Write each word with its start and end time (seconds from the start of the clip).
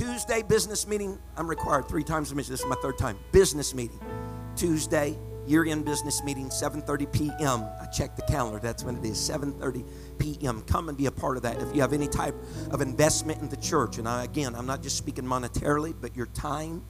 Tuesday 0.00 0.40
business 0.40 0.86
meeting. 0.86 1.18
I'm 1.36 1.46
required 1.46 1.86
three 1.86 2.02
times 2.02 2.32
a 2.32 2.34
mission. 2.34 2.54
This 2.54 2.60
is 2.60 2.66
my 2.66 2.76
third 2.76 2.96
time. 2.96 3.18
Business 3.32 3.74
meeting. 3.74 4.00
Tuesday 4.56 5.14
year-end 5.46 5.84
business 5.84 6.24
meeting, 6.24 6.48
7:30 6.48 7.12
p.m. 7.12 7.66
I 7.78 7.84
checked 7.84 8.16
the 8.16 8.22
calendar. 8.22 8.58
That's 8.58 8.82
when 8.82 8.96
it 8.96 9.04
is. 9.04 9.18
7:30 9.18 9.84
p.m. 10.18 10.62
Come 10.62 10.88
and 10.88 10.96
be 10.96 11.04
a 11.04 11.10
part 11.10 11.36
of 11.36 11.42
that. 11.42 11.60
If 11.60 11.74
you 11.74 11.82
have 11.82 11.92
any 11.92 12.08
type 12.08 12.34
of 12.70 12.80
investment 12.80 13.42
in 13.42 13.50
the 13.50 13.58
church, 13.58 13.98
and 13.98 14.08
I, 14.08 14.24
again, 14.24 14.54
I'm 14.54 14.64
not 14.64 14.82
just 14.82 14.96
speaking 14.96 15.24
monetarily, 15.24 15.94
but 16.00 16.16
your 16.16 16.28
time. 16.28 16.82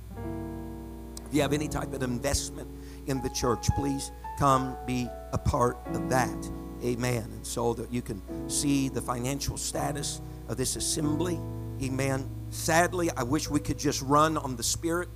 If 1.26 1.34
you 1.34 1.42
have 1.42 1.52
any 1.52 1.66
type 1.66 1.92
of 1.92 2.04
investment 2.04 2.70
in 3.08 3.20
the 3.22 3.30
church, 3.30 3.66
please 3.74 4.12
come 4.38 4.76
be 4.86 5.08
a 5.32 5.38
part 5.38 5.78
of 5.94 6.08
that. 6.10 6.50
Amen. 6.84 7.24
And 7.24 7.44
so 7.44 7.74
that 7.74 7.92
you 7.92 8.02
can 8.02 8.22
see 8.48 8.88
the 8.88 9.00
financial 9.00 9.56
status 9.56 10.20
of 10.46 10.56
this 10.56 10.76
assembly. 10.76 11.40
Amen. 11.82 12.39
Sadly, 12.50 13.10
I 13.16 13.22
wish 13.22 13.48
we 13.48 13.60
could 13.60 13.78
just 13.78 14.02
run 14.02 14.36
on 14.36 14.56
the 14.56 14.62
Spirit 14.62 15.08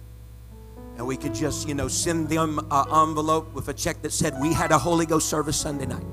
and 0.96 1.06
we 1.06 1.16
could 1.16 1.34
just, 1.34 1.66
you 1.68 1.74
know, 1.74 1.88
send 1.88 2.28
them 2.28 2.60
an 2.70 3.08
envelope 3.08 3.52
with 3.52 3.68
a 3.68 3.74
check 3.74 4.00
that 4.02 4.12
said 4.12 4.34
we 4.40 4.52
had 4.52 4.70
a 4.70 4.78
Holy 4.78 5.06
Ghost 5.06 5.28
service 5.28 5.56
Sunday 5.56 5.86
night. 5.86 6.06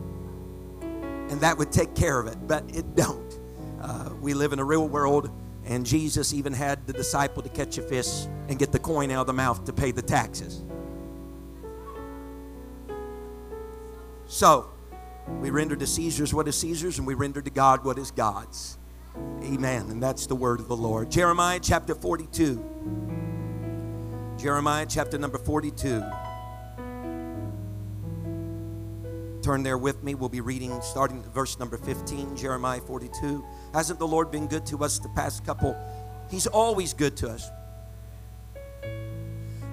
And 1.30 1.40
that 1.42 1.58
would 1.58 1.72
take 1.72 1.94
care 1.96 2.20
of 2.20 2.28
it, 2.28 2.36
but 2.48 2.64
it 2.76 2.96
don't. 2.96 3.40
Uh, 3.80 4.10
we 4.20 4.34
live 4.34 4.54
in 4.54 4.60
a 4.60 4.64
real 4.64 4.88
world, 4.88 5.30
and 5.66 5.86
Jesus 5.86 6.34
even 6.34 6.52
had 6.52 6.86
the 6.88 6.94
disciple 6.94 7.44
to 7.44 7.50
catch 7.50 7.78
a 7.78 7.82
fish 7.84 8.26
and 8.50 8.58
get 8.58 8.72
the 8.72 8.80
coin 8.80 9.12
out 9.12 9.22
of 9.22 9.28
the 9.28 9.34
mouth 9.34 9.64
to 9.66 9.74
pay 9.74 9.92
the 9.92 10.02
taxes. 10.02 10.62
So, 14.26 14.70
we 15.40 15.52
render 15.52 15.76
to 15.76 15.86
Caesar's 15.86 16.34
what 16.34 16.48
is 16.48 16.56
Caesar's, 16.58 16.98
and 16.98 17.06
we 17.06 17.14
render 17.14 17.42
to 17.42 17.50
God 17.52 17.86
what 17.86 18.00
is 18.00 18.10
God's. 18.10 18.78
Amen. 19.18 19.90
And 19.90 20.02
that's 20.02 20.28
the 20.28 20.36
word 20.36 20.60
of 20.60 20.68
the 20.68 20.76
Lord. 20.76 21.12
Jeremiah 21.12 21.60
chapter 21.62 21.96
42. 21.96 22.64
Jeremiah 24.38 24.86
chapter 24.88 25.18
number 25.18 25.38
42. 25.38 26.04
Turn 29.42 29.64
there 29.64 29.78
with 29.78 30.04
me. 30.04 30.14
We'll 30.14 30.30
be 30.30 30.42
reading 30.42 30.80
starting 30.82 31.24
verse 31.24 31.58
number 31.60 31.78
15, 31.78 32.36
Jeremiah 32.36 32.80
42. 32.80 33.44
Hasn't 33.74 34.00
the 34.00 34.08
Lord 34.08 34.32
been 34.32 34.48
good 34.48 34.66
to 34.68 34.84
us 34.84 35.00
the 35.00 35.10
past 35.10 35.46
couple? 35.46 35.76
He's 36.30 36.48
always 36.48 36.94
good 36.94 37.18
to 37.18 37.30
us. 37.30 37.50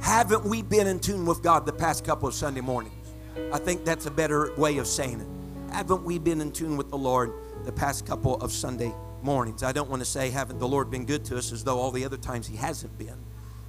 Haven't 0.01 0.45
we 0.45 0.63
been 0.63 0.87
in 0.87 0.99
tune 1.01 1.27
with 1.27 1.43
God 1.43 1.67
the 1.67 1.73
past 1.73 2.05
couple 2.05 2.29
of 2.29 2.35
Sunday 2.35 2.63
mornings? 2.63 2.95
I 3.53 3.59
think 3.59 3.85
that's 3.85 4.07
a 4.07 4.11
better 4.11 4.55
way 4.57 4.79
of 4.79 4.87
saying 4.87 5.21
it. 5.21 5.73
Haven't 5.73 6.03
we 6.03 6.19
been 6.19 6.41
in 6.41 6.51
tune 6.51 6.77
with 6.77 6.91
the 6.91 6.99
Lord 6.99 7.33
the 7.65 7.73
past 7.73 8.07
couple 8.07 8.37
of 8.37 8.51
Sunday 8.51 8.93
mornings? 9.23 9.63
I 9.63 9.73
don't 9.73 9.89
want 9.89 10.01
to 10.01 10.07
say, 10.07 10.31
haven't 10.31 10.59
the 10.59 10.69
Lord 10.69 10.91
been 10.91 11.05
good 11.05 11.25
to 11.27 11.39
us 11.39 11.53
as 11.53 11.65
though 11.65 11.79
all 11.79 11.91
the 11.91 12.05
other 12.05 12.17
times 12.17 12.47
He 12.47 12.57
hasn't 12.57 12.97
been. 12.99 13.17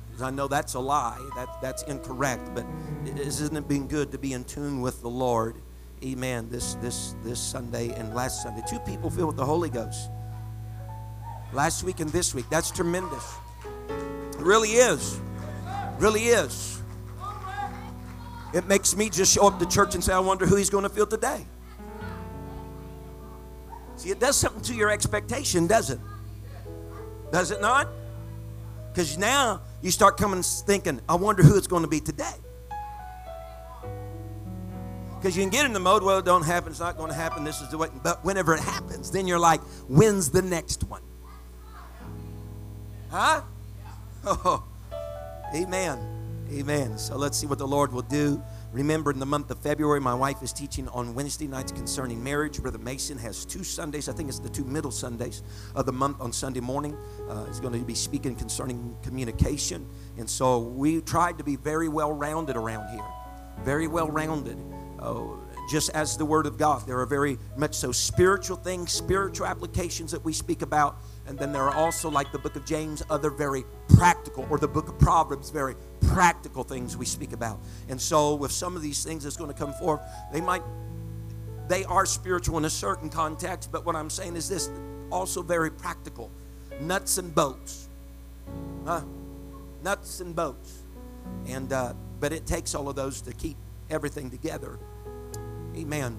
Because 0.08 0.22
I 0.22 0.30
know 0.31 0.47
that's 0.47 0.73
a 0.73 0.80
lie. 0.80 1.19
That, 1.36 1.61
that's 1.61 1.83
incorrect. 1.83 2.52
But 2.53 2.66
isn't 3.06 3.56
it 3.56 3.67
been 3.67 3.88
good 3.88 4.11
to 4.11 4.17
be 4.17 4.33
in 4.33 4.44
tune 4.44 4.81
with 4.81 5.02
the 5.02 5.09
Lord? 5.09 5.56
Amen. 6.03 6.47
This 6.50 6.75
this 6.75 7.16
this 7.23 7.39
Sunday 7.39 7.89
and 7.89 8.14
last 8.14 8.41
Sunday. 8.41 8.61
Two 8.69 8.80
people 8.80 9.09
filled 9.09 9.28
with 9.28 9.38
the 9.38 9.45
Holy 9.45 9.69
Ghost. 9.69 10.09
Last 11.51 11.84
week 11.84 12.00
and 12.00 12.09
this 12.09 12.34
week. 12.34 12.45
That's 12.50 12.72
tremendous. 12.72 13.25
It 13.90 14.40
really 14.40 14.69
is. 14.69 15.19
Really 15.97 16.28
is. 16.28 16.81
It 18.53 18.66
makes 18.66 18.95
me 18.95 19.09
just 19.09 19.34
show 19.34 19.47
up 19.47 19.59
to 19.59 19.66
church 19.66 19.94
and 19.94 20.03
say, 20.03 20.13
I 20.13 20.19
wonder 20.19 20.45
who 20.45 20.56
he's 20.56 20.69
going 20.69 20.84
to 20.84 20.90
feel 20.90 21.06
today. 21.06 21.45
See, 24.00 24.12
it 24.12 24.20
does 24.22 24.38
something 24.38 24.62
to 24.62 24.74
your 24.74 24.90
expectation, 24.90 25.68
does 25.68 25.90
it? 25.90 26.00
Does 27.34 27.52
it 27.52 27.60
not? 27.60 27.90
Because 28.94 29.18
now 29.18 29.60
you 29.82 29.92
start 29.92 30.16
coming 30.16 30.42
thinking, 30.42 31.02
I 31.10 31.16
wonder 31.16 31.44
who 31.44 31.58
it's 31.58 31.68
going 31.68 31.82
to 31.82 31.90
be 31.90 32.00
today. 32.00 32.32
Because 35.18 35.36
you 35.36 35.44
can 35.44 35.50
get 35.50 35.66
in 35.66 35.74
the 35.74 35.82
mode, 35.82 36.02
well, 36.02 36.20
it 36.20 36.24
don't 36.24 36.46
happen, 36.46 36.72
it's 36.72 36.80
not 36.80 36.96
going 36.96 37.10
to 37.10 37.14
happen, 37.14 37.44
this 37.44 37.60
is 37.60 37.72
the 37.72 37.78
way. 37.78 37.90
But 38.02 38.24
whenever 38.24 38.54
it 38.54 38.62
happens, 38.62 39.12
then 39.12 39.28
you're 39.28 39.38
like, 39.38 39.60
when's 39.90 40.30
the 40.30 40.44
next 40.44 40.84
one? 40.86 41.02
Huh? 43.12 43.42
Oh, 44.26 44.64
amen. 45.56 45.98
Amen. 46.54 46.98
So 46.98 47.16
let's 47.16 47.38
see 47.38 47.48
what 47.48 47.58
the 47.58 47.68
Lord 47.68 47.92
will 47.92 48.02
do. 48.02 48.42
Remember, 48.72 49.09
in 49.09 49.18
the 49.18 49.25
month 49.25 49.50
of 49.50 49.57
February, 49.59 50.00
my 50.00 50.13
wife 50.13 50.44
is 50.44 50.53
teaching 50.53 50.88
on 50.90 51.16
Wednesday 51.16 51.47
nights 51.47 51.72
concerning 51.72 52.24
marriage. 52.24 52.62
Brother 52.62 52.78
Mason 52.78 53.18
has 53.18 53.44
two 53.44 53.63
Sundays. 53.63 54.07
I 54.07 54.13
think 54.13 54.30
it's 54.30 54.38
the 54.38 54.50
two 54.50 54.63
middle 54.63 54.91
Sundays 54.91 55.41
of 55.74 55.88
the 55.88 55.91
month 55.91 56.22
on 56.22 56.31
Sunday 56.31 56.59
morning. 56.59 56.96
Uh, 57.28 57.46
he's 57.46 57.59
going 57.59 57.74
to 57.74 57.80
be 57.80 57.96
speaking 57.96 58.35
concerning 58.35 58.96
communication. 59.02 59.88
And 60.19 60.30
so 60.30 60.59
we 60.59 61.02
tried 61.02 61.40
to 61.40 61.44
be 61.44 61.56
very 61.56 61.90
well 61.90 62.13
rounded 62.13 62.57
around 62.57 62.94
here. 62.94 63.06
Very 63.63 63.88
well 63.88 64.09
rounded. 64.09 64.57
Oh, 65.00 65.40
just 65.69 65.90
as 65.91 66.18
the 66.18 66.25
Word 66.25 66.46
of 66.46 66.57
God. 66.57 66.86
There 66.86 67.00
are 67.00 67.06
very 67.07 67.40
much 67.57 67.74
so 67.75 67.91
spiritual 67.91 68.57
things, 68.57 68.91
spiritual 68.91 69.47
applications 69.47 70.12
that 70.12 70.24
we 70.24 70.34
speak 70.34 70.62
about. 70.62 70.97
And 71.29 71.38
then 71.38 71.53
there 71.53 71.62
are 71.62 71.75
also, 71.75 72.09
like 72.09 72.31
the 72.31 72.40
book 72.40 72.56
of 72.56 72.66
James, 72.66 73.03
other 73.07 73.29
very 73.29 73.63
practical, 73.88 74.47
or 74.50 74.57
the 74.57 74.67
book 74.67 74.90
of 74.90 74.97
Proverbs, 74.97 75.51
very 75.51 75.75
practical 76.01 76.63
things 76.63 76.97
we 76.97 77.06
speak 77.06 77.34
about. 77.34 77.59
And 77.88 78.01
so, 78.01 78.34
with 78.34 78.51
some 78.51 78.75
of 78.75 78.81
these 78.81 79.03
things 79.03 79.23
that's 79.23 79.38
going 79.38 79.53
to 79.53 79.57
come 79.57 79.72
forth, 79.73 80.01
they 80.34 80.41
might, 80.41 80.63
they 81.68 81.84
are 81.84 82.07
spiritual 82.07 82.57
in 82.57 82.66
a 82.66 82.69
certain 82.69 83.09
context, 83.12 83.72
but 83.72 83.85
what 83.85 83.95
I'm 83.95 84.09
saying 84.09 84.38
is 84.38 84.50
this 84.50 84.72
also 85.12 85.44
very 85.44 85.69
practical 85.69 86.31
nuts 86.81 87.19
and 87.19 87.34
bolts. 87.35 87.89
Huh? 88.84 89.01
Nuts 89.84 90.22
and 90.22 90.35
bolts. 90.35 90.79
And, 91.45 91.72
uh, 91.72 91.94
but 92.19 92.34
it 92.34 92.47
takes 92.47 92.73
all 92.73 92.89
of 92.89 92.95
those 92.95 93.22
to 93.22 93.34
keep 93.34 93.57
everything 93.91 94.31
together. 94.31 94.79
Amen. 95.75 96.18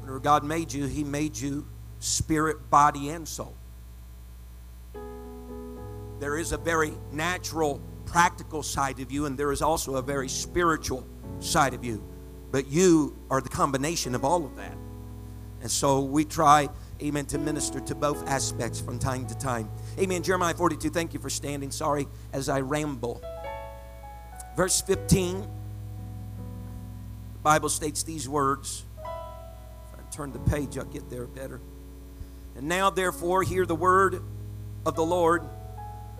Whenever 0.00 0.20
God 0.20 0.44
made 0.44 0.70
you, 0.70 0.84
He 0.84 1.02
made 1.02 1.34
you 1.34 1.66
spirit, 1.98 2.68
body, 2.68 3.08
and 3.08 3.26
soul. 3.26 3.54
There 6.20 6.36
is 6.36 6.52
a 6.52 6.58
very 6.58 6.92
natural, 7.12 7.80
practical 8.04 8.62
side 8.62 9.00
of 9.00 9.10
you, 9.10 9.24
and 9.24 9.38
there 9.38 9.52
is 9.52 9.62
also 9.62 9.96
a 9.96 10.02
very 10.02 10.28
spiritual 10.28 11.06
side 11.40 11.72
of 11.72 11.82
you. 11.82 12.04
But 12.50 12.68
you 12.68 13.16
are 13.30 13.40
the 13.40 13.48
combination 13.48 14.14
of 14.14 14.22
all 14.22 14.44
of 14.44 14.54
that. 14.56 14.76
And 15.62 15.70
so 15.70 16.00
we 16.00 16.26
try, 16.26 16.68
amen, 17.02 17.24
to 17.26 17.38
minister 17.38 17.80
to 17.80 17.94
both 17.94 18.26
aspects 18.28 18.78
from 18.80 18.98
time 18.98 19.26
to 19.28 19.34
time. 19.34 19.70
Amen. 19.98 20.22
Jeremiah 20.22 20.54
42, 20.54 20.90
thank 20.90 21.14
you 21.14 21.20
for 21.20 21.30
standing. 21.30 21.70
Sorry 21.70 22.06
as 22.34 22.50
I 22.50 22.60
ramble. 22.60 23.22
Verse 24.56 24.82
15, 24.82 25.40
the 25.40 25.48
Bible 27.42 27.70
states 27.70 28.02
these 28.02 28.28
words. 28.28 28.84
If 28.98 29.06
I 29.06 30.10
turn 30.10 30.32
the 30.32 30.38
page, 30.40 30.76
I'll 30.76 30.84
get 30.84 31.08
there 31.08 31.26
better. 31.26 31.62
And 32.56 32.68
now, 32.68 32.90
therefore, 32.90 33.42
hear 33.42 33.64
the 33.64 33.74
word 33.74 34.22
of 34.84 34.96
the 34.96 35.04
Lord. 35.04 35.48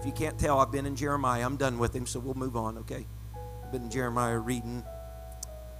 If 0.01 0.07
you 0.07 0.13
can't 0.13 0.39
tell, 0.39 0.59
I've 0.59 0.73
been 0.73 0.87
in 0.87 0.97
Jeremiah. 0.97 1.45
I'm 1.45 1.59
done 1.59 1.79
with 1.79 1.95
him, 1.95 2.07
so 2.07 2.21
we'll 2.21 2.33
move 2.33 2.57
on, 2.57 2.79
okay? 2.79 3.07
I've 3.63 3.71
been 3.71 3.83
in 3.83 3.91
Jeremiah 3.91 4.39
reading. 4.39 4.83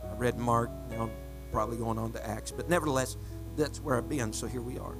I 0.05 0.15
read 0.17 0.37
Mark. 0.37 0.69
Now 0.91 1.05
I'm 1.05 1.11
probably 1.51 1.79
going 1.79 1.99
on 1.99 2.13
to 2.13 2.27
Acts. 2.29 2.51
But 2.51 2.69
nevertheless, 2.69 3.17
that's 3.57 3.81
where 3.81 3.97
I've 3.97 4.11
been, 4.11 4.35
so 4.35 4.47
here 4.47 4.61
we 4.61 4.79
are. 4.79 4.95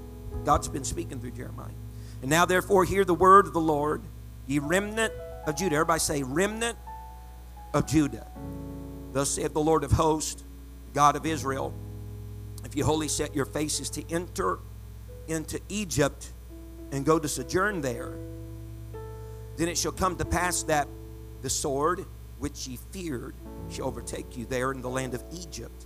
God's 0.47 0.69
been 0.69 0.85
speaking 0.85 1.21
through 1.21 1.33
Jeremiah. 1.33 1.69
And 2.23 2.31
now, 2.31 2.47
therefore, 2.47 2.87
hear 2.87 3.05
the 3.05 3.13
word 3.13 3.47
of 3.47 3.53
the 3.53 3.61
Lord, 3.61 4.01
ye 4.47 4.59
remnant 4.59 5.13
of 5.47 5.55
Judah. 5.55 5.77
Everybody 5.77 6.01
say, 6.01 6.23
remnant 6.23 6.79
of 7.75 7.87
Judah. 7.87 8.27
Thus 9.13 9.29
saith 9.29 9.53
the 9.53 9.61
Lord 9.61 9.85
of 9.85 9.93
hosts, 9.93 10.45
God 10.95 11.15
of 11.15 11.27
Israel, 11.27 11.75
if 12.65 12.75
you 12.75 12.87
wholly 12.87 13.09
set 13.09 13.37
your 13.37 13.45
faces 13.45 13.91
to 13.91 14.11
enter 14.11 14.61
into 15.29 15.61
Egypt 15.69 16.33
and 16.91 17.05
go 17.05 17.19
to 17.19 17.29
sojourn 17.29 17.83
there, 17.83 18.15
then 19.61 19.69
it 19.69 19.77
shall 19.77 19.93
come 19.93 20.17
to 20.17 20.25
pass 20.25 20.63
that 20.63 20.89
the 21.43 21.51
sword 21.51 22.07
which 22.39 22.67
ye 22.67 22.79
feared 22.93 23.35
shall 23.69 23.87
overtake 23.87 24.35
you 24.35 24.47
there 24.47 24.73
in 24.73 24.81
the 24.81 24.89
land 24.89 25.13
of 25.13 25.23
Egypt. 25.31 25.85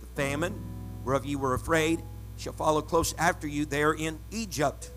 The 0.00 0.06
famine 0.20 0.60
whereof 1.04 1.24
ye 1.24 1.36
were 1.36 1.54
afraid 1.54 2.02
shall 2.36 2.52
follow 2.52 2.82
close 2.82 3.14
after 3.16 3.46
you 3.46 3.64
there 3.64 3.92
in 3.92 4.18
Egypt, 4.32 4.90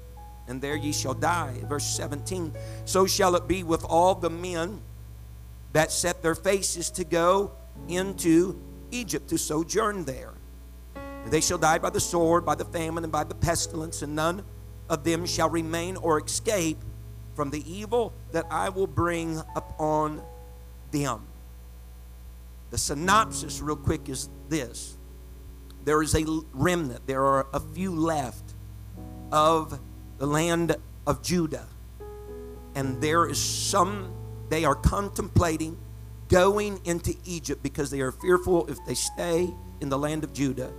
and 0.48 0.60
there 0.60 0.76
ye 0.76 0.92
shall 0.92 1.14
die. 1.14 1.54
Verse 1.70 1.86
17 1.86 2.54
So 2.86 3.06
shall 3.06 3.36
it 3.36 3.48
be 3.48 3.62
with 3.62 3.84
all 3.84 4.16
the 4.16 4.32
men 4.32 4.82
that 5.74 5.92
set 5.92 6.24
their 6.24 6.36
faces 6.36 6.90
to 6.92 7.04
go 7.04 7.52
into 7.88 8.60
Egypt 8.90 9.28
to 9.30 9.38
sojourn 9.38 10.06
there. 10.06 10.34
They 11.28 11.42
shall 11.42 11.60
die 11.60 11.78
by 11.78 11.92
the 11.92 12.00
sword, 12.00 12.44
by 12.44 12.56
the 12.56 12.66
famine, 12.66 13.04
and 13.04 13.14
by 13.14 13.24
the 13.24 13.36
pestilence, 13.36 14.02
and 14.02 14.16
none 14.16 14.44
of 14.90 15.04
them 15.04 15.28
shall 15.28 15.50
remain 15.50 15.96
or 15.96 16.20
escape 16.20 16.84
from 17.36 17.50
the 17.50 17.64
evil 17.72 18.14
that 18.32 18.46
I 18.50 18.70
will 18.70 18.88
bring 18.88 19.42
upon 19.56 20.22
them. 20.92 21.26
The 22.70 22.78
synopsis, 22.78 23.62
real 23.62 23.76
quick, 23.76 24.10
is 24.10 24.30
this 24.50 24.98
there 25.84 26.02
is 26.02 26.16
a 26.16 26.26
remnant, 26.54 27.06
there 27.08 27.26
are 27.26 27.48
a 27.54 27.60
few 27.60 27.94
left 27.94 28.54
of 29.32 29.80
the 30.18 30.26
land 30.26 30.76
of 31.06 31.22
Judah. 31.22 31.68
And 32.76 33.02
there 33.02 33.28
is 33.28 33.38
some, 33.38 34.14
they 34.50 34.64
are 34.66 34.76
contemplating 34.76 35.78
going 36.30 36.80
into 36.86 37.16
Egypt 37.26 37.62
because 37.62 37.92
they 37.92 38.02
are 38.02 38.12
fearful 38.12 38.66
if 38.68 38.78
they 38.88 38.96
stay 38.96 39.54
in 39.82 39.90
the 39.90 39.98
land 39.98 40.24
of 40.24 40.34
Judah 40.34 40.72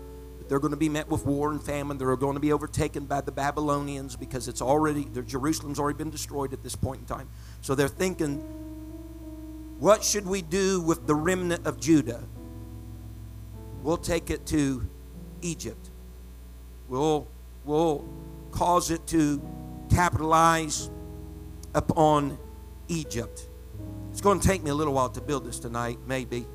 they're 0.49 0.59
going 0.59 0.73
to 0.73 0.77
be 0.77 0.89
met 0.89 1.09
with 1.09 1.25
war 1.25 1.51
and 1.51 1.63
famine. 1.63 1.97
They're 1.97 2.17
going 2.17 2.35
to 2.35 2.41
be 2.41 2.53
overtaken 2.53 3.07
by 3.07 3.23
the 3.23 3.33
Babylonians 3.33 4.17
because 4.17 4.47
it's 4.47 4.61
already, 4.61 5.09
Jerusalem's 5.27 5.79
already 5.79 5.97
been 5.97 6.11
destroyed 6.11 6.53
at 6.53 6.63
this 6.63 6.77
point 6.77 7.01
in 7.01 7.07
time. 7.07 7.29
So 7.63 7.75
they're 7.75 7.89
thinking, 7.89 8.39
what 9.79 10.05
should 10.05 10.27
we 10.27 10.43
do 10.43 10.81
with 10.81 11.07
the 11.07 11.15
remnant 11.15 11.67
of 11.67 11.81
Judah? 11.81 12.23
We'll 13.83 13.97
take 13.97 14.31
it 14.31 14.47
to 14.47 14.87
Egypt. 15.41 15.91
We'll, 16.89 17.27
we'll 17.65 18.07
cause 18.51 18.91
it 18.91 19.07
to 19.09 19.43
capitalize 19.91 20.91
upon 21.75 22.39
Egypt. 22.89 23.49
It's 24.11 24.21
going 24.21 24.41
to 24.41 24.47
take 24.47 24.63
me 24.63 24.71
a 24.71 24.75
little 24.75 24.95
while 24.95 25.09
to 25.11 25.21
build 25.21 25.45
this 25.45 25.59
tonight, 25.59 25.99
maybe. 26.07 26.47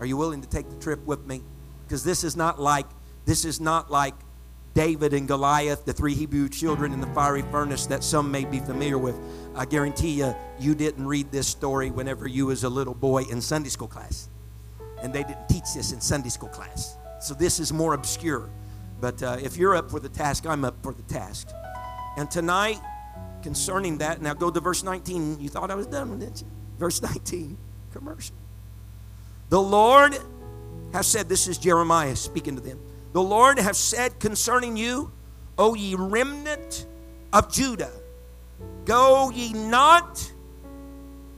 Are 0.00 0.06
you 0.06 0.16
willing 0.16 0.42
to 0.42 0.48
take 0.48 0.68
the 0.68 0.76
trip 0.76 1.04
with 1.06 1.26
me? 1.26 1.42
Because 1.86 2.04
this 2.04 2.24
is 2.24 2.36
not 2.36 2.60
like 2.60 2.86
this 3.24 3.44
is 3.44 3.60
not 3.60 3.90
like 3.90 4.14
David 4.74 5.14
and 5.14 5.26
Goliath, 5.26 5.84
the 5.84 5.92
three 5.92 6.14
Hebrew 6.14 6.48
children 6.48 6.92
in 6.92 7.00
the 7.00 7.06
fiery 7.08 7.42
furnace 7.42 7.86
that 7.86 8.04
some 8.04 8.30
may 8.30 8.44
be 8.44 8.60
familiar 8.60 8.98
with. 8.98 9.18
I 9.54 9.64
guarantee 9.64 10.12
you, 10.12 10.34
you 10.60 10.74
didn't 10.74 11.06
read 11.06 11.32
this 11.32 11.48
story 11.48 11.90
whenever 11.90 12.28
you 12.28 12.46
was 12.46 12.62
a 12.62 12.68
little 12.68 12.94
boy 12.94 13.24
in 13.24 13.40
Sunday 13.40 13.68
school 13.68 13.88
class. 13.88 14.28
And 15.02 15.12
they 15.12 15.22
didn't 15.24 15.48
teach 15.48 15.74
this 15.74 15.92
in 15.92 16.00
Sunday 16.00 16.28
school 16.28 16.48
class. 16.48 16.96
So 17.20 17.34
this 17.34 17.58
is 17.58 17.72
more 17.72 17.94
obscure. 17.94 18.48
But 19.00 19.22
uh, 19.22 19.38
if 19.42 19.56
you're 19.56 19.74
up 19.74 19.90
for 19.90 19.98
the 19.98 20.08
task, 20.08 20.46
I'm 20.46 20.64
up 20.64 20.80
for 20.82 20.92
the 20.92 21.02
task. 21.02 21.48
And 22.16 22.30
tonight, 22.30 22.78
concerning 23.42 23.98
that, 23.98 24.22
now 24.22 24.34
go 24.34 24.50
to 24.50 24.60
verse 24.60 24.84
19. 24.84 25.40
You 25.40 25.48
thought 25.48 25.70
I 25.70 25.74
was 25.74 25.86
done, 25.86 26.18
didn't 26.18 26.42
you? 26.42 26.46
Verse 26.78 27.02
19, 27.02 27.56
commercial. 27.92 28.36
The 29.48 29.60
Lord 29.60 30.16
has 30.92 31.06
said, 31.06 31.28
this 31.28 31.48
is 31.48 31.58
Jeremiah 31.58 32.14
speaking 32.14 32.54
to 32.56 32.62
them. 32.62 32.78
The 33.12 33.22
Lord 33.22 33.58
hath 33.58 33.76
said 33.76 34.20
concerning 34.20 34.76
you, 34.76 35.10
O 35.58 35.74
ye 35.74 35.94
remnant 35.94 36.86
of 37.32 37.52
Judah, 37.52 37.92
go 38.84 39.30
ye 39.30 39.52
not 39.52 40.30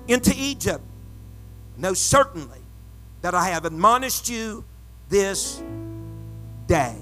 into 0.07 0.35
Egypt. 0.37 0.85
Know 1.79 1.95
certainly 1.95 2.61
that 3.23 3.35
I 3.35 3.49
have 3.49 3.65
admonished 3.65 4.29
you 4.29 4.65
this 5.09 5.63
day. 6.67 6.97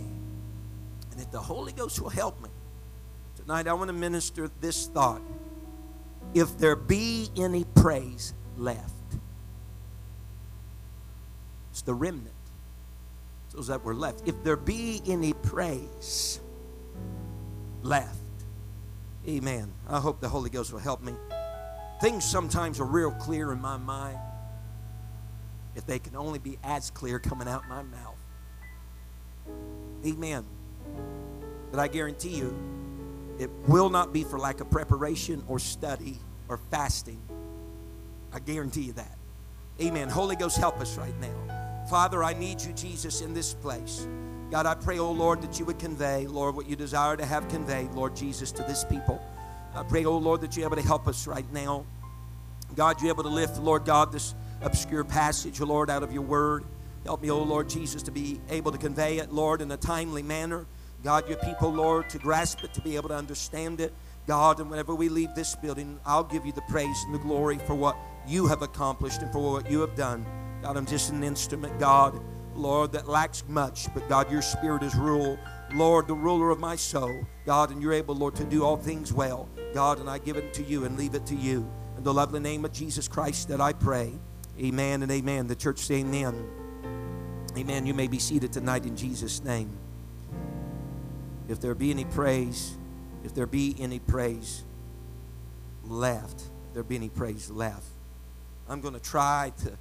And 1.10 1.20
if 1.20 1.30
the 1.30 1.40
Holy 1.40 1.72
Ghost 1.72 2.00
will 2.00 2.10
help 2.10 2.40
me, 2.40 2.48
tonight 3.36 3.66
I 3.66 3.72
want 3.72 3.88
to 3.88 3.92
minister 3.92 4.50
this 4.60 4.86
thought. 4.86 5.22
If 6.32 6.58
there 6.58 6.76
be 6.76 7.28
any 7.36 7.64
praise 7.74 8.34
left, 8.56 8.92
it's 11.72 11.82
the 11.82 11.94
remnant 11.94 12.34
that 13.68 13.84
were 13.84 13.94
left. 13.94 14.26
If 14.26 14.42
there 14.42 14.56
be 14.56 15.02
any 15.06 15.32
praise 15.32 16.40
left, 17.82 18.16
amen. 19.28 19.72
I 19.88 20.00
hope 20.00 20.20
the 20.20 20.28
Holy 20.28 20.50
Ghost 20.50 20.72
will 20.72 20.80
help 20.80 21.02
me. 21.02 21.14
Things 22.00 22.24
sometimes 22.24 22.80
are 22.80 22.84
real 22.84 23.10
clear 23.12 23.52
in 23.52 23.60
my 23.60 23.76
mind 23.76 24.18
if 25.74 25.86
they 25.86 25.98
can 25.98 26.16
only 26.16 26.38
be 26.38 26.58
as 26.64 26.90
clear 26.90 27.18
coming 27.18 27.48
out 27.48 27.68
my 27.68 27.82
mouth. 27.82 28.16
Amen. 30.06 30.44
But 31.70 31.80
I 31.80 31.88
guarantee 31.88 32.36
you, 32.36 32.56
it 33.38 33.50
will 33.68 33.88
not 33.88 34.12
be 34.12 34.24
for 34.24 34.38
lack 34.38 34.60
of 34.60 34.70
preparation 34.70 35.42
or 35.46 35.58
study 35.58 36.18
or 36.48 36.58
fasting. 36.70 37.20
I 38.32 38.38
guarantee 38.38 38.82
you 38.82 38.92
that. 38.94 39.16
Amen. 39.80 40.08
Holy 40.08 40.36
Ghost, 40.36 40.56
help 40.56 40.80
us 40.80 40.96
right 40.96 41.18
now. 41.20 41.59
Father, 41.88 42.22
I 42.22 42.34
need 42.34 42.60
you, 42.60 42.72
Jesus, 42.72 43.20
in 43.20 43.34
this 43.34 43.54
place. 43.54 44.06
God, 44.50 44.66
I 44.66 44.74
pray, 44.74 44.98
oh 44.98 45.12
Lord, 45.12 45.42
that 45.42 45.58
you 45.58 45.64
would 45.64 45.78
convey, 45.78 46.26
Lord, 46.26 46.56
what 46.56 46.68
you 46.68 46.74
desire 46.74 47.16
to 47.16 47.24
have 47.24 47.48
conveyed, 47.48 47.92
Lord 47.92 48.16
Jesus, 48.16 48.50
to 48.52 48.62
this 48.64 48.84
people. 48.84 49.22
I 49.74 49.84
pray, 49.84 50.04
oh 50.04 50.18
Lord, 50.18 50.40
that 50.40 50.56
you're 50.56 50.66
able 50.66 50.76
to 50.76 50.82
help 50.82 51.06
us 51.06 51.26
right 51.26 51.50
now. 51.52 51.86
God, 52.74 53.00
you're 53.00 53.10
able 53.10 53.22
to 53.22 53.28
lift, 53.28 53.58
Lord 53.58 53.84
God, 53.84 54.12
this 54.12 54.34
obscure 54.60 55.04
passage, 55.04 55.60
Lord, 55.60 55.88
out 55.88 56.02
of 56.02 56.12
your 56.12 56.22
word. 56.22 56.64
Help 57.04 57.22
me, 57.22 57.30
oh 57.30 57.42
Lord 57.42 57.68
Jesus, 57.68 58.02
to 58.02 58.10
be 58.10 58.40
able 58.50 58.72
to 58.72 58.78
convey 58.78 59.18
it, 59.18 59.32
Lord, 59.32 59.62
in 59.62 59.70
a 59.70 59.76
timely 59.76 60.22
manner. 60.22 60.66
God, 61.02 61.28
your 61.28 61.38
people, 61.38 61.70
Lord, 61.70 62.10
to 62.10 62.18
grasp 62.18 62.62
it, 62.62 62.74
to 62.74 62.80
be 62.80 62.96
able 62.96 63.08
to 63.08 63.16
understand 63.16 63.80
it. 63.80 63.94
God, 64.26 64.60
and 64.60 64.70
whenever 64.70 64.94
we 64.94 65.08
leave 65.08 65.34
this 65.34 65.56
building, 65.56 65.98
I'll 66.04 66.24
give 66.24 66.44
you 66.44 66.52
the 66.52 66.62
praise 66.62 67.04
and 67.06 67.14
the 67.14 67.18
glory 67.18 67.58
for 67.58 67.74
what 67.74 67.96
you 68.26 68.46
have 68.48 68.62
accomplished 68.62 69.22
and 69.22 69.32
for 69.32 69.52
what 69.52 69.70
you 69.70 69.80
have 69.80 69.94
done. 69.94 70.26
God, 70.62 70.76
I'm 70.76 70.86
just 70.86 71.10
an 71.10 71.22
instrument, 71.22 71.78
God, 71.78 72.20
Lord, 72.54 72.92
that 72.92 73.08
lacks 73.08 73.44
much, 73.48 73.92
but 73.94 74.06
God, 74.08 74.30
your 74.30 74.42
spirit 74.42 74.82
is 74.82 74.94
rule. 74.94 75.38
Lord, 75.72 76.06
the 76.06 76.14
ruler 76.14 76.50
of 76.50 76.58
my 76.58 76.76
soul, 76.76 77.24
God, 77.46 77.70
and 77.70 77.80
you're 77.80 77.92
able, 77.92 78.14
Lord, 78.14 78.34
to 78.36 78.44
do 78.44 78.64
all 78.64 78.76
things 78.76 79.12
well. 79.12 79.48
God, 79.72 80.00
and 80.00 80.10
I 80.10 80.18
give 80.18 80.36
it 80.36 80.52
to 80.54 80.62
you 80.62 80.84
and 80.84 80.98
leave 80.98 81.14
it 81.14 81.24
to 81.26 81.34
you. 81.34 81.66
In 81.96 82.04
the 82.04 82.12
lovely 82.12 82.40
name 82.40 82.64
of 82.64 82.72
Jesus 82.72 83.08
Christ 83.08 83.48
that 83.48 83.60
I 83.60 83.72
pray. 83.72 84.12
Amen 84.58 85.02
and 85.02 85.10
amen. 85.10 85.46
The 85.46 85.54
church 85.54 85.78
say 85.78 85.96
amen. 85.96 86.34
Amen. 87.56 87.86
You 87.86 87.94
may 87.94 88.08
be 88.08 88.18
seated 88.18 88.52
tonight 88.52 88.84
in 88.84 88.96
Jesus' 88.96 89.42
name. 89.42 89.70
If 91.48 91.60
there 91.60 91.74
be 91.74 91.90
any 91.90 92.04
praise, 92.04 92.76
if 93.24 93.34
there 93.34 93.46
be 93.46 93.74
any 93.78 93.98
praise 93.98 94.64
left, 95.84 96.42
if 96.68 96.74
there 96.74 96.82
be 96.82 96.96
any 96.96 97.08
praise 97.08 97.50
left, 97.50 97.86
I'm 98.68 98.80
going 98.80 98.94
to 98.94 99.00
try 99.00 99.52
to 99.64 99.78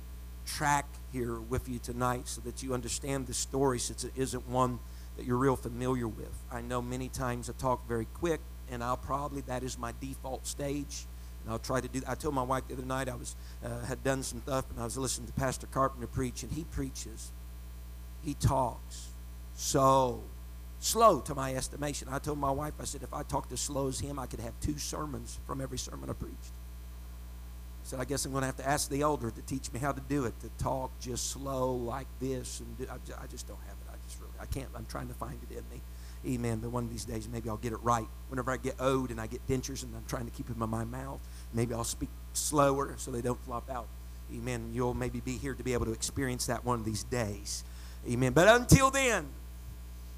track 0.56 0.88
here 1.12 1.40
with 1.40 1.70
you 1.70 1.80
tonight 1.80 2.28
so 2.28 2.42
that 2.42 2.64
you 2.64 2.74
understand 2.74 3.28
the 3.28 3.34
story 3.34 3.80
since 3.80 4.04
it 4.04 4.12
isn't 4.16 4.48
one 4.48 4.80
that 5.16 5.26
you're 5.26 5.38
real 5.38 5.56
familiar 5.56 6.08
with. 6.08 6.34
I 6.52 6.62
know 6.62 6.82
many 6.82 7.10
times 7.10 7.50
I 7.50 7.54
talk 7.54 7.88
very 7.88 8.08
quick, 8.14 8.42
and 8.72 8.84
I'll 8.84 8.98
probably, 8.98 9.42
that 9.42 9.64
is 9.64 9.78
my 9.78 9.94
default 10.02 10.48
stage. 10.48 11.06
And 11.44 11.52
I'll 11.52 11.60
try 11.60 11.82
to 11.82 11.88
do 11.88 12.02
I 12.08 12.16
told 12.16 12.36
my 12.36 12.44
wife 12.44 12.68
the 12.68 12.74
other 12.74 12.86
night 12.86 13.08
I 13.10 13.16
was 13.16 13.36
uh, 13.64 13.86
had 13.86 14.04
done 14.04 14.24
some 14.24 14.42
stuff 14.42 14.70
and 14.70 14.80
I 14.80 14.84
was 14.84 14.98
listening 14.98 15.28
to 15.28 15.34
Pastor 15.34 15.68
Carpenter 15.68 16.08
preach, 16.08 16.44
and 16.44 16.52
he 16.52 16.64
preaches, 16.66 17.32
he 18.24 18.34
talks 18.34 19.10
so 19.56 20.22
slow 20.80 21.20
to 21.22 21.36
my 21.36 21.54
estimation. 21.56 22.08
I 22.12 22.20
told 22.20 22.40
my 22.40 22.52
wife, 22.52 22.74
I 22.80 22.86
said, 22.86 23.04
if 23.04 23.14
I 23.14 23.24
talked 23.24 23.52
as 23.52 23.60
slow 23.60 23.88
as 23.88 24.00
him, 24.00 24.20
I 24.20 24.26
could 24.26 24.40
have 24.40 24.54
two 24.62 24.78
sermons 24.78 25.40
from 25.46 25.62
every 25.62 25.78
sermon 25.78 26.10
I 26.10 26.14
preached 26.14 26.54
said, 27.90 28.00
I 28.00 28.06
guess 28.06 28.24
I'm 28.26 28.32
going 28.32 28.44
to 28.44 28.46
have 28.46 28.58
to 28.58 28.68
ask 28.68 28.90
the 28.90 29.02
elder 29.02 29.32
to 29.32 29.42
teach 29.42 29.74
me 29.74 29.80
how 29.80 29.92
to 29.92 30.02
do 30.02 30.26
it, 30.26 30.40
to 30.42 30.50
talk 30.64 30.92
just 31.00 31.32
slow 31.32 31.74
like 31.74 32.08
this. 32.20 32.60
And 32.60 32.78
do, 32.78 32.86
I, 32.90 33.24
I 33.24 33.28
just 33.28 33.48
don't 33.48 33.60
have 33.62 33.76
it. 33.82 33.92
I 33.92 33.96
just 34.08 34.20
really, 34.20 34.32
I 34.40 34.46
can't. 34.46 34.70
I'm 34.76 34.86
trying 34.86 35.08
to 35.08 35.16
find 35.16 35.40
it 35.50 35.58
in 35.58 35.64
me. 35.72 35.82
Amen. 36.36 36.60
But 36.60 36.70
one 36.70 36.84
of 36.84 36.92
these 36.92 37.06
days, 37.06 37.28
maybe 37.28 37.50
I'll 37.50 37.58
get 37.58 37.74
it 37.74 37.82
right. 37.82 38.06
Whenever 38.28 38.52
I 38.52 38.58
get 38.58 38.76
owed 38.80 39.10
and 39.10 39.20
I 39.20 39.26
get 39.26 39.46
dentures 39.48 39.84
and 39.84 39.96
I'm 39.96 40.06
trying 40.08 40.26
to 40.26 40.32
keep 40.32 40.48
them 40.48 40.62
in 40.62 40.70
my 40.70 40.84
mouth, 40.84 41.20
maybe 41.54 41.74
I'll 41.74 41.84
speak 41.84 42.10
slower 42.34 42.94
so 42.98 43.10
they 43.10 43.22
don't 43.22 43.44
flop 43.46 43.70
out. 43.72 43.88
Amen. 44.32 44.70
You'll 44.72 44.94
maybe 44.94 45.20
be 45.20 45.38
here 45.38 45.56
to 45.56 45.64
be 45.64 45.74
able 45.74 45.86
to 45.86 45.94
experience 45.94 46.46
that 46.46 46.64
one 46.64 46.80
of 46.80 46.86
these 46.86 47.04
days. 47.04 47.64
Amen. 48.08 48.34
But 48.34 48.48
until 48.48 48.92
then, 48.92 49.26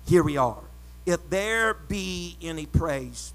here 0.05 0.23
we 0.23 0.35
are. 0.35 0.63
If 1.05 1.29
there 1.29 1.75
be 1.75 2.35
any 2.41 2.65
praise 2.65 3.33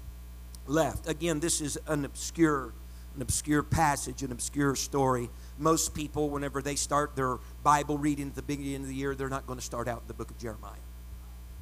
left, 0.67 1.09
again, 1.09 1.39
this 1.39 1.59
is 1.59 1.79
an 1.87 2.05
obscure 2.05 2.73
an 3.17 3.21
obscure 3.23 3.63
passage, 3.63 4.23
an 4.23 4.31
obscure 4.31 4.75
story. 4.75 5.29
Most 5.57 5.93
people, 5.93 6.29
whenever 6.29 6.61
they 6.61 6.75
start 6.75 7.15
their 7.15 7.37
Bible 7.63 7.97
reading 7.97 8.27
at 8.27 8.35
the 8.35 8.43
beginning 8.43 8.83
of 8.83 8.87
the 8.87 8.95
year, 8.95 9.15
they're 9.15 9.27
not 9.27 9.47
going 9.47 9.59
to 9.59 9.65
start 9.65 9.87
out 9.87 10.03
in 10.03 10.07
the 10.07 10.13
book 10.13 10.29
of 10.29 10.37
Jeremiah. 10.37 10.73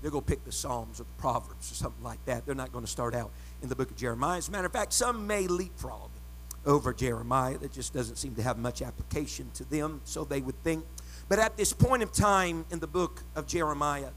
They're 0.01 0.11
going 0.11 0.23
to 0.23 0.29
pick 0.29 0.43
the 0.43 0.51
Psalms 0.51 0.99
or 0.99 1.03
the 1.03 1.17
Proverbs 1.17 1.71
or 1.71 1.75
something 1.75 2.03
like 2.03 2.23
that. 2.25 2.45
They're 2.45 2.53
not 2.53 2.71
going 2.71 2.85
to 2.85 2.91
start 2.91 3.15
out 3.15 3.31
in 3.63 3.69
the 3.69 3.75
book 3.75 3.89
of 3.89 3.97
Jeremiah. 3.97 4.37
As 4.37 4.49
a 4.49 4.51
matter 4.51 4.67
of 4.67 4.73
fact, 4.73 4.93
some 4.93 5.25
may 5.25 5.47
leapfrog 5.47 6.11
over 6.65 6.93
Jeremiah. 6.93 7.57
That 7.57 7.71
just 7.71 7.93
doesn't 7.93 8.17
seem 8.17 8.35
to 8.35 8.43
have 8.43 8.57
much 8.57 8.81
application 8.81 9.49
to 9.55 9.63
them, 9.63 10.01
so 10.03 10.25
they 10.25 10.41
would 10.41 10.61
think. 10.63 10.85
But 11.29 11.39
at 11.39 11.55
this 11.57 11.71
point 11.71 12.03
of 12.03 12.11
time 12.11 12.65
in 12.69 12.79
the 12.79 12.87
book 12.87 13.23
of 13.33 13.47
Jeremiah, 13.47 14.09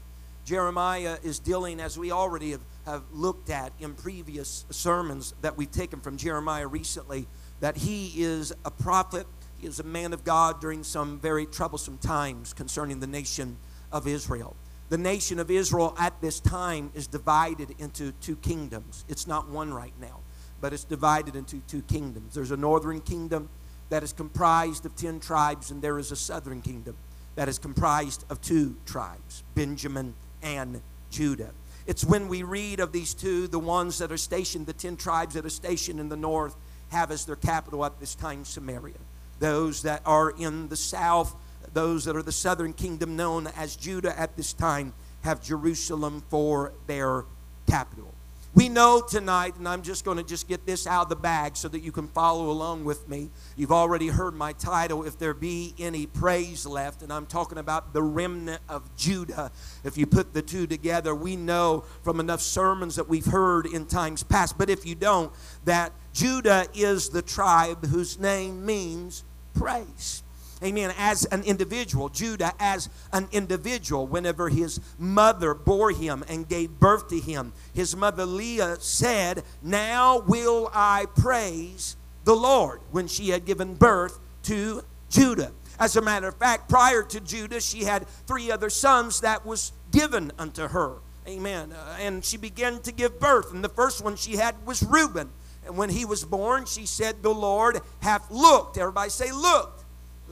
Jeremiah 0.45 1.17
is 1.23 1.39
dealing, 1.39 1.79
as 1.79 1.97
we 1.97 2.11
already 2.11 2.51
have 2.51 2.61
have 2.89 3.03
looked 3.11 3.49
at 3.49 3.71
in 3.79 3.93
previous 3.93 4.65
sermons 4.69 5.33
that 5.41 5.57
we've 5.57 5.71
taken 5.71 6.01
from 6.01 6.17
Jeremiah 6.17 6.67
recently, 6.67 7.27
that 7.59 7.77
he 7.77 8.11
is 8.15 8.53
a 8.65 8.71
prophet. 8.71 9.27
He 9.57 9.67
is 9.67 9.79
a 9.79 9.83
man 9.83 10.13
of 10.13 10.23
God 10.23 10.59
during 10.59 10.83
some 10.83 11.19
very 11.19 11.45
troublesome 11.45 11.97
times 11.97 12.53
concerning 12.53 12.99
the 12.99 13.07
nation 13.07 13.57
of 13.91 14.07
Israel. 14.07 14.55
The 14.89 14.97
nation 14.97 15.39
of 15.39 15.51
Israel 15.51 15.95
at 15.99 16.19
this 16.19 16.39
time 16.39 16.91
is 16.95 17.05
divided 17.05 17.75
into 17.77 18.11
two 18.13 18.35
kingdoms. 18.37 19.05
It's 19.07 19.27
not 19.27 19.47
one 19.47 19.71
right 19.71 19.93
now, 20.01 20.21
but 20.61 20.73
it's 20.73 20.83
divided 20.83 21.35
into 21.35 21.59
two 21.67 21.83
kingdoms. 21.83 22.33
There's 22.33 22.51
a 22.51 22.57
northern 22.57 23.01
kingdom 23.01 23.49
that 23.89 24.01
is 24.01 24.13
comprised 24.13 24.85
of 24.85 24.95
10 24.95 25.19
tribes, 25.19 25.69
and 25.69 25.81
there 25.81 25.99
is 25.99 26.11
a 26.11 26.15
southern 26.15 26.61
kingdom 26.61 26.95
that 27.35 27.47
is 27.47 27.59
comprised 27.59 28.25
of 28.29 28.41
two 28.41 28.77
tribes 28.85 29.43
Benjamin 29.53 30.15
and 30.41 30.81
Judah. 31.09 31.51
It's 31.89 32.05
when 32.05 32.27
we 32.27 32.43
read 32.43 32.79
of 32.81 32.91
these 32.91 33.15
two, 33.15 33.47
the 33.47 33.57
ones 33.57 33.97
that 33.97 34.11
are 34.11 34.17
stationed, 34.17 34.67
the 34.67 34.73
10 34.73 34.95
tribes 34.95 35.33
that 35.33 35.43
are 35.43 35.49
stationed 35.49 35.99
in 35.99 36.07
the 36.07 36.15
north, 36.15 36.55
have 36.89 37.09
as 37.09 37.25
their 37.25 37.35
capital 37.35 37.83
at 37.83 37.99
this 37.99 38.13
time 38.13 38.45
Samaria. 38.45 38.99
Those 39.39 39.81
that 39.81 40.03
are 40.05 40.29
in 40.29 40.69
the 40.69 40.75
south, 40.75 41.35
those 41.73 42.05
that 42.05 42.15
are 42.15 42.21
the 42.21 42.31
southern 42.31 42.73
kingdom 42.73 43.15
known 43.15 43.47
as 43.57 43.75
Judah 43.75 44.17
at 44.19 44.37
this 44.37 44.53
time, 44.53 44.93
have 45.23 45.41
Jerusalem 45.41 46.21
for 46.29 46.73
their 46.85 47.25
capital. 47.67 48.13
We 48.55 48.67
know 48.67 48.99
tonight, 49.07 49.57
and 49.57 49.67
I'm 49.67 49.83
just 49.83 50.03
going 50.03 50.17
to 50.17 50.23
just 50.23 50.47
get 50.47 50.65
this 50.65 50.87
out 50.87 51.03
of 51.03 51.09
the 51.09 51.15
bag 51.15 51.55
so 51.55 51.67
that 51.67 51.81
you 51.81 51.91
can 51.91 52.07
follow 52.07 52.49
along 52.49 52.83
with 52.83 53.07
me. 53.07 53.29
You've 53.55 53.71
already 53.71 54.07
heard 54.07 54.33
my 54.33 54.53
title, 54.53 55.03
If 55.03 55.19
There 55.19 55.35
Be 55.35 55.75
Any 55.77 56.07
Praise 56.07 56.65
Left, 56.65 57.03
and 57.03 57.13
I'm 57.13 57.27
talking 57.27 57.59
about 57.59 57.93
the 57.93 58.01
remnant 58.01 58.61
of 58.67 58.95
Judah. 58.95 59.51
If 59.83 59.99
you 59.99 60.07
put 60.07 60.33
the 60.33 60.41
two 60.41 60.65
together, 60.65 61.13
we 61.13 61.35
know 61.35 61.83
from 62.01 62.19
enough 62.19 62.41
sermons 62.41 62.95
that 62.95 63.07
we've 63.07 63.27
heard 63.27 63.67
in 63.67 63.85
times 63.85 64.23
past, 64.23 64.57
but 64.57 64.67
if 64.67 64.83
you 64.83 64.95
don't, 64.95 65.31
that 65.65 65.93
Judah 66.13 66.65
is 66.73 67.09
the 67.09 67.21
tribe 67.21 67.85
whose 67.85 68.17
name 68.17 68.65
means 68.65 69.23
praise 69.53 70.23
amen, 70.63 70.93
as 70.97 71.25
an 71.25 71.43
individual. 71.43 72.09
Judah, 72.09 72.53
as 72.59 72.89
an 73.13 73.27
individual, 73.31 74.07
whenever 74.07 74.49
his 74.49 74.79
mother 74.97 75.53
bore 75.53 75.91
him 75.91 76.23
and 76.27 76.47
gave 76.47 76.79
birth 76.79 77.07
to 77.09 77.19
him, 77.19 77.53
his 77.73 77.95
mother 77.95 78.25
Leah 78.25 78.77
said, 78.79 79.43
Now 79.61 80.19
will 80.19 80.69
I 80.73 81.05
praise 81.15 81.95
the 82.29 82.35
Lord, 82.35 82.81
when 82.91 83.07
she 83.07 83.29
had 83.29 83.45
given 83.45 83.73
birth 83.73 84.19
to 84.43 84.83
Judah. 85.09 85.51
As 85.79 85.95
a 85.95 86.01
matter 86.01 86.27
of 86.27 86.35
fact, 86.35 86.69
prior 86.69 87.01
to 87.03 87.19
Judah, 87.19 87.61
she 87.61 87.85
had 87.85 88.07
three 88.27 88.51
other 88.51 88.69
sons 88.69 89.21
that 89.21 89.45
was 89.45 89.71
given 89.91 90.31
unto 90.37 90.67
her. 90.67 90.97
Amen. 91.27 91.71
Uh, 91.71 91.97
and 91.99 92.23
she 92.23 92.37
began 92.37 92.81
to 92.81 92.91
give 92.91 93.19
birth. 93.19 93.53
And 93.53 93.63
the 93.63 93.69
first 93.69 94.03
one 94.03 94.15
she 94.15 94.35
had 94.35 94.55
was 94.65 94.83
Reuben. 94.83 95.29
And 95.65 95.77
when 95.77 95.89
he 95.89 96.05
was 96.05 96.23
born, 96.23 96.65
she 96.65 96.85
said, 96.85 97.23
The 97.23 97.33
Lord 97.33 97.79
hath 98.01 98.29
looked. 98.29 98.77
Everybody 98.77 99.09
say, 99.09 99.29
the 99.29 99.78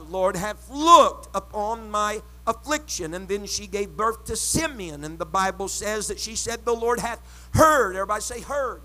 Lord 0.10 0.36
hath 0.36 0.70
looked 0.70 1.28
upon 1.36 1.90
my 1.90 2.22
affliction. 2.46 3.14
And 3.14 3.28
then 3.28 3.46
she 3.46 3.68
gave 3.68 3.96
birth 3.96 4.26
to 4.26 4.36
Simeon. 4.36 5.04
And 5.04 5.20
the 5.20 5.26
Bible 5.26 5.68
says 5.68 6.08
that 6.08 6.20
she 6.20 6.36
said, 6.36 6.66
The 6.66 6.74
Lord 6.74 7.00
hath 7.00 7.22
heard. 7.54 7.96
Everybody 7.96 8.22
say, 8.22 8.42
heard. 8.42 8.82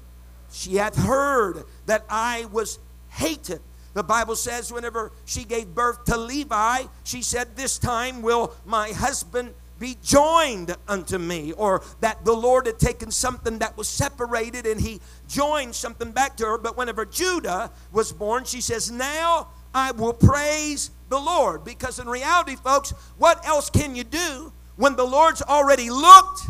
She 0.52 0.76
hath 0.76 0.96
heard 0.96 1.64
that 1.86 2.04
I 2.10 2.46
was 2.52 2.78
hated. 3.08 3.60
The 3.94 4.02
Bible 4.02 4.36
says, 4.36 4.72
whenever 4.72 5.12
she 5.26 5.44
gave 5.44 5.74
birth 5.74 6.04
to 6.06 6.16
Levi, 6.16 6.84
she 7.04 7.22
said, 7.22 7.56
This 7.56 7.78
time 7.78 8.22
will 8.22 8.54
my 8.64 8.90
husband 8.90 9.54
be 9.78 9.98
joined 10.02 10.74
unto 10.86 11.18
me. 11.18 11.52
Or 11.52 11.82
that 12.00 12.24
the 12.24 12.32
Lord 12.32 12.66
had 12.66 12.78
taken 12.78 13.10
something 13.10 13.58
that 13.58 13.76
was 13.76 13.88
separated 13.88 14.66
and 14.66 14.80
he 14.80 15.00
joined 15.28 15.74
something 15.74 16.12
back 16.12 16.36
to 16.38 16.46
her. 16.46 16.58
But 16.58 16.76
whenever 16.76 17.04
Judah 17.04 17.70
was 17.92 18.12
born, 18.12 18.44
she 18.44 18.60
says, 18.60 18.90
Now 18.90 19.48
I 19.74 19.92
will 19.92 20.14
praise 20.14 20.90
the 21.12 21.20
Lord. 21.20 21.64
Because 21.64 21.98
in 21.98 22.08
reality, 22.08 22.56
folks, 22.56 22.90
what 23.18 23.46
else 23.46 23.70
can 23.70 23.94
you 23.94 24.02
do 24.02 24.52
when 24.76 24.96
the 24.96 25.04
Lord's 25.04 25.42
already 25.42 25.90
looked, 25.90 26.42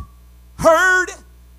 heard, 0.59 1.09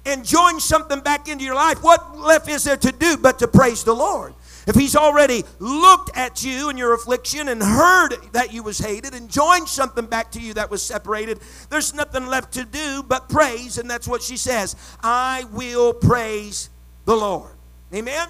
and 0.06 0.26
joined 0.26 0.62
something 0.62 1.02
back 1.02 1.28
into 1.28 1.44
your 1.44 1.56
life? 1.56 1.84
What 1.84 2.18
left 2.18 2.50
is 2.50 2.64
there 2.64 2.78
to 2.78 2.92
do 2.92 3.18
but 3.18 3.40
to 3.40 3.48
praise 3.48 3.84
the 3.84 3.94
Lord? 3.94 4.34
If 4.66 4.76
he's 4.76 4.96
already 4.96 5.44
looked 5.60 6.16
at 6.16 6.44
you 6.44 6.70
in 6.70 6.78
your 6.78 6.94
affliction 6.94 7.50
and 7.50 7.62
heard 7.62 8.16
that 8.32 8.54
you 8.54 8.64
was 8.64 8.80
hated 8.80 9.14
and 9.14 9.30
joined 9.30 9.68
something 9.68 10.06
back 10.06 10.32
to 10.32 10.40
you 10.40 10.54
that 10.54 10.72
was 10.72 10.82
separated, 10.82 11.40
there's 11.70 11.94
nothing 11.94 12.28
left 12.28 12.54
to 12.54 12.64
do 12.64 13.04
but 13.04 13.28
praise. 13.28 13.78
And 13.78 13.90
that's 13.90 14.08
what 14.08 14.22
she 14.22 14.38
says 14.38 14.76
I 15.02 15.46
will 15.52 15.94
praise 15.94 16.70
the 17.04 17.16
Lord. 17.16 17.52
Amen? 17.94 18.30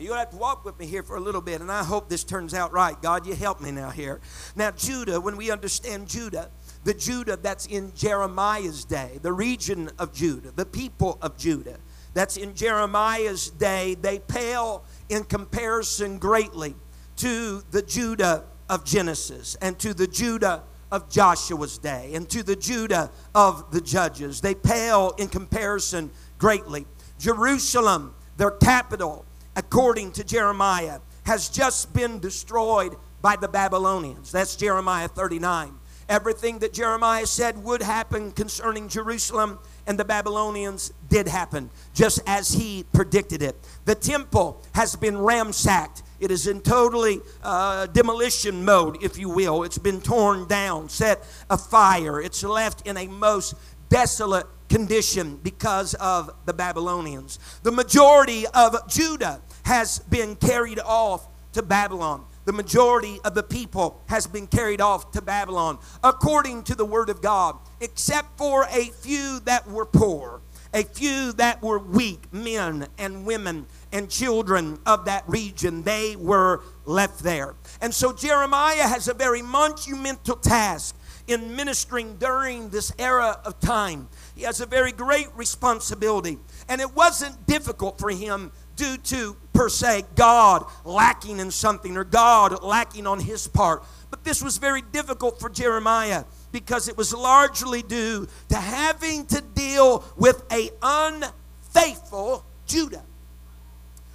You'll 0.00 0.16
have 0.16 0.30
to 0.30 0.36
walk 0.36 0.64
with 0.64 0.78
me 0.78 0.86
here 0.86 1.02
for 1.02 1.16
a 1.16 1.20
little 1.20 1.42
bit, 1.42 1.60
and 1.60 1.70
I 1.70 1.84
hope 1.84 2.08
this 2.08 2.24
turns 2.24 2.54
out 2.54 2.72
right. 2.72 3.00
God, 3.02 3.26
you 3.26 3.34
help 3.34 3.60
me 3.60 3.70
now 3.70 3.90
here. 3.90 4.20
Now, 4.56 4.70
Judah, 4.70 5.20
when 5.20 5.36
we 5.36 5.50
understand 5.50 6.08
Judah, 6.08 6.50
the 6.84 6.94
Judah 6.94 7.36
that's 7.36 7.66
in 7.66 7.92
Jeremiah's 7.94 8.84
day, 8.86 9.18
the 9.20 9.32
region 9.32 9.90
of 9.98 10.14
Judah, 10.14 10.52
the 10.52 10.64
people 10.64 11.18
of 11.20 11.36
Judah, 11.36 11.78
that's 12.14 12.36
in 12.38 12.54
Jeremiah's 12.54 13.50
day, 13.50 13.94
they 13.94 14.18
pale 14.18 14.84
in 15.10 15.24
comparison 15.24 16.18
greatly 16.18 16.74
to 17.16 17.62
the 17.70 17.82
Judah 17.82 18.44
of 18.68 18.84
Genesis 18.84 19.56
and 19.60 19.78
to 19.80 19.92
the 19.92 20.06
Judah 20.06 20.62
of 20.90 21.08
Joshua's 21.08 21.78
day 21.78 22.12
and 22.14 22.28
to 22.30 22.42
the 22.42 22.56
Judah 22.56 23.10
of 23.34 23.70
the 23.70 23.80
judges. 23.80 24.40
They 24.40 24.54
pale 24.54 25.12
in 25.18 25.28
comparison 25.28 26.10
greatly. 26.38 26.86
Jerusalem, 27.18 28.14
their 28.38 28.50
capital, 28.50 29.24
according 29.60 30.10
to 30.10 30.24
Jeremiah, 30.24 31.00
has 31.24 31.50
just 31.50 31.92
been 31.92 32.18
destroyed 32.18 32.96
by 33.20 33.36
the 33.36 33.46
Babylonians. 33.46 34.32
That's 34.32 34.56
Jeremiah 34.56 35.06
39. 35.06 35.74
Everything 36.08 36.60
that 36.60 36.72
Jeremiah 36.72 37.26
said 37.26 37.62
would 37.62 37.82
happen 37.82 38.32
concerning 38.32 38.88
Jerusalem 38.88 39.58
and 39.86 39.98
the 39.98 40.04
Babylonians 40.04 40.94
did 41.10 41.28
happen, 41.28 41.68
just 41.92 42.20
as 42.26 42.54
he 42.54 42.86
predicted 42.94 43.42
it. 43.42 43.54
The 43.84 43.94
temple 43.94 44.62
has 44.72 44.96
been 44.96 45.18
ransacked. 45.18 46.04
It 46.20 46.30
is 46.30 46.46
in 46.46 46.62
totally 46.62 47.20
uh, 47.42 47.86
demolition 47.86 48.64
mode, 48.64 48.96
if 49.02 49.18
you 49.18 49.28
will. 49.28 49.62
It's 49.62 49.78
been 49.78 50.00
torn 50.00 50.48
down, 50.48 50.88
set 50.88 51.22
afire. 51.50 52.18
It's 52.18 52.42
left 52.42 52.86
in 52.86 52.96
a 52.96 53.06
most 53.06 53.54
desolate 53.90 54.46
condition 54.70 55.38
because 55.42 55.92
of 55.94 56.30
the 56.46 56.54
Babylonians. 56.54 57.38
The 57.62 57.72
majority 57.72 58.46
of 58.54 58.88
Judah 58.88 59.42
has 59.70 60.00
been 60.00 60.34
carried 60.34 60.80
off 60.80 61.28
to 61.52 61.62
Babylon. 61.62 62.24
The 62.44 62.52
majority 62.52 63.20
of 63.24 63.36
the 63.36 63.44
people 63.44 64.02
has 64.08 64.26
been 64.26 64.48
carried 64.48 64.80
off 64.80 65.12
to 65.12 65.22
Babylon 65.22 65.78
according 66.02 66.64
to 66.64 66.74
the 66.74 66.84
word 66.84 67.08
of 67.08 67.22
God, 67.22 67.56
except 67.80 68.36
for 68.36 68.64
a 68.64 68.86
few 68.86 69.38
that 69.44 69.70
were 69.70 69.86
poor, 69.86 70.40
a 70.74 70.82
few 70.82 71.30
that 71.34 71.62
were 71.62 71.78
weak, 71.78 72.32
men 72.32 72.88
and 72.98 73.24
women 73.24 73.66
and 73.92 74.10
children 74.10 74.80
of 74.86 75.04
that 75.04 75.22
region. 75.28 75.84
They 75.84 76.16
were 76.16 76.62
left 76.84 77.20
there. 77.20 77.54
And 77.80 77.94
so 77.94 78.12
Jeremiah 78.12 78.88
has 78.88 79.06
a 79.06 79.14
very 79.14 79.40
monumental 79.40 80.34
task 80.34 80.96
in 81.28 81.54
ministering 81.54 82.16
during 82.16 82.70
this 82.70 82.92
era 82.98 83.40
of 83.44 83.60
time. 83.60 84.08
He 84.34 84.42
has 84.42 84.60
a 84.60 84.66
very 84.66 84.90
great 84.90 85.28
responsibility. 85.36 86.38
And 86.68 86.80
it 86.80 86.96
wasn't 86.96 87.46
difficult 87.46 88.00
for 88.00 88.10
him 88.10 88.50
due 88.80 88.96
to, 88.96 89.36
per 89.52 89.68
se, 89.68 90.04
God 90.16 90.64
lacking 90.86 91.38
in 91.38 91.50
something 91.50 91.98
or 91.98 92.04
God 92.04 92.62
lacking 92.62 93.06
on 93.06 93.20
his 93.20 93.46
part. 93.46 93.84
But 94.08 94.24
this 94.24 94.42
was 94.42 94.56
very 94.56 94.80
difficult 94.80 95.38
for 95.38 95.50
Jeremiah 95.50 96.24
because 96.50 96.88
it 96.88 96.96
was 96.96 97.12
largely 97.12 97.82
due 97.82 98.26
to 98.48 98.56
having 98.56 99.26
to 99.26 99.42
deal 99.42 100.02
with 100.16 100.42
a 100.50 100.70
unfaithful 100.82 102.42
Judah. 102.64 103.04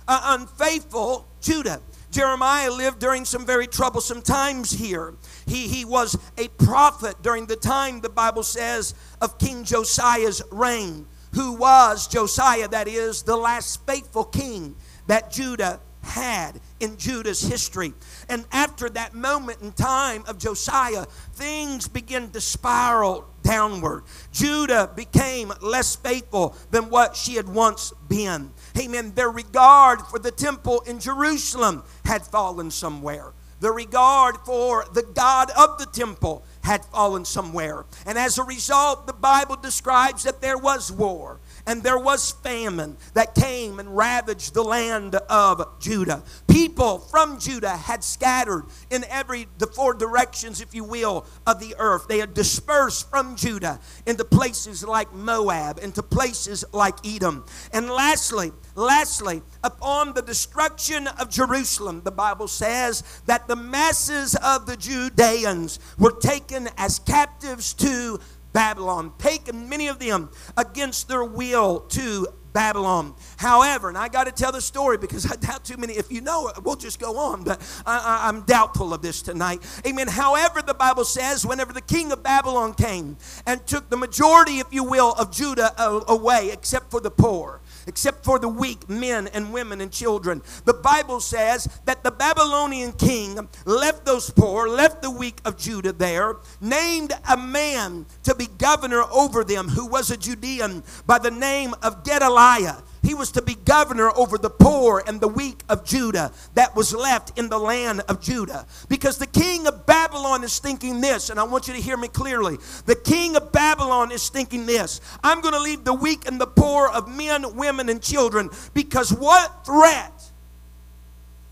An 0.08 0.40
unfaithful 0.42 1.28
Judah. 1.42 1.80
Jeremiah 2.10 2.72
lived 2.72 3.00
during 3.00 3.24
some 3.24 3.46
very 3.46 3.68
troublesome 3.68 4.24
times 4.24 4.72
here. 4.72 5.14
He, 5.46 5.68
he 5.68 5.86
was 5.86 6.18
a 6.40 6.48
prophet 6.48 7.22
during 7.22 7.46
the 7.46 7.56
time, 7.56 8.02
the 8.02 8.10
Bible 8.10 8.44
says, 8.44 8.96
of 9.22 9.38
King 9.38 9.64
Josiah's 9.64 10.42
reign 10.52 11.06
who 11.36 11.54
was 11.54 12.08
Josiah, 12.08 12.68
that 12.70 12.88
is, 12.88 13.24
the 13.24 13.36
last 13.36 13.86
faithful 13.86 14.24
king 14.24 14.76
that 15.08 15.32
Judah 15.32 15.82
had 16.02 16.62
in 16.80 16.98
Judah's 16.98 17.42
history. 17.42 17.94
And 18.30 18.46
after 18.52 18.90
that 18.90 19.14
moment 19.14 19.62
in 19.62 19.74
time 19.74 20.24
of 20.28 20.38
Josiah, 20.38 21.06
things 21.34 21.88
began 21.88 22.30
to 22.32 22.40
spiral 22.40 23.28
downward. 23.42 24.04
Judah 24.32 24.90
became 24.96 25.52
less 25.62 25.96
faithful 25.96 26.56
than 26.72 26.90
what 26.90 27.16
she 27.16 27.36
had 27.36 27.50
once 27.50 27.92
been. 28.08 28.52
Amen. 28.80 29.14
Their 29.14 29.30
regard 29.30 30.02
for 30.04 30.20
the 30.20 30.32
temple 30.32 30.82
in 30.82 31.00
Jerusalem 31.00 31.84
had 32.06 32.26
fallen 32.26 32.72
somewhere. 32.72 33.34
The 33.60 33.72
regard 33.72 34.38
for 34.46 34.86
the 34.94 35.04
God 35.04 35.50
of 35.58 35.80
the 35.80 35.88
temple 35.88 36.46
had 36.66 36.84
fallen 36.86 37.24
somewhere. 37.24 37.86
And 38.06 38.18
as 38.18 38.38
a 38.38 38.44
result, 38.44 39.08
the 39.08 39.14
Bible 39.14 39.56
describes 39.56 40.24
that 40.24 40.42
there 40.42 40.58
was 40.58 40.92
war 40.92 41.40
and 41.68 41.84
there 41.84 41.98
was 41.98 42.32
famine 42.32 42.98
that 43.14 43.36
came 43.36 43.80
and 43.80 43.96
ravaged 43.96 44.54
the 44.54 44.64
land 44.64 45.16
of 45.16 45.80
Judah. 45.80 46.24
People 46.48 47.00
from 47.00 47.40
Judah 47.40 47.76
had 47.76 48.04
scattered 48.04 48.66
in 48.90 49.04
every 49.10 49.48
the 49.58 49.68
four 49.68 49.94
directions, 49.94 50.62
if 50.62 50.76
you 50.76 50.84
will, 50.84 51.26
of 51.48 51.60
the 51.60 51.76
earth. 51.80 52.08
They 52.08 52.20
had 52.20 52.34
dispersed 52.34 53.10
from 53.10 53.36
Judah 53.36 53.80
into 54.06 54.24
places 54.24 54.84
like 54.84 55.14
Moab, 55.14 55.80
into 55.82 56.04
places 56.04 56.64
like 56.72 56.96
Edom. 57.06 57.46
And 57.74 57.90
lastly, 57.90 58.52
lastly, 58.76 59.42
upon 59.64 60.14
the 60.14 60.22
destruction 60.22 61.08
of 61.08 61.30
Jerusalem, 61.30 62.02
the 62.04 62.12
Bible 62.12 62.48
says 62.48 63.04
that 63.26 63.48
the 63.48 63.56
masses 63.56 64.36
of 64.36 64.66
the 64.66 64.78
Judeans 64.78 65.80
were 65.98 66.12
taken 66.12 66.70
as 66.78 67.00
captives 67.00 67.74
to 67.76 68.20
Babylon, 68.56 69.12
taken 69.18 69.68
many 69.68 69.88
of 69.88 70.00
them 70.00 70.30
against 70.56 71.10
their 71.10 71.26
will 71.26 71.82
to 71.82 72.26
Babylon. 72.54 73.14
However, 73.36 73.90
and 73.90 73.98
I 73.98 74.08
got 74.08 74.28
to 74.28 74.32
tell 74.32 74.54
the 74.54 74.62
story 74.62 74.98
because 74.98 75.30
I 75.32 75.36
doubt 75.36 75.66
too 75.66 75.76
many, 75.76 75.96
if 75.96 76.10
you 76.10 76.22
know 76.22 76.48
it, 76.48 76.64
we'll 76.64 76.78
just 76.78 76.98
go 76.98 77.18
on, 77.18 77.44
but 77.44 77.62
I, 77.86 78.30
am 78.30 78.44
doubtful 78.44 78.94
of 78.94 79.02
this 79.02 79.22
tonight. 79.22 79.62
Amen. 79.86 80.08
However, 80.08 80.62
the 80.62 80.74
Bible 80.74 81.04
says, 81.04 81.46
whenever 81.46 81.74
the 81.74 81.82
king 81.82 82.14
of 82.14 82.24
Babylon 82.24 82.74
came 82.74 83.18
and 83.46 83.68
took 83.68 83.90
the 83.90 83.98
majority, 83.98 84.60
if 84.60 84.68
you 84.72 84.86
will, 84.86 85.12
of 85.16 85.32
Judah 85.32 85.74
away, 86.08 86.52
except 86.54 86.92
for 86.92 87.02
the 87.02 87.12
poor, 87.12 87.60
except 87.88 88.24
for 88.24 88.40
the 88.40 88.48
weak 88.48 88.90
men 88.90 89.28
and 89.28 89.54
women 89.54 89.82
and 89.82 89.92
children. 89.92 90.42
The 90.66 90.74
Bible 90.74 91.20
says 91.20 91.68
that 91.86 92.04
the 92.04 92.12
Babylonian 92.12 92.94
king 92.94 93.48
left 93.66 94.06
those 94.06 94.30
poor, 94.30 94.68
left 94.68 95.02
the 95.02 95.12
weak 95.12 95.40
of 95.46 95.58
Judah 95.58 95.94
there, 95.94 96.38
named 96.62 97.14
a 97.30 97.38
man 97.38 98.06
to 98.24 98.36
be 98.36 98.48
governor 98.58 99.04
over 99.12 99.44
them 99.44 99.70
who 99.70 99.88
was 99.88 100.12
a 100.12 100.18
Judean 100.18 100.84
by 101.06 101.20
the 101.20 101.32
name 101.32 101.74
of 101.82 102.04
Gedaliah. 102.04 102.78
He 103.06 103.14
was 103.14 103.32
to 103.34 103.42
be 103.44 103.54
governor 103.54 104.10
over 104.18 104.40
the 104.40 104.50
poor 104.50 105.04
and 105.06 105.22
the 105.22 105.28
weak 105.28 105.62
of 105.70 105.86
Judah 105.86 106.32
that 106.56 106.76
was 106.76 106.92
left 106.92 107.38
in 107.38 107.50
the 107.50 107.60
land 107.60 108.02
of 108.10 108.20
Judah. 108.20 108.66
Because 108.90 109.20
the 109.20 109.28
king 109.28 109.68
of 109.68 109.86
Babylon 109.86 110.44
is 110.44 110.58
thinking 110.58 111.02
this, 111.02 111.30
and 111.30 111.40
I 111.40 111.44
want 111.44 111.68
you 111.68 111.76
to 111.76 111.80
hear 111.80 111.98
me 111.98 112.08
clearly. 112.08 112.58
The 112.88 112.96
king 112.96 113.36
of 113.36 113.52
Babylon 113.52 114.12
is 114.12 114.30
thinking 114.30 114.66
this 114.66 115.02
I'm 115.24 115.42
going 115.42 115.54
to 115.54 115.60
leave 115.60 115.84
the 115.84 115.94
weak 115.94 116.28
and 116.28 116.42
the 116.42 116.48
poor 116.48 116.90
of 116.90 117.08
men, 117.08 117.56
women, 117.56 117.90
and 117.90 118.02
children 118.02 118.50
because 118.74 119.14
what 119.14 119.64
threat 119.64 120.32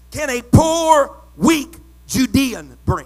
can 0.09 0.31
a 0.31 0.41
poor, 0.41 1.17
weak 1.37 1.75
Judean 2.07 2.79
bring? 2.83 3.05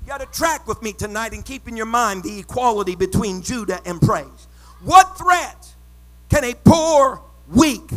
You 0.00 0.08
got 0.08 0.18
to 0.18 0.26
track 0.36 0.66
with 0.66 0.82
me 0.82 0.92
tonight 0.92 1.34
and 1.34 1.44
keep 1.44 1.68
in 1.68 1.76
your 1.76 1.86
mind 1.86 2.24
the 2.24 2.40
equality 2.40 2.96
between 2.96 3.42
Judah 3.42 3.80
and 3.86 4.00
praise. 4.00 4.48
What 4.82 5.16
threat 5.16 5.61
can 6.32 6.44
a 6.44 6.54
poor, 6.54 7.20
weak 7.48 7.90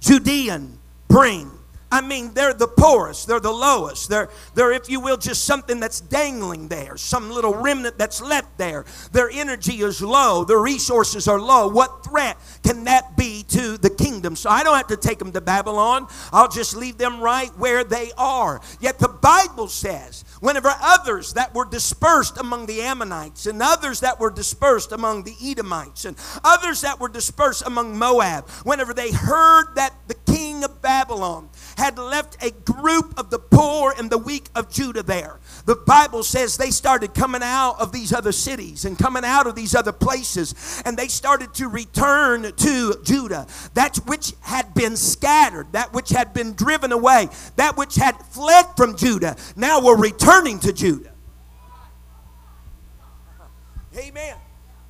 Judean 0.00 0.78
bring? 1.06 1.50
I 1.92 2.00
mean, 2.00 2.34
they're 2.34 2.54
the 2.54 2.66
poorest, 2.66 3.28
they're 3.28 3.38
the 3.38 3.52
lowest. 3.52 4.08
They're, 4.08 4.28
they're, 4.54 4.72
if 4.72 4.90
you 4.90 4.98
will, 4.98 5.16
just 5.16 5.44
something 5.44 5.78
that's 5.78 6.00
dangling 6.00 6.66
there, 6.66 6.96
some 6.96 7.30
little 7.30 7.54
remnant 7.54 7.98
that's 7.98 8.20
left 8.20 8.58
there. 8.58 8.84
Their 9.12 9.30
energy 9.30 9.74
is 9.74 10.02
low, 10.02 10.44
their 10.44 10.58
resources 10.58 11.28
are 11.28 11.38
low. 11.38 11.68
What 11.68 12.04
threat 12.04 12.36
can 12.64 12.82
that 12.84 13.16
be 13.16 13.44
to 13.50 13.78
the 13.78 13.90
kingdom? 13.90 14.34
So 14.34 14.50
I 14.50 14.64
don't 14.64 14.76
have 14.76 14.88
to 14.88 14.96
take 14.96 15.20
them 15.20 15.30
to 15.32 15.40
Babylon, 15.40 16.08
I'll 16.32 16.48
just 16.48 16.74
leave 16.74 16.96
them 16.96 17.20
right 17.20 17.56
where 17.58 17.84
they 17.84 18.10
are. 18.18 18.60
Yet 18.80 18.98
the 18.98 19.08
Bible 19.08 19.68
says, 19.68 20.24
whenever 20.44 20.74
others 20.82 21.32
that 21.32 21.54
were 21.54 21.64
dispersed 21.64 22.36
among 22.36 22.66
the 22.66 22.82
Ammonites, 22.82 23.46
and 23.46 23.62
others 23.62 24.00
that 24.00 24.20
were 24.20 24.30
dispersed 24.30 24.92
among 24.92 25.24
the 25.24 25.34
Edomites, 25.42 26.04
and 26.04 26.18
others 26.44 26.82
that 26.82 27.00
were 27.00 27.08
dispersed 27.08 27.62
among 27.64 27.96
Moab, 27.96 28.46
whenever 28.62 28.92
they 28.92 29.10
heard 29.10 29.74
that 29.74 29.94
the 30.06 30.12
king 30.12 30.62
of 30.62 30.82
Babylon 30.82 31.48
had 31.78 31.98
left 31.98 32.36
a 32.44 32.50
group 32.50 33.18
of 33.18 33.30
the 33.30 33.38
poor 33.38 33.94
and 33.96 34.10
the 34.10 34.18
weak 34.18 34.50
of 34.54 34.70
Judah 34.70 35.02
there. 35.02 35.40
The 35.66 35.76
Bible 35.76 36.22
says 36.22 36.56
they 36.56 36.70
started 36.70 37.14
coming 37.14 37.40
out 37.42 37.80
of 37.80 37.90
these 37.90 38.12
other 38.12 38.32
cities 38.32 38.84
and 38.84 38.98
coming 38.98 39.24
out 39.24 39.46
of 39.46 39.54
these 39.54 39.74
other 39.74 39.92
places, 39.92 40.82
and 40.84 40.96
they 40.96 41.08
started 41.08 41.54
to 41.54 41.68
return 41.68 42.52
to 42.52 42.94
Judah. 43.02 43.46
That 43.72 43.96
which 44.06 44.34
had 44.42 44.74
been 44.74 44.96
scattered, 44.96 45.72
that 45.72 45.94
which 45.94 46.10
had 46.10 46.34
been 46.34 46.52
driven 46.52 46.92
away, 46.92 47.28
that 47.56 47.78
which 47.78 47.94
had 47.94 48.14
fled 48.26 48.66
from 48.76 48.96
Judah, 48.96 49.36
now 49.56 49.80
were 49.80 49.96
returning 49.96 50.58
to 50.60 50.72
Judah. 50.72 51.12
Amen. 53.96 54.36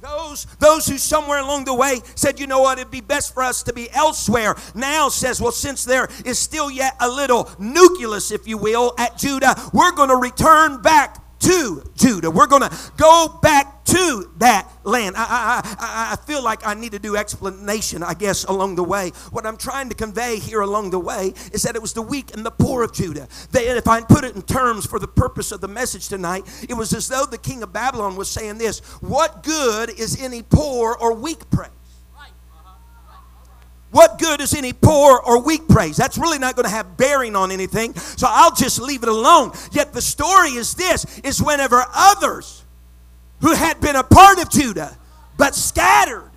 Those, 0.05 0.45
those 0.59 0.87
who 0.87 0.99
somewhere 0.99 1.39
along 1.39 1.65
the 1.65 1.73
way 1.73 2.01
said, 2.15 2.39
you 2.39 2.47
know 2.47 2.61
what, 2.61 2.79
it'd 2.79 2.91
be 2.91 3.01
best 3.01 3.33
for 3.33 3.43
us 3.43 3.63
to 3.63 3.73
be 3.73 3.91
elsewhere, 3.91 4.55
now 4.75 5.09
says, 5.09 5.41
well, 5.41 5.51
since 5.51 5.83
there 5.83 6.11
is 6.27 6.39
still 6.39 6.71
yet 6.71 6.95
a 7.01 7.09
little 7.09 7.51
nucleus, 7.59 8.31
if 8.31 8.47
you 8.47 8.59
will, 8.59 8.95
at 8.99 9.17
Judah, 9.17 9.55
we're 9.73 9.93
going 9.93 10.11
to 10.11 10.17
return 10.17 10.83
back 10.83 11.39
to 11.39 11.91
Judah. 11.97 12.31
We're 12.31 12.47
going 12.47 12.69
to 12.69 12.93
go 12.99 13.39
back 13.41 13.74
to 13.85 14.31
that 14.39 14.71
land. 14.85 15.15
I, 15.17 15.61
I, 15.79 16.13
I, 16.13 16.17
feel 16.27 16.43
like 16.43 16.67
I 16.67 16.75
need 16.75 16.93
to 16.93 16.99
do 16.99 17.17
explanation, 17.17 18.03
I 18.03 18.15
guess, 18.15 18.45
along 18.45 18.77
the 18.77 18.85
way. 18.85 19.11
What 19.31 19.47
I'm 19.47 19.57
trying 19.57 19.89
to 19.91 19.95
convey 19.95 20.39
here 20.39 20.61
along 20.61 20.91
the 20.91 20.99
way 20.99 21.35
is 21.53 21.63
that 21.63 21.77
it 21.77 21.83
was 21.83 21.93
the 21.93 22.03
weak 22.03 22.35
and 22.35 22.45
the 22.45 22.51
poor 22.51 22.83
of 22.83 22.93
Judah. 22.93 23.29
They, 23.53 23.69
if 23.69 23.87
I 23.87 24.01
put 24.01 24.25
it 24.25 24.35
in 24.35 24.43
terms 24.43 24.87
for 24.87 24.99
the 24.99 25.09
purpose 25.09 25.53
of 25.53 25.61
the 25.61 25.69
message 25.69 26.09
tonight, 26.09 26.45
it 26.69 26.75
was 26.75 26.93
as 26.93 27.09
though 27.09 27.27
the 27.27 27.39
king 27.39 27.63
of 27.63 27.73
Babylon 27.73 28.17
was 28.17 28.31
saying 28.31 28.59
this 28.59 28.81
What 29.01 29.43
good 29.43 29.91
is 29.91 30.23
any 30.23 30.43
poor 30.43 30.97
or 30.99 31.15
weak 31.15 31.51
praise? 31.51 31.71
What 33.95 34.19
good 34.19 34.41
is 34.41 34.55
any 34.55 34.73
poor 34.73 35.21
or 35.25 35.41
weak 35.41 35.69
praise? 35.69 35.97
That's 35.97 36.19
really 36.19 36.41
not 36.41 36.57
going 36.57 36.65
to 36.65 36.75
have 36.75 36.97
bearing 36.97 37.37
on 37.37 37.53
anything. 37.53 37.95
So 37.95 38.27
I'll 38.29 38.53
just 38.53 38.81
leave 38.81 39.05
it 39.05 39.09
alone. 39.09 39.53
Yet 39.71 39.93
the 39.93 40.03
story 40.03 40.51
is 40.51 40.75
this 40.75 41.21
is 41.21 41.41
whenever 41.41 41.85
others 41.95 42.64
who 43.45 43.53
had 43.53 43.79
been 43.79 43.95
a 43.95 44.03
part 44.03 44.41
of 44.41 44.49
Judah 44.49 44.97
but 45.37 45.55
scattered 45.55 46.31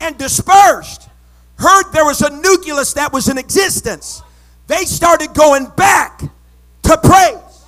and 0.00 0.18
dispersed 0.18 1.08
heard 1.56 1.84
there 1.92 2.04
was 2.04 2.22
a 2.22 2.30
nucleus 2.30 2.92
that 2.94 3.12
was 3.12 3.28
in 3.28 3.38
existence, 3.38 4.20
they 4.66 4.84
started 4.84 5.32
going 5.32 5.66
back 5.76 6.22
to 6.82 6.98
praise. 7.04 7.64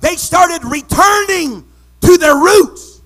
They 0.00 0.16
started 0.16 0.64
returning 0.64 1.64
to 2.00 2.16
their 2.16 2.34
roots. 2.34 3.02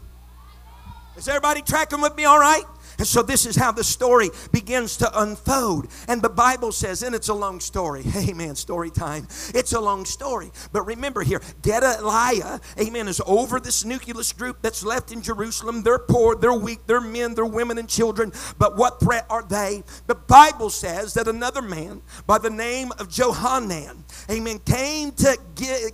Is 1.18 1.28
everybody 1.28 1.60
tracking 1.60 2.00
with 2.00 2.16
me 2.16 2.24
all 2.24 2.38
right? 2.38 2.64
And 3.02 3.08
so 3.08 3.20
this 3.20 3.46
is 3.46 3.56
how 3.56 3.72
the 3.72 3.82
story 3.82 4.30
begins 4.52 4.96
to 4.98 5.22
unfold. 5.22 5.88
And 6.06 6.22
the 6.22 6.28
Bible 6.28 6.70
says, 6.70 7.02
and 7.02 7.16
it's 7.16 7.30
a 7.30 7.34
long 7.34 7.58
story. 7.58 8.04
Amen. 8.16 8.54
Story 8.54 8.90
time. 8.92 9.26
It's 9.56 9.72
a 9.72 9.80
long 9.80 10.04
story. 10.04 10.52
But 10.70 10.82
remember 10.82 11.22
here, 11.24 11.42
Gedaliah, 11.62 12.60
amen, 12.78 13.08
is 13.08 13.20
over 13.26 13.58
this 13.58 13.84
nucleus 13.84 14.32
group 14.32 14.62
that's 14.62 14.84
left 14.84 15.10
in 15.10 15.20
Jerusalem. 15.20 15.82
They're 15.82 15.98
poor, 15.98 16.36
they're 16.36 16.54
weak, 16.54 16.86
they're 16.86 17.00
men, 17.00 17.34
they're 17.34 17.44
women 17.44 17.76
and 17.76 17.88
children. 17.88 18.30
But 18.56 18.76
what 18.76 19.00
threat 19.00 19.26
are 19.28 19.42
they? 19.42 19.82
The 20.06 20.14
Bible 20.14 20.70
says 20.70 21.12
that 21.14 21.26
another 21.26 21.60
man 21.60 22.02
by 22.28 22.38
the 22.38 22.50
name 22.50 22.92
of 23.00 23.08
Johanan, 23.08 24.04
amen, 24.30 24.60
came 24.60 25.10
to 25.10 25.36
get, 25.56 25.90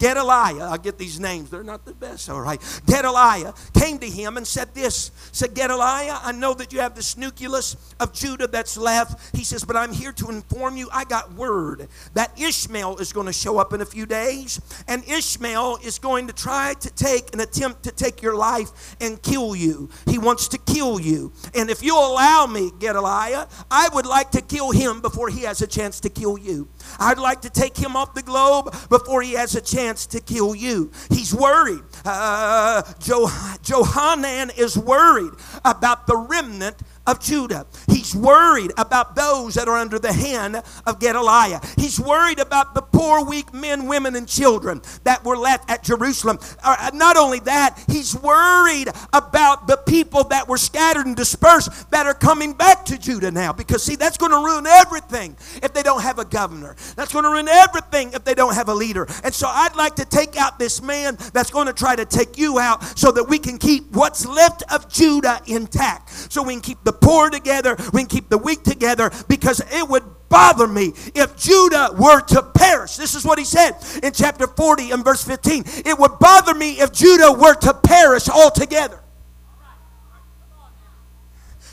Gedaliah, 0.00 0.64
I 0.64 0.78
get 0.78 0.96
these 0.96 1.20
names, 1.20 1.50
they're 1.50 1.62
not 1.62 1.84
the 1.84 1.92
best, 1.92 2.30
all 2.30 2.40
right. 2.40 2.60
Gedaliah 2.86 3.52
came 3.78 3.98
to 3.98 4.08
him 4.08 4.38
and 4.38 4.46
said 4.46 4.74
this, 4.74 5.10
said, 5.30 5.54
Gedaliah, 5.54 6.18
I 6.22 6.32
know 6.32 6.54
that 6.54 6.72
you 6.72 6.80
have 6.80 6.94
this 6.94 7.18
nucleus 7.18 7.76
of 8.00 8.14
Judah 8.14 8.46
that's 8.46 8.78
left. 8.78 9.36
He 9.36 9.44
says, 9.44 9.62
but 9.62 9.76
I'm 9.76 9.92
here 9.92 10.12
to 10.12 10.30
inform 10.30 10.78
you, 10.78 10.88
I 10.90 11.04
got 11.04 11.34
word 11.34 11.86
that 12.14 12.40
Ishmael 12.40 12.96
is 12.96 13.12
going 13.12 13.26
to 13.26 13.32
show 13.32 13.58
up 13.58 13.74
in 13.74 13.82
a 13.82 13.84
few 13.84 14.06
days, 14.06 14.58
and 14.88 15.06
Ishmael 15.06 15.80
is 15.84 15.98
going 15.98 16.26
to 16.28 16.32
try 16.32 16.74
to 16.80 16.90
take 16.94 17.34
an 17.34 17.40
attempt 17.40 17.82
to 17.82 17.92
take 17.92 18.22
your 18.22 18.36
life 18.36 18.96
and 19.02 19.22
kill 19.22 19.54
you. 19.54 19.90
He 20.06 20.18
wants 20.18 20.48
to 20.48 20.58
kill 20.58 20.98
you. 20.98 21.32
And 21.54 21.68
if 21.68 21.82
you'll 21.82 22.12
allow 22.12 22.46
me, 22.46 22.70
Gedaliah, 22.78 23.46
I 23.70 23.90
would 23.92 24.06
like 24.06 24.30
to 24.30 24.40
kill 24.40 24.70
him 24.70 25.02
before 25.02 25.28
he 25.28 25.42
has 25.42 25.60
a 25.60 25.66
chance 25.66 26.00
to 26.00 26.08
kill 26.08 26.38
you. 26.38 26.68
I'd 26.98 27.18
like 27.18 27.42
to 27.42 27.50
take 27.50 27.76
him 27.76 27.96
off 27.96 28.14
the 28.14 28.22
globe 28.22 28.74
before 28.88 29.22
he 29.22 29.32
has 29.32 29.54
a 29.54 29.60
chance 29.60 30.06
to 30.06 30.20
kill 30.20 30.54
you. 30.54 30.90
He's 31.10 31.34
worried. 31.34 31.82
Uh, 32.04 32.82
jo- 32.98 33.28
Johanan 33.62 34.50
is 34.56 34.76
worried 34.76 35.32
about 35.64 36.06
the 36.06 36.16
remnant 36.16 36.76
of 37.10 37.20
Judah. 37.20 37.66
He's 37.88 38.14
worried 38.14 38.72
about 38.78 39.16
those 39.16 39.54
that 39.54 39.66
are 39.66 39.76
under 39.76 39.98
the 39.98 40.12
hand 40.12 40.62
of 40.86 41.00
Gedaliah. 41.00 41.60
He's 41.76 41.98
worried 41.98 42.38
about 42.38 42.74
the 42.74 42.82
poor, 42.82 43.24
weak 43.24 43.52
men, 43.52 43.86
women, 43.86 44.14
and 44.14 44.28
children 44.28 44.80
that 45.02 45.24
were 45.24 45.36
left 45.36 45.68
at 45.68 45.82
Jerusalem. 45.82 46.38
Uh, 46.62 46.90
not 46.94 47.16
only 47.16 47.40
that, 47.40 47.82
he's 47.88 48.14
worried 48.14 48.88
about 49.12 49.66
the 49.66 49.76
people 49.76 50.24
that 50.24 50.46
were 50.46 50.56
scattered 50.56 51.06
and 51.06 51.16
dispersed 51.16 51.90
that 51.90 52.06
are 52.06 52.14
coming 52.14 52.52
back 52.52 52.84
to 52.84 52.96
Judah 52.96 53.32
now. 53.32 53.52
Because, 53.52 53.82
see, 53.82 53.96
that's 53.96 54.16
going 54.16 54.30
to 54.30 54.38
ruin 54.38 54.66
everything 54.66 55.36
if 55.62 55.72
they 55.72 55.82
don't 55.82 56.02
have 56.02 56.18
a 56.20 56.24
governor. 56.24 56.76
That's 56.94 57.12
going 57.12 57.24
to 57.24 57.30
ruin 57.30 57.48
everything 57.48 58.12
if 58.12 58.24
they 58.24 58.34
don't 58.34 58.54
have 58.54 58.68
a 58.68 58.74
leader. 58.74 59.08
And 59.24 59.34
so 59.34 59.48
I'd 59.48 59.74
like 59.74 59.96
to 59.96 60.04
take 60.04 60.36
out 60.36 60.58
this 60.60 60.80
man 60.80 61.16
that's 61.32 61.50
going 61.50 61.66
to 61.66 61.72
try 61.72 61.96
to 61.96 62.04
take 62.04 62.38
you 62.38 62.60
out 62.60 62.84
so 62.96 63.10
that 63.10 63.24
we 63.24 63.38
can 63.38 63.58
keep 63.58 63.90
what's 63.90 64.24
left 64.26 64.62
of 64.72 64.88
Judah 64.88 65.40
intact. 65.46 66.32
So 66.32 66.42
we 66.42 66.54
can 66.54 66.62
keep 66.62 66.84
the 66.84 66.92
poor 67.00 67.30
together, 67.30 67.76
we 67.92 68.02
can 68.02 68.08
keep 68.08 68.28
the 68.28 68.38
weak 68.38 68.62
together, 68.62 69.10
because 69.28 69.60
it 69.60 69.88
would 69.88 70.04
bother 70.28 70.66
me 70.66 70.92
if 71.14 71.36
Judah 71.36 71.90
were 71.98 72.20
to 72.20 72.42
perish. 72.42 72.96
This 72.96 73.14
is 73.14 73.24
what 73.24 73.38
he 73.38 73.44
said 73.44 73.72
in 74.02 74.12
chapter 74.12 74.46
40 74.46 74.92
and 74.92 75.04
verse 75.04 75.24
15. 75.24 75.64
It 75.84 75.98
would 75.98 76.18
bother 76.18 76.54
me 76.54 76.80
if 76.80 76.92
Judah 76.92 77.32
were 77.32 77.54
to 77.54 77.74
perish 77.74 78.28
altogether. 78.28 79.00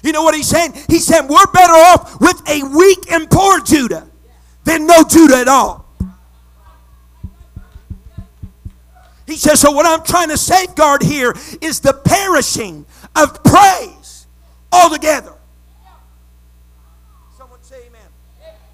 You 0.03 0.11
know 0.11 0.23
what 0.23 0.35
he's 0.35 0.47
saying? 0.47 0.73
He 0.87 0.99
said, 0.99 1.27
We're 1.27 1.51
better 1.53 1.73
off 1.73 2.19
with 2.21 2.41
a 2.49 2.63
weak 2.63 3.11
and 3.11 3.29
poor 3.29 3.59
Judah 3.61 4.07
than 4.63 4.85
no 4.85 5.03
Judah 5.03 5.37
at 5.37 5.47
all. 5.47 5.85
He 9.25 9.35
says, 9.35 9.59
So 9.59 9.71
what 9.71 9.85
I'm 9.85 10.05
trying 10.05 10.29
to 10.29 10.37
safeguard 10.37 11.03
here 11.03 11.33
is 11.61 11.81
the 11.81 11.93
perishing 11.93 12.85
of 13.15 13.43
praise 13.43 13.96
altogether. 14.71 15.33
Someone 17.37 17.61
say 17.61 17.87
amen. 17.87 18.01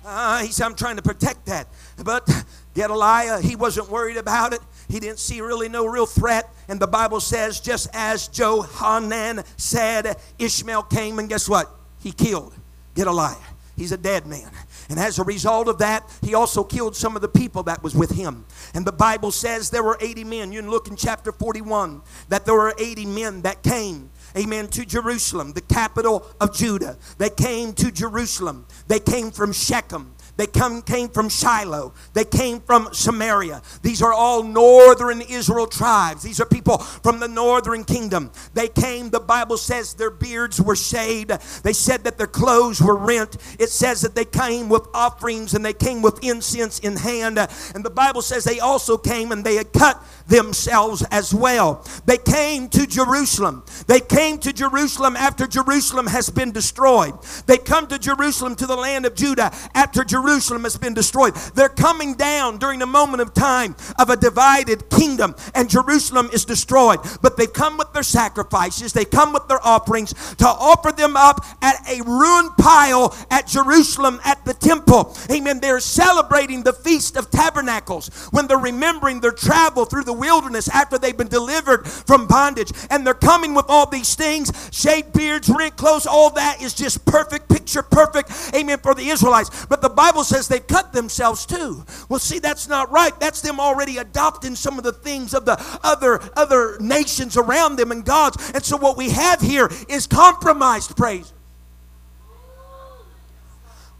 Uh, 0.05 0.39
he 0.39 0.51
said, 0.51 0.65
I'm 0.65 0.75
trying 0.75 0.97
to 0.97 1.01
protect 1.01 1.45
that. 1.45 1.67
But 2.03 2.29
Gedaliah, 2.73 3.41
he 3.41 3.55
wasn't 3.55 3.89
worried 3.89 4.17
about 4.17 4.53
it. 4.53 4.59
He 4.89 4.99
didn't 4.99 5.19
see 5.19 5.41
really 5.41 5.69
no 5.69 5.85
real 5.85 6.05
threat. 6.05 6.49
And 6.67 6.79
the 6.79 6.87
Bible 6.87 7.19
says, 7.19 7.59
just 7.59 7.89
as 7.93 8.27
Johanan 8.27 9.43
said, 9.57 10.17
Ishmael 10.39 10.83
came 10.83 11.19
and 11.19 11.29
guess 11.29 11.47
what? 11.47 11.69
He 11.99 12.11
killed 12.11 12.53
Gedaliah. 12.95 13.37
He's 13.75 13.91
a 13.91 13.97
dead 13.97 14.27
man. 14.27 14.51
And 14.89 14.99
as 14.99 15.17
a 15.17 15.23
result 15.23 15.67
of 15.67 15.79
that, 15.79 16.07
he 16.21 16.35
also 16.35 16.63
killed 16.63 16.95
some 16.95 17.15
of 17.15 17.21
the 17.21 17.27
people 17.27 17.63
that 17.63 17.81
was 17.81 17.95
with 17.95 18.11
him. 18.11 18.45
And 18.73 18.85
the 18.85 18.91
Bible 18.91 19.31
says 19.31 19.69
there 19.69 19.83
were 19.83 19.97
80 19.99 20.25
men. 20.25 20.51
You 20.51 20.61
can 20.61 20.69
look 20.69 20.87
in 20.87 20.95
chapter 20.95 21.31
41 21.31 22.01
that 22.29 22.45
there 22.45 22.53
were 22.53 22.73
80 22.77 23.05
men 23.05 23.41
that 23.43 23.63
came 23.63 24.09
amen, 24.37 24.67
to 24.69 24.85
Jerusalem, 24.85 25.53
the 25.53 25.61
capital 25.61 26.25
of 26.39 26.55
Judah. 26.55 26.97
They 27.17 27.29
came 27.29 27.73
to 27.73 27.91
Jerusalem. 27.91 28.65
They 28.87 28.99
came 28.99 29.31
from 29.31 29.53
Shechem. 29.53 30.13
They 30.35 30.47
come, 30.47 30.81
came 30.81 31.09
from 31.09 31.29
Shiloh. 31.29 31.93
They 32.13 32.25
came 32.25 32.59
from 32.59 32.89
Samaria. 32.91 33.61
These 33.83 34.01
are 34.01 34.13
all 34.13 34.41
northern 34.41 35.21
Israel 35.21 35.67
tribes. 35.67 36.23
These 36.23 36.41
are 36.41 36.45
people 36.45 36.79
from 36.79 37.19
the 37.19 37.27
northern 37.27 37.83
kingdom. 37.83 38.31
They 38.55 38.67
came, 38.67 39.11
the 39.11 39.19
Bible 39.19 39.57
says 39.57 39.93
their 39.93 40.09
beards 40.09 40.59
were 40.59 40.75
shaved. 40.75 41.29
They 41.63 41.73
said 41.73 42.03
that 42.05 42.17
their 42.17 42.27
clothes 42.27 42.81
were 42.81 42.95
rent. 42.95 43.37
It 43.59 43.69
says 43.69 44.01
that 44.01 44.15
they 44.15 44.25
came 44.25 44.69
with 44.69 44.87
offerings 44.95 45.53
and 45.53 45.63
they 45.63 45.73
came 45.73 46.01
with 46.01 46.23
incense 46.23 46.79
in 46.79 46.95
hand. 46.95 47.37
And 47.37 47.85
the 47.85 47.91
Bible 47.91 48.23
says 48.23 48.43
they 48.43 48.59
also 48.59 48.97
came 48.97 49.31
and 49.31 49.43
they 49.43 49.55
had 49.55 49.71
cut 49.71 50.03
themselves 50.27 51.05
as 51.11 51.31
well. 51.33 51.85
They 52.05 52.17
came 52.17 52.69
to 52.69 52.87
Jerusalem. 52.87 53.63
They 53.85 53.99
came 53.99 54.39
to 54.39 54.51
Jerusalem 54.51 55.15
after 55.15 55.45
Jerusalem 55.45 56.07
has 56.07 56.31
been 56.31 56.51
destroyed. 56.51 57.13
They 57.45 57.57
come 57.57 57.85
to 57.87 57.99
Jerusalem 57.99 58.55
to 58.55 58.65
the 58.65 58.75
land 58.75 59.05
of 59.05 59.13
Judah 59.13 59.53
after 59.75 60.03
Jerusalem 60.03 60.22
has 60.27 60.77
been 60.77 60.93
destroyed. 60.93 61.35
They're 61.55 61.69
coming 61.69 62.15
down 62.15 62.57
during 62.57 62.79
the 62.79 62.85
moment 62.85 63.21
of 63.21 63.33
time 63.33 63.75
of 63.99 64.09
a 64.09 64.15
divided 64.15 64.89
kingdom 64.89 65.35
and 65.55 65.69
Jerusalem 65.69 66.29
is 66.33 66.45
destroyed. 66.45 66.99
But 67.21 67.37
they 67.37 67.47
come 67.47 67.77
with 67.77 67.93
their 67.93 68.03
sacrifices, 68.03 68.93
they 68.93 69.05
come 69.05 69.33
with 69.33 69.47
their 69.47 69.65
offerings 69.65 70.13
to 70.35 70.47
offer 70.47 70.91
them 70.91 71.15
up 71.15 71.45
at 71.61 71.75
a 71.89 72.01
ruined 72.03 72.51
pile 72.57 73.15
at 73.29 73.47
Jerusalem 73.47 74.19
at 74.23 74.43
the 74.45 74.53
temple. 74.53 75.15
Amen. 75.31 75.59
They're 75.59 75.79
celebrating 75.79 76.63
the 76.63 76.73
Feast 76.73 77.17
of 77.17 77.29
Tabernacles 77.29 78.09
when 78.31 78.47
they're 78.47 78.57
remembering 78.57 79.21
their 79.21 79.31
travel 79.31 79.85
through 79.85 80.03
the 80.03 80.13
wilderness 80.13 80.69
after 80.69 80.97
they've 80.97 81.17
been 81.17 81.27
delivered 81.27 81.87
from 81.87 82.27
bondage. 82.27 82.71
And 82.89 83.05
they're 83.05 83.13
coming 83.13 83.53
with 83.53 83.65
all 83.69 83.89
these 83.89 84.15
things 84.15 84.51
shaved 84.71 85.13
beards, 85.13 85.49
rent 85.49 85.75
clothes, 85.75 86.05
all 86.05 86.29
that 86.31 86.61
is 86.61 86.73
just 86.73 87.05
perfect, 87.05 87.49
picture 87.49 87.83
perfect. 87.83 88.31
Amen. 88.55 88.79
For 88.79 88.93
the 88.93 89.07
Israelites. 89.09 89.65
But 89.65 89.81
the 89.81 89.89
Bible 89.89 90.12
says 90.21 90.47
they've 90.47 90.65
cut 90.67 90.93
themselves 90.93 91.47
too. 91.47 91.83
Well, 92.09 92.19
see, 92.19 92.37
that's 92.37 92.67
not 92.67 92.91
right. 92.91 93.19
That's 93.19 93.41
them 93.41 93.59
already 93.59 93.97
adopting 93.97 94.55
some 94.55 94.77
of 94.77 94.83
the 94.83 94.93
things 94.93 95.33
of 95.33 95.45
the 95.45 95.57
other, 95.83 96.19
other 96.35 96.77
nations 96.79 97.37
around 97.37 97.77
them 97.77 97.91
and 97.91 98.05
God's. 98.05 98.51
And 98.51 98.63
so 98.63 98.77
what 98.77 98.97
we 98.97 99.09
have 99.09 99.41
here 99.41 99.69
is 99.89 100.05
compromised 100.05 100.95
praise 100.95 101.33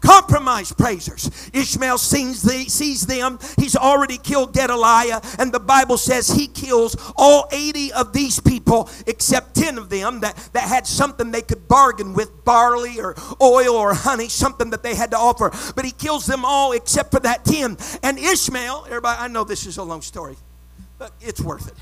compromised 0.04 0.76
praisers. 0.76 1.50
Ishmael 1.52 1.98
sees, 1.98 2.42
the, 2.42 2.64
sees 2.68 3.06
them. 3.06 3.38
He's 3.58 3.74
already 3.74 4.18
killed 4.18 4.52
Gedaliah, 4.52 5.20
and 5.38 5.52
the 5.52 5.60
Bible 5.60 5.96
says 5.96 6.28
he 6.28 6.46
kills 6.46 6.96
all 7.16 7.48
80 7.50 7.92
of 7.94 8.12
these 8.12 8.38
people 8.40 8.88
except 9.06 9.54
10 9.54 9.78
of 9.78 9.88
them 9.88 10.20
that, 10.20 10.36
that 10.52 10.68
had 10.68 10.86
something 10.86 11.30
they 11.30 11.42
could 11.42 11.66
bargain 11.68 12.12
with 12.12 12.44
barley 12.44 13.00
or 13.00 13.14
oil 13.40 13.74
or 13.74 13.94
honey, 13.94 14.28
something 14.28 14.70
that 14.70 14.82
they 14.82 14.94
had 14.94 15.10
to 15.12 15.16
offer. 15.16 15.50
But 15.74 15.84
he 15.84 15.90
kills 15.90 16.26
them 16.26 16.44
all 16.44 16.72
except 16.72 17.10
for 17.10 17.20
that 17.20 17.44
10. 17.44 17.76
And 18.02 18.18
Ishmael, 18.18 18.84
everybody, 18.86 19.20
I 19.20 19.28
know 19.28 19.44
this 19.44 19.66
is 19.66 19.78
a 19.78 19.82
long 19.82 20.02
story, 20.02 20.36
but 20.98 21.12
it's 21.20 21.40
worth 21.40 21.68
it. 21.68 21.74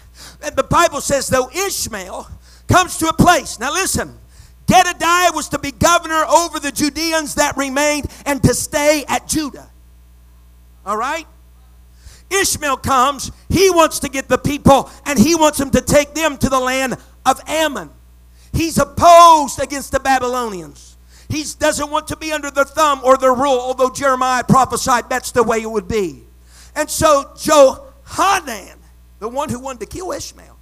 And 0.45 0.57
the 0.57 0.63
Bible 0.63 1.01
says, 1.01 1.29
though 1.29 1.51
Ishmael 1.51 2.29
comes 2.69 2.99
to 2.99 3.09
a 3.09 3.13
place, 3.13 3.59
now 3.59 3.73
listen, 3.73 4.17
Gedaliah 4.73 5.33
was 5.35 5.51
to 5.51 5.59
be 5.59 5.71
governor 5.71 6.25
over 6.25 6.59
the 6.59 6.73
Judeans 6.73 7.35
that 7.35 7.59
remained 7.59 8.07
and 8.25 8.43
to 8.43 8.55
stay 8.55 9.05
at 9.07 9.29
Judah. 9.29 9.69
All 10.87 10.97
right? 10.97 11.27
Ishmael 12.31 12.79
comes, 12.79 13.31
he 13.51 13.69
wants 13.69 13.99
to 13.99 14.09
get 14.09 14.29
the 14.29 14.39
people 14.39 14.91
and 15.05 15.19
he 15.19 15.35
wants 15.35 15.59
them 15.59 15.71
to 15.73 15.83
take 15.83 16.15
them 16.15 16.39
to 16.39 16.49
the 16.49 16.59
land 16.59 16.97
of 17.27 17.39
Ammon. 17.47 17.91
He's 18.55 18.79
opposed 18.79 19.61
against 19.61 19.93
the 19.93 20.01
Babylonians. 20.01 20.97
He 21.29 21.45
doesn't 21.59 21.91
want 21.91 22.09
to 22.09 22.17
be 22.17 22.33
under 22.33 22.51
their 22.51 22.65
thumb 22.65 23.03
or 23.05 23.19
their 23.19 23.35
rule, 23.35 23.59
although 23.61 23.91
Jeremiah 23.91 24.43
prophesied 24.43 25.11
that's 25.11 25.33
the 25.33 25.43
way 25.43 25.61
it 25.61 25.71
would 25.71 25.89
be. 25.89 26.23
And 26.75 26.89
so 26.89 27.31
Johanan, 27.37 28.79
the 29.19 29.29
one 29.29 29.51
who 29.51 29.59
wanted 29.59 29.81
to 29.81 29.87
kill 29.87 30.13
Ishmael, 30.13 30.57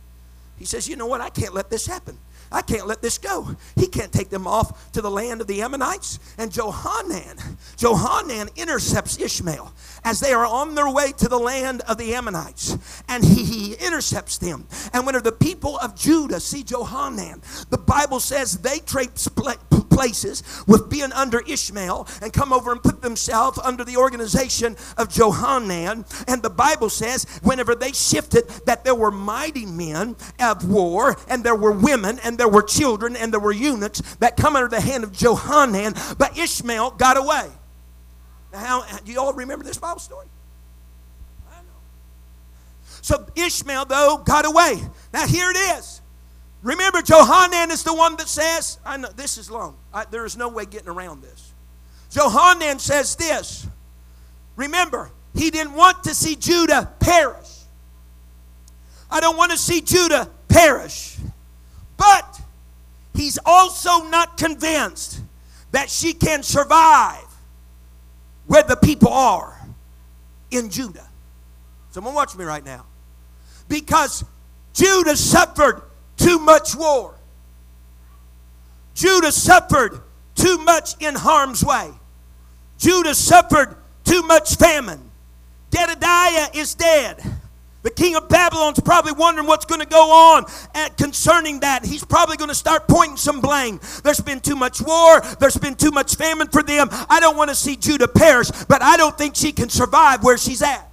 he 0.58 0.64
says, 0.64 0.88
You 0.88 0.96
know 0.96 1.06
what? 1.06 1.20
I 1.20 1.30
can't 1.30 1.54
let 1.54 1.70
this 1.70 1.86
happen. 1.86 2.18
I 2.52 2.62
can't 2.62 2.86
let 2.86 3.02
this 3.02 3.18
go. 3.18 3.56
He 3.76 3.86
can't 3.86 4.12
take 4.12 4.30
them 4.30 4.46
off 4.46 4.92
to 4.92 5.00
the 5.00 5.10
land 5.10 5.40
of 5.40 5.46
the 5.46 5.62
Ammonites. 5.62 6.18
And 6.36 6.50
Johanan, 6.50 7.36
Johanan 7.76 8.48
intercepts 8.56 9.20
Ishmael 9.20 9.72
as 10.04 10.20
they 10.20 10.32
are 10.32 10.46
on 10.46 10.74
their 10.74 10.90
way 10.90 11.12
to 11.18 11.28
the 11.28 11.38
land 11.38 11.82
of 11.82 11.98
the 11.98 12.14
Ammonites. 12.14 12.76
And 13.08 13.24
he, 13.24 13.44
he 13.44 13.74
intercepts 13.74 14.38
them. 14.38 14.66
And 14.92 15.06
when 15.06 15.20
the 15.22 15.32
people 15.32 15.78
of 15.78 15.94
Judah 15.94 16.40
see 16.40 16.62
Johanan, 16.62 17.42
the 17.70 17.78
Bible 17.78 18.20
says 18.20 18.58
they 18.58 18.78
trade 18.80 19.10
places 20.00 20.42
with 20.66 20.88
being 20.88 21.12
under 21.12 21.40
Ishmael 21.40 22.08
and 22.22 22.32
come 22.32 22.54
over 22.54 22.72
and 22.72 22.82
put 22.82 23.02
themselves 23.02 23.58
under 23.58 23.84
the 23.84 23.98
organization 23.98 24.76
of 24.96 25.10
Johanan. 25.10 26.06
And 26.26 26.42
the 26.42 26.48
Bible 26.48 26.88
says 26.88 27.26
whenever 27.42 27.74
they 27.74 27.92
shifted 27.92 28.48
that 28.64 28.82
there 28.82 28.94
were 28.94 29.10
mighty 29.10 29.66
men 29.66 30.16
of 30.40 30.66
war 30.66 31.16
and 31.28 31.44
there 31.44 31.54
were 31.54 31.72
women 31.72 32.18
and 32.24 32.38
there 32.40 32.48
were 32.48 32.62
children 32.62 33.16
and 33.16 33.30
there 33.30 33.38
were 33.38 33.52
eunuchs 33.52 34.00
that 34.16 34.36
come 34.38 34.56
under 34.56 34.68
the 34.68 34.80
hand 34.80 35.04
of 35.04 35.12
Johanan, 35.12 35.94
but 36.16 36.38
Ishmael 36.38 36.92
got 36.92 37.18
away. 37.18 37.50
Now, 38.50 38.80
how, 38.80 38.98
do 39.04 39.12
you 39.12 39.20
all 39.20 39.34
remember 39.34 39.62
this 39.62 39.76
Bible 39.76 40.00
story? 40.00 40.26
I 41.50 41.60
know. 41.60 41.68
So 43.02 43.26
Ishmael, 43.36 43.84
though, 43.84 44.22
got 44.24 44.46
away. 44.46 44.80
Now, 45.12 45.26
here 45.26 45.50
it 45.50 45.56
is. 45.78 46.00
Remember, 46.62 47.02
Johanan 47.02 47.70
is 47.70 47.84
the 47.84 47.94
one 47.94 48.16
that 48.16 48.28
says, 48.28 48.78
I 48.86 48.96
know 48.96 49.08
this 49.14 49.36
is 49.36 49.50
long. 49.50 49.76
I, 49.92 50.06
there 50.06 50.24
is 50.24 50.36
no 50.36 50.48
way 50.48 50.64
getting 50.64 50.88
around 50.88 51.22
this. 51.22 51.52
Johanan 52.10 52.78
says 52.78 53.16
this. 53.16 53.66
Remember, 54.56 55.10
he 55.34 55.50
didn't 55.50 55.74
want 55.74 56.04
to 56.04 56.14
see 56.14 56.36
Judah 56.36 56.90
perish. 57.00 57.64
I 59.10 59.20
don't 59.20 59.36
want 59.36 59.52
to 59.52 59.58
see 59.58 59.82
Judah 59.82 60.30
perish. 60.48 61.18
But 62.00 62.40
he's 63.12 63.38
also 63.44 64.04
not 64.08 64.38
convinced 64.38 65.20
that 65.70 65.90
she 65.90 66.14
can 66.14 66.42
survive 66.42 67.26
where 68.46 68.62
the 68.62 68.76
people 68.76 69.10
are 69.10 69.54
in 70.50 70.70
Judah. 70.70 71.06
Someone 71.90 72.14
watch 72.14 72.34
me 72.34 72.46
right 72.46 72.64
now. 72.64 72.86
Because 73.68 74.24
Judah 74.72 75.14
suffered 75.14 75.82
too 76.16 76.38
much 76.38 76.74
war. 76.74 77.14
Judah 78.94 79.30
suffered 79.30 80.00
too 80.34 80.56
much 80.64 80.94
in 81.02 81.14
harm's 81.14 81.62
way. 81.62 81.90
Judah 82.78 83.14
suffered 83.14 83.76
too 84.04 84.22
much 84.22 84.56
famine. 84.56 85.10
Gedaliah 85.70 86.48
is 86.54 86.74
dead. 86.74 87.22
The 87.82 87.90
king 87.90 88.14
of 88.14 88.28
Babylon's 88.28 88.78
probably 88.80 89.12
wondering 89.12 89.46
what's 89.46 89.64
going 89.64 89.80
to 89.80 89.86
go 89.86 90.10
on 90.36 90.44
at, 90.74 90.98
concerning 90.98 91.60
that. 91.60 91.84
He's 91.84 92.04
probably 92.04 92.36
going 92.36 92.50
to 92.50 92.54
start 92.54 92.86
pointing 92.86 93.16
some 93.16 93.40
blame. 93.40 93.80
There's 94.04 94.20
been 94.20 94.40
too 94.40 94.56
much 94.56 94.82
war. 94.82 95.20
There's 95.40 95.56
been 95.56 95.74
too 95.74 95.90
much 95.90 96.16
famine 96.16 96.48
for 96.48 96.62
them. 96.62 96.88
I 97.08 97.20
don't 97.20 97.36
want 97.36 97.48
to 97.48 97.56
see 97.56 97.76
Judah 97.76 98.08
perish, 98.08 98.50
but 98.68 98.82
I 98.82 98.98
don't 98.98 99.16
think 99.16 99.34
she 99.34 99.52
can 99.52 99.70
survive 99.70 100.22
where 100.22 100.36
she's 100.36 100.60
at. 100.60 100.90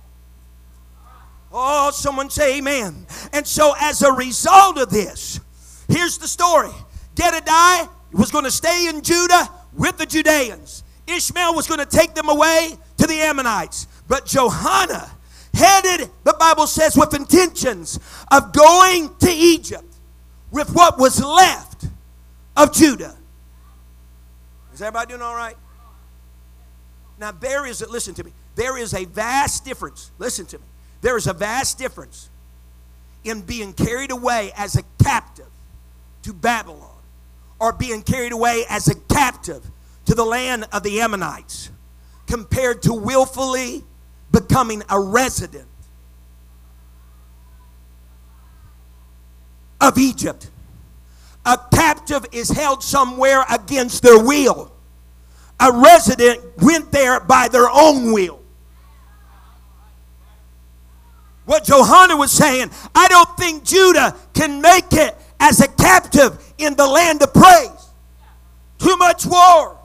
Oh, 1.52 1.91
someone 1.91 2.30
say 2.30 2.60
amen. 2.60 3.06
And 3.34 3.45
so, 3.45 3.73
as 3.80 4.02
a 4.02 4.12
result 4.12 4.78
of 4.78 4.89
this, 4.89 5.39
here's 5.89 6.17
the 6.17 6.28
story 6.28 6.71
Gedaliah 7.15 7.89
was 8.13 8.32
going 8.32 8.45
to 8.45 8.52
stay 8.52 8.88
in 8.88 9.02
Judah 9.02 9.50
with 9.73 9.97
the 9.97 10.06
Judeans. 10.06 10.84
Ishmael 11.08 11.54
was 11.54 11.67
going 11.67 11.80
to 11.80 11.86
take 11.86 12.15
them 12.15 12.30
away 12.30 12.78
to 12.97 13.08
the 13.08 13.19
Ammonites. 13.21 13.88
But 14.08 14.26
Johanna 14.26 15.12
headed, 15.58 16.10
the 16.24 16.36
Bible 16.39 16.67
says, 16.67 16.96
with 16.96 17.13
intentions 17.13 18.00
of 18.32 18.54
going 18.54 19.10
to 19.20 19.30
Egypt 19.30 19.96
with 20.52 20.70
what 20.74 20.98
was 20.98 21.24
left 21.24 21.86
of 22.56 22.74
Judah. 22.74 23.15
Is 24.74 24.82
everybody 24.82 25.10
doing 25.10 25.22
all 25.22 25.36
right? 25.36 25.56
Now, 27.20 27.32
there 27.32 27.65
is, 27.65 27.86
listen 27.89 28.13
to 28.15 28.24
me, 28.24 28.32
there 28.56 28.78
is 28.78 28.93
a 28.93 29.06
vast 29.06 29.65
difference. 29.65 30.12
Listen 30.20 30.46
to 30.48 30.58
me. 30.58 30.63
There 31.02 31.17
is 31.17 31.28
a 31.28 31.34
vast 31.34 31.78
difference 31.78 32.30
in 33.24 33.41
being 33.41 33.74
carried 33.74 34.12
away 34.12 34.52
as 34.56 34.76
a 34.76 34.84
captive 35.04 35.48
to 36.24 36.34
Babylon 36.34 36.89
or 37.60 37.74
being 37.74 38.02
carried 38.02 38.32
away 38.32 38.63
as 38.70 38.88
a 38.88 38.96
captive 38.96 39.63
to 40.06 40.15
the 40.15 40.26
land 40.26 40.65
of 40.72 40.84
the 40.84 41.02
Ammonites 41.02 41.70
compared 42.28 42.82
to 42.84 42.93
willfully 42.93 43.84
becoming 44.39 44.84
a 44.89 45.00
resident 45.00 45.67
of 49.82 49.97
Egypt. 49.97 50.50
A 51.45 51.58
captive 51.73 52.26
is 52.32 52.50
held 52.50 52.84
somewhere 52.84 53.45
against 53.50 54.04
their 54.04 54.21
will. 54.21 54.71
A 55.60 55.71
resident 55.71 56.41
went 56.62 56.91
there 56.91 57.19
by 57.19 57.47
their 57.47 57.69
own 57.69 58.12
will. 58.12 58.41
What 61.45 61.63
Johanna 61.63 62.17
was 62.17 62.32
saying, 62.32 62.69
I 62.93 63.08
don't 63.08 63.38
think 63.38 63.63
Judah 63.63 64.15
can 64.34 64.62
make 64.62 64.91
it 64.91 65.15
as 65.39 65.62
a 65.62 65.67
captive 65.67 66.38
in 66.58 66.76
the 66.76 66.86
land 66.86 67.23
of 67.23 67.34
praise. 67.34 67.89
Too 68.78 68.97
much 68.97 69.26
war, 69.26 69.78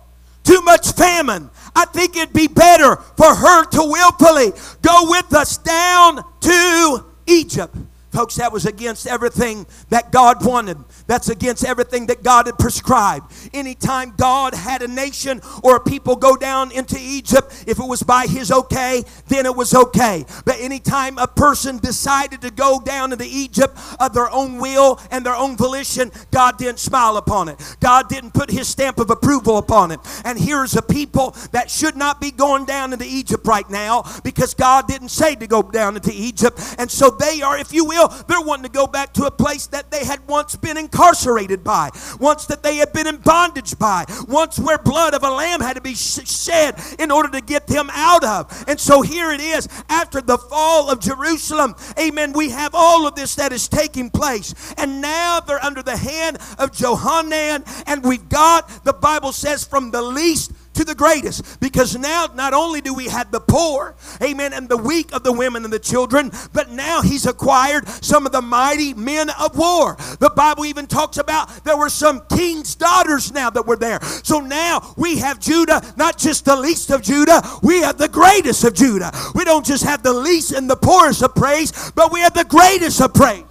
too 0.43 0.61
much 0.63 0.93
famine, 0.93 1.49
I 1.75 1.85
think 1.87 2.17
it'd 2.17 2.35
be 2.35 2.49
better 2.49 2.97
for 2.97 3.35
her 3.35 3.65
to 3.65 3.83
willfully 3.83 4.53
go 4.83 5.11
with 5.11 5.35
us 5.35 5.59
down 5.59 6.23
to 6.41 7.05
Egypt. 7.27 7.77
Folks, 8.13 8.35
that 8.37 8.53
was 8.53 8.67
against 8.67 9.07
everything 9.07 9.67
that 9.89 10.13
God 10.13 10.45
wanted. 10.45 10.77
That's 11.07 11.31
against 11.31 11.65
everything 11.65 12.07
that 12.07 12.23
God 12.23 12.47
had 12.47 12.59
prescribed. 12.59 13.33
Anytime 13.55 14.13
God 14.19 14.55
had 14.55 14.83
a 14.83 14.89
nation 14.89 15.41
or 15.63 15.77
a 15.77 15.81
people 15.81 16.17
go 16.17 16.37
down 16.37 16.73
into 16.73 16.99
Egypt, 17.01 17.65
if 17.67 17.79
it 17.79 17.87
was 17.87 18.03
by 18.03 18.27
His 18.27 18.53
okay, 18.53 19.03
then 19.29 19.47
it 19.47 19.57
was 19.57 19.75
okay. 19.75 20.27
But 20.45 20.61
anytime 20.61 21.17
a 21.17 21.27
person 21.27 21.79
decided 21.79 22.43
to 22.43 22.51
go 22.51 22.81
down 22.81 23.13
into 23.13 23.25
Egypt 23.27 23.79
of 23.99 24.13
their 24.13 24.31
own 24.31 24.59
will 24.59 25.01
and 25.11 25.25
their 25.25 25.35
own 25.35 25.57
volition, 25.57 26.13
God 26.31 26.59
didn't 26.59 26.81
smile 26.81 27.17
upon 27.17 27.49
it. 27.49 27.77
God 27.81 28.11
didn't 28.11 28.35
put 28.35 28.51
His 28.51 28.69
stamp 28.69 29.01
of 29.01 29.09
approval 29.09 29.57
upon 29.57 29.91
it. 29.91 30.01
And 30.27 30.39
here's 30.39 30.77
a 30.77 30.83
people 30.83 31.35
that 31.53 31.71
should 31.71 31.97
not 31.97 32.21
be 32.21 32.31
going 32.31 32.67
down 32.67 32.93
into 32.93 33.07
Egypt 33.07 33.47
right 33.47 33.69
now 33.71 34.05
because 34.23 34.53
God 34.53 34.87
didn't 34.87 35.09
say 35.09 35.35
to 35.35 35.47
go 35.47 35.63
down 35.63 35.97
into 35.97 36.13
Egypt. 36.13 36.61
And 36.79 36.91
so 36.91 37.09
they 37.09 37.41
are, 37.41 37.57
if 37.57 37.73
you 37.73 37.87
will, 37.87 38.02
they're 38.29 38.41
wanting 38.41 38.65
to 38.65 38.71
go 38.71 38.87
back 38.87 39.13
to 39.15 39.25
a 39.25 39.31
place 39.31 39.67
that 39.69 39.91
they 39.91 40.05
had 40.05 40.27
once 40.29 40.57
been 40.57 40.77
incarcerated 40.77 41.65
by, 41.65 41.91
once 42.21 42.47
that 42.47 42.63
they 42.63 42.77
had 42.77 42.93
been 42.93 43.07
in 43.07 43.17
bondage 43.17 43.79
by, 43.79 44.05
once 44.29 44.59
where 44.59 44.79
blood 44.79 45.15
of 45.15 45.23
a 45.23 45.31
lamb 45.31 45.61
had 45.61 45.75
to 45.75 45.81
be 45.81 45.95
shed 45.95 46.81
in 46.99 47.11
order 47.11 47.29
to 47.31 47.41
get 47.41 47.67
them 47.67 47.91
out 47.93 48.25
of. 48.25 48.65
And 48.69 48.79
so 48.79 49.03
here 49.03 49.33
it 49.33 49.41
is 49.41 49.69
after 49.89 50.21
the 50.21 50.39
fall 50.39 50.91
of 50.91 51.01
Jerusalem. 51.01 51.75
Amen. 51.99 52.33
We 52.33 52.51
have 52.51 52.75
all 52.75 53.07
of 53.07 53.15
this 53.15 53.35
that 53.37 53.53
is 53.53 53.69
taking 53.69 54.11
place. 54.11 54.75
And 54.77 55.01
now 55.01 55.41
they're 55.41 55.63
under 55.63 55.83
the 55.83 55.97
hand 55.97 56.39
of 56.59 56.73
Johanan. 56.73 57.65
And 57.87 58.05
we've 58.05 58.29
got, 58.29 58.85
the 58.85 58.93
Bible 58.93 59.33
says, 59.33 59.65
from 59.65 59.91
the 59.91 60.03
least 60.03 60.53
to 60.75 60.85
the 60.85 60.95
greatest. 60.95 61.61
Because 61.61 61.97
now, 61.97 62.29
not 62.35 62.55
only 62.55 62.81
do 62.81 62.95
we 62.95 63.07
have 63.07 63.31
the 63.31 63.41
poor, 63.41 63.95
amen, 64.23 64.53
and 64.53 64.69
the 64.69 64.77
weak 64.77 65.13
of 65.13 65.23
the 65.23 65.33
women 65.33 65.65
and 65.65 65.73
the 65.73 65.79
children, 65.79 66.31
but 66.53 66.71
now 66.71 67.03
he's 67.03 67.27
acquired 67.27 67.89
some 67.89 68.27
of 68.27 68.33
the 68.33 68.43
mighty 68.43 68.95
men 68.95 69.31
of 69.41 69.57
war. 69.57 69.97
The 70.19 70.31
Bible 70.35 70.65
even 70.65 70.87
talks 70.87 71.19
about 71.19 71.65
there 71.65 71.77
were 71.77 71.91
some 71.91 72.23
king's 72.29 72.75
daughters 72.75 73.33
now 73.33 73.51
that 73.51 73.67
were 73.67 73.77
there. 73.77 74.01
So 74.23 74.41
now 74.41 74.95
we 74.97 75.19
have 75.19 75.41
Judah, 75.41 75.83
not 75.97 76.19
just 76.19 76.45
the 76.45 76.57
least 76.57 76.91
of 76.91 77.03
Judah, 77.03 77.43
we 77.63 77.81
have 77.81 77.99
the 77.99 78.09
greatest 78.09 78.65
of 78.65 78.75
Judah. 78.75 79.13
We 79.35 79.45
don't 79.45 79.65
just 79.65 79.85
have 79.85 80.03
the 80.03 80.13
least 80.13 80.53
and 80.53 80.69
the 80.69 80.77
poorest 80.77 81.23
of 81.23 81.35
praise, 81.35 81.93
but 81.95 82.13
we 82.13 82.21
have 82.21 82.35
the 82.35 82.45
greatest 82.45 83.01
of 83.01 83.15
praise. 83.15 83.45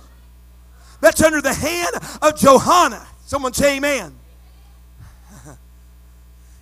That's 1.01 1.21
under 1.21 1.41
the 1.41 1.53
hand 1.53 1.95
of 2.21 2.37
Johanna. 2.37 3.07
Someone 3.25 3.53
say 3.53 3.77
amen. 3.77 4.20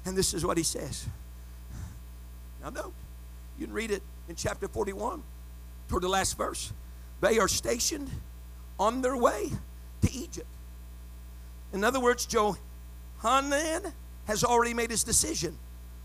And 0.09 0.17
this 0.17 0.33
is 0.33 0.43
what 0.43 0.57
he 0.57 0.63
says. 0.63 1.05
Now, 2.63 2.71
no, 2.71 2.91
you 3.59 3.67
can 3.67 3.75
read 3.75 3.91
it 3.91 4.01
in 4.27 4.33
chapter 4.33 4.67
41 4.67 5.21
toward 5.87 6.01
the 6.01 6.09
last 6.09 6.35
verse. 6.35 6.73
They 7.21 7.37
are 7.37 7.47
stationed 7.47 8.09
on 8.79 9.03
their 9.03 9.15
way 9.15 9.51
to 10.01 10.11
Egypt. 10.11 10.47
In 11.73 11.83
other 11.83 11.99
words, 11.99 12.25
Johanan 12.25 13.93
has 14.25 14.43
already 14.43 14.73
made 14.73 14.89
his 14.89 15.03
decision. 15.03 15.55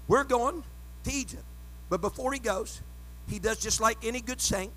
We're 0.06 0.24
going 0.24 0.62
to 1.04 1.10
Egypt. 1.10 1.44
But 1.88 2.02
before 2.02 2.34
he 2.34 2.40
goes, 2.40 2.82
he 3.26 3.38
does 3.38 3.56
just 3.56 3.80
like 3.80 3.96
any 4.04 4.20
good 4.20 4.42
saint. 4.42 4.72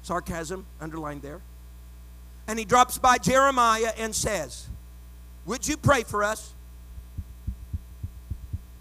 Sarcasm 0.00 0.64
underlined 0.80 1.20
there. 1.20 1.42
And 2.48 2.58
he 2.58 2.64
drops 2.64 2.96
by 2.96 3.18
Jeremiah 3.18 3.92
and 3.98 4.14
says, 4.14 4.66
Would 5.44 5.68
you 5.68 5.76
pray 5.76 6.04
for 6.04 6.24
us? 6.24 6.54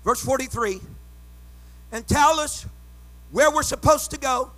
Verse 0.03 0.23
43 0.23 0.81
and 1.91 2.07
tell 2.07 2.39
us 2.39 2.65
where 3.31 3.51
we're 3.51 3.63
supposed 3.63 4.11
to 4.11 4.17
go 4.17 4.51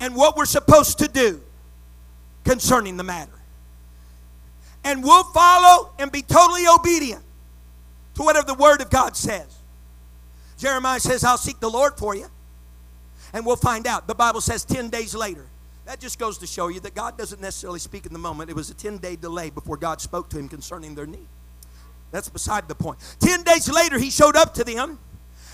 and 0.00 0.14
what 0.14 0.36
we're 0.36 0.44
supposed 0.44 0.98
to 0.98 1.08
do 1.08 1.40
concerning 2.44 2.96
the 2.96 3.02
matter. 3.02 3.32
And 4.84 5.02
we'll 5.02 5.24
follow 5.24 5.90
and 5.98 6.12
be 6.12 6.22
totally 6.22 6.66
obedient 6.66 7.22
to 8.16 8.22
whatever 8.22 8.46
the 8.46 8.54
Word 8.54 8.80
of 8.80 8.90
God 8.90 9.16
says. 9.16 9.46
Jeremiah 10.58 11.00
says, 11.00 11.24
I'll 11.24 11.38
seek 11.38 11.58
the 11.60 11.70
Lord 11.70 11.96
for 11.98 12.14
you. 12.14 12.26
And 13.32 13.44
we'll 13.44 13.56
find 13.56 13.86
out. 13.86 14.06
The 14.06 14.14
Bible 14.14 14.40
says 14.40 14.64
10 14.64 14.90
days 14.90 15.14
later. 15.14 15.44
That 15.86 16.00
just 16.00 16.18
goes 16.18 16.38
to 16.38 16.46
show 16.46 16.68
you 16.68 16.80
that 16.80 16.94
God 16.94 17.18
doesn't 17.18 17.40
necessarily 17.40 17.80
speak 17.80 18.06
in 18.06 18.12
the 18.12 18.18
moment. 18.18 18.50
It 18.50 18.56
was 18.56 18.70
a 18.70 18.74
10 18.74 18.98
day 18.98 19.16
delay 19.16 19.50
before 19.50 19.76
God 19.76 20.00
spoke 20.00 20.28
to 20.30 20.38
him 20.38 20.48
concerning 20.48 20.94
their 20.94 21.06
need. 21.06 21.26
That's 22.14 22.28
beside 22.28 22.68
the 22.68 22.76
point. 22.76 23.00
Ten 23.18 23.42
days 23.42 23.68
later, 23.68 23.98
he 23.98 24.08
showed 24.08 24.36
up 24.36 24.54
to 24.54 24.62
them 24.62 25.00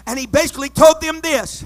and 0.07 0.19
he 0.19 0.27
basically 0.27 0.69
told 0.69 1.01
them 1.01 1.23
this. 1.23 1.65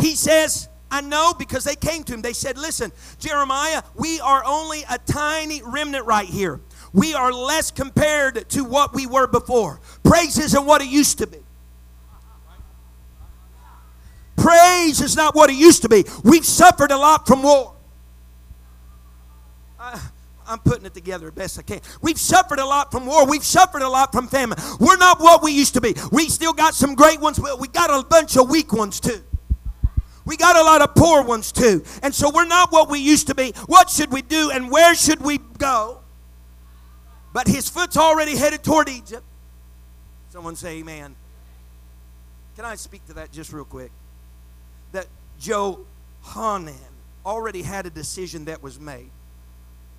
He 0.00 0.16
says, 0.16 0.68
I 0.90 1.00
know 1.00 1.32
because 1.38 1.62
they 1.62 1.76
came 1.76 2.02
to 2.02 2.14
him. 2.14 2.22
They 2.22 2.32
said, 2.32 2.58
Listen, 2.58 2.90
Jeremiah, 3.20 3.84
we 3.94 4.18
are 4.18 4.42
only 4.44 4.82
a 4.90 4.98
tiny 4.98 5.62
remnant 5.62 6.06
right 6.06 6.26
here. 6.26 6.60
We 6.92 7.14
are 7.14 7.32
less 7.32 7.70
compared 7.70 8.48
to 8.50 8.64
what 8.64 8.92
we 8.94 9.06
were 9.06 9.28
before. 9.28 9.78
Praise 10.02 10.40
isn't 10.40 10.66
what 10.66 10.82
it 10.82 10.88
used 10.88 11.18
to 11.18 11.28
be. 11.28 11.38
Praise 14.36 15.00
is 15.00 15.14
not 15.14 15.36
what 15.36 15.50
it 15.50 15.56
used 15.56 15.82
to 15.82 15.88
be. 15.88 16.04
We've 16.24 16.44
suffered 16.44 16.90
a 16.90 16.98
lot 16.98 17.28
from 17.28 17.44
war. 17.44 17.75
I'm 20.48 20.58
putting 20.58 20.86
it 20.86 20.94
together 20.94 21.30
best 21.30 21.58
I 21.58 21.62
can. 21.62 21.80
We've 22.00 22.18
suffered 22.18 22.58
a 22.58 22.66
lot 22.66 22.90
from 22.90 23.06
war. 23.06 23.26
We've 23.26 23.44
suffered 23.44 23.82
a 23.82 23.88
lot 23.88 24.12
from 24.12 24.28
famine. 24.28 24.58
We're 24.78 24.96
not 24.96 25.20
what 25.20 25.42
we 25.42 25.52
used 25.52 25.74
to 25.74 25.80
be. 25.80 25.94
We 26.12 26.28
still 26.28 26.52
got 26.52 26.74
some 26.74 26.94
great 26.94 27.20
ones, 27.20 27.38
but 27.38 27.60
we 27.60 27.68
got 27.68 27.90
a 27.90 28.06
bunch 28.06 28.36
of 28.36 28.48
weak 28.48 28.72
ones 28.72 29.00
too. 29.00 29.22
We 30.24 30.36
got 30.36 30.56
a 30.56 30.62
lot 30.62 30.82
of 30.82 30.94
poor 30.94 31.22
ones 31.22 31.52
too. 31.52 31.84
And 32.02 32.14
so 32.14 32.30
we're 32.30 32.46
not 32.46 32.72
what 32.72 32.90
we 32.90 32.98
used 32.98 33.28
to 33.28 33.34
be. 33.34 33.52
What 33.66 33.88
should 33.88 34.12
we 34.12 34.22
do 34.22 34.50
and 34.50 34.70
where 34.70 34.94
should 34.94 35.20
we 35.20 35.38
go? 35.38 36.00
But 37.32 37.46
his 37.46 37.68
foot's 37.68 37.96
already 37.96 38.36
headed 38.36 38.64
toward 38.64 38.88
Egypt. 38.88 39.22
Someone 40.30 40.56
say 40.56 40.78
amen. 40.78 41.14
Can 42.56 42.64
I 42.64 42.74
speak 42.74 43.06
to 43.06 43.14
that 43.14 43.30
just 43.30 43.52
real 43.52 43.64
quick? 43.64 43.92
That 44.92 45.06
Johanan 45.38 46.74
already 47.24 47.62
had 47.62 47.86
a 47.86 47.90
decision 47.90 48.46
that 48.46 48.62
was 48.62 48.80
made. 48.80 49.10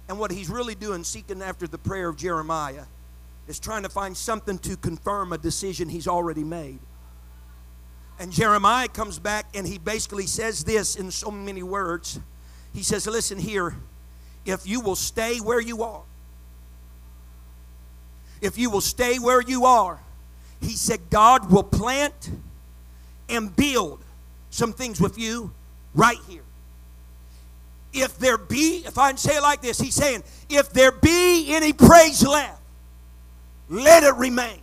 And 0.07 0.19
what 0.19 0.31
he's 0.31 0.49
really 0.49 0.75
doing, 0.75 1.03
seeking 1.03 1.41
after 1.41 1.67
the 1.67 1.77
prayer 1.77 2.09
of 2.09 2.15
Jeremiah, 2.15 2.85
is 3.47 3.59
trying 3.59 3.83
to 3.83 3.89
find 3.89 4.15
something 4.15 4.57
to 4.59 4.77
confirm 4.77 5.33
a 5.33 5.37
decision 5.37 5.89
he's 5.89 6.07
already 6.07 6.43
made. 6.43 6.79
And 8.19 8.31
Jeremiah 8.31 8.87
comes 8.87 9.19
back 9.19 9.47
and 9.53 9.67
he 9.67 9.77
basically 9.77 10.25
says 10.25 10.63
this 10.63 10.95
in 10.95 11.11
so 11.11 11.29
many 11.29 11.63
words. 11.63 12.19
He 12.73 12.83
says, 12.83 13.05
Listen 13.05 13.37
here, 13.37 13.75
if 14.45 14.67
you 14.67 14.79
will 14.79 14.95
stay 14.95 15.37
where 15.37 15.59
you 15.59 15.83
are, 15.83 16.03
if 18.41 18.57
you 18.57 18.69
will 18.69 18.81
stay 18.81 19.19
where 19.19 19.41
you 19.41 19.65
are, 19.65 19.99
he 20.61 20.71
said, 20.71 21.09
God 21.09 21.51
will 21.51 21.63
plant 21.63 22.31
and 23.29 23.55
build 23.55 24.03
some 24.49 24.73
things 24.73 24.99
with 24.99 25.17
you 25.17 25.53
right 25.93 26.17
here. 26.27 26.46
If 27.97 28.17
there 28.17 28.37
be, 28.37 28.83
if 28.85 28.97
I 28.97 29.09
can 29.09 29.17
say 29.17 29.37
it 29.37 29.41
like 29.41 29.61
this, 29.61 29.79
he's 29.79 29.95
saying, 29.95 30.23
if 30.49 30.71
there 30.71 30.91
be 30.91 31.53
any 31.53 31.73
praise 31.73 32.25
left, 32.25 32.61
let 33.69 34.03
it 34.03 34.15
remain. 34.15 34.59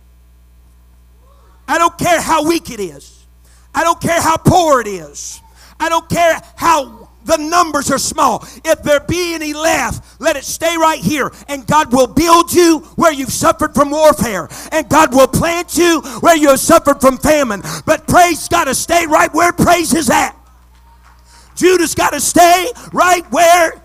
I 1.67 1.77
don't 1.77 1.97
care 1.97 2.21
how 2.21 2.47
weak 2.47 2.69
it 2.69 2.79
is. 2.79 3.25
I 3.73 3.83
don't 3.83 3.99
care 3.99 4.21
how 4.21 4.37
poor 4.37 4.81
it 4.81 4.87
is. 4.87 5.41
I 5.79 5.89
don't 5.89 6.07
care 6.09 6.41
how 6.55 7.09
the 7.25 7.37
numbers 7.37 7.91
are 7.91 7.97
small. 7.97 8.47
If 8.63 8.83
there 8.83 8.99
be 8.99 9.33
any 9.33 9.53
left, 9.53 10.21
let 10.21 10.35
it 10.37 10.43
stay 10.43 10.77
right 10.77 10.99
here. 10.99 11.31
And 11.47 11.65
God 11.67 11.91
will 11.91 12.07
build 12.07 12.53
you 12.53 12.79
where 12.95 13.11
you've 13.11 13.33
suffered 13.33 13.73
from 13.73 13.89
warfare. 13.89 14.47
And 14.71 14.87
God 14.87 15.13
will 15.13 15.27
plant 15.27 15.75
you 15.75 16.01
where 16.21 16.37
you 16.37 16.49
have 16.49 16.59
suffered 16.59 17.01
from 17.01 17.17
famine. 17.17 17.63
But 17.85 18.07
praise 18.07 18.47
got 18.47 18.65
to 18.65 18.75
stay 18.75 19.07
right 19.07 19.33
where 19.33 19.51
praise 19.51 19.93
is 19.93 20.09
at. 20.09 20.37
Judah's 21.55 21.95
got 21.95 22.13
to 22.13 22.19
stay 22.19 22.71
right 22.91 23.25
where. 23.31 23.81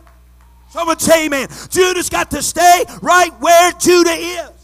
Someone 0.70 0.98
say 0.98 1.26
amen. 1.26 1.48
Judah's 1.68 2.08
got 2.08 2.30
to 2.30 2.42
stay 2.42 2.84
right 3.02 3.32
where 3.40 3.72
Judah 3.72 4.10
is. 4.10 4.59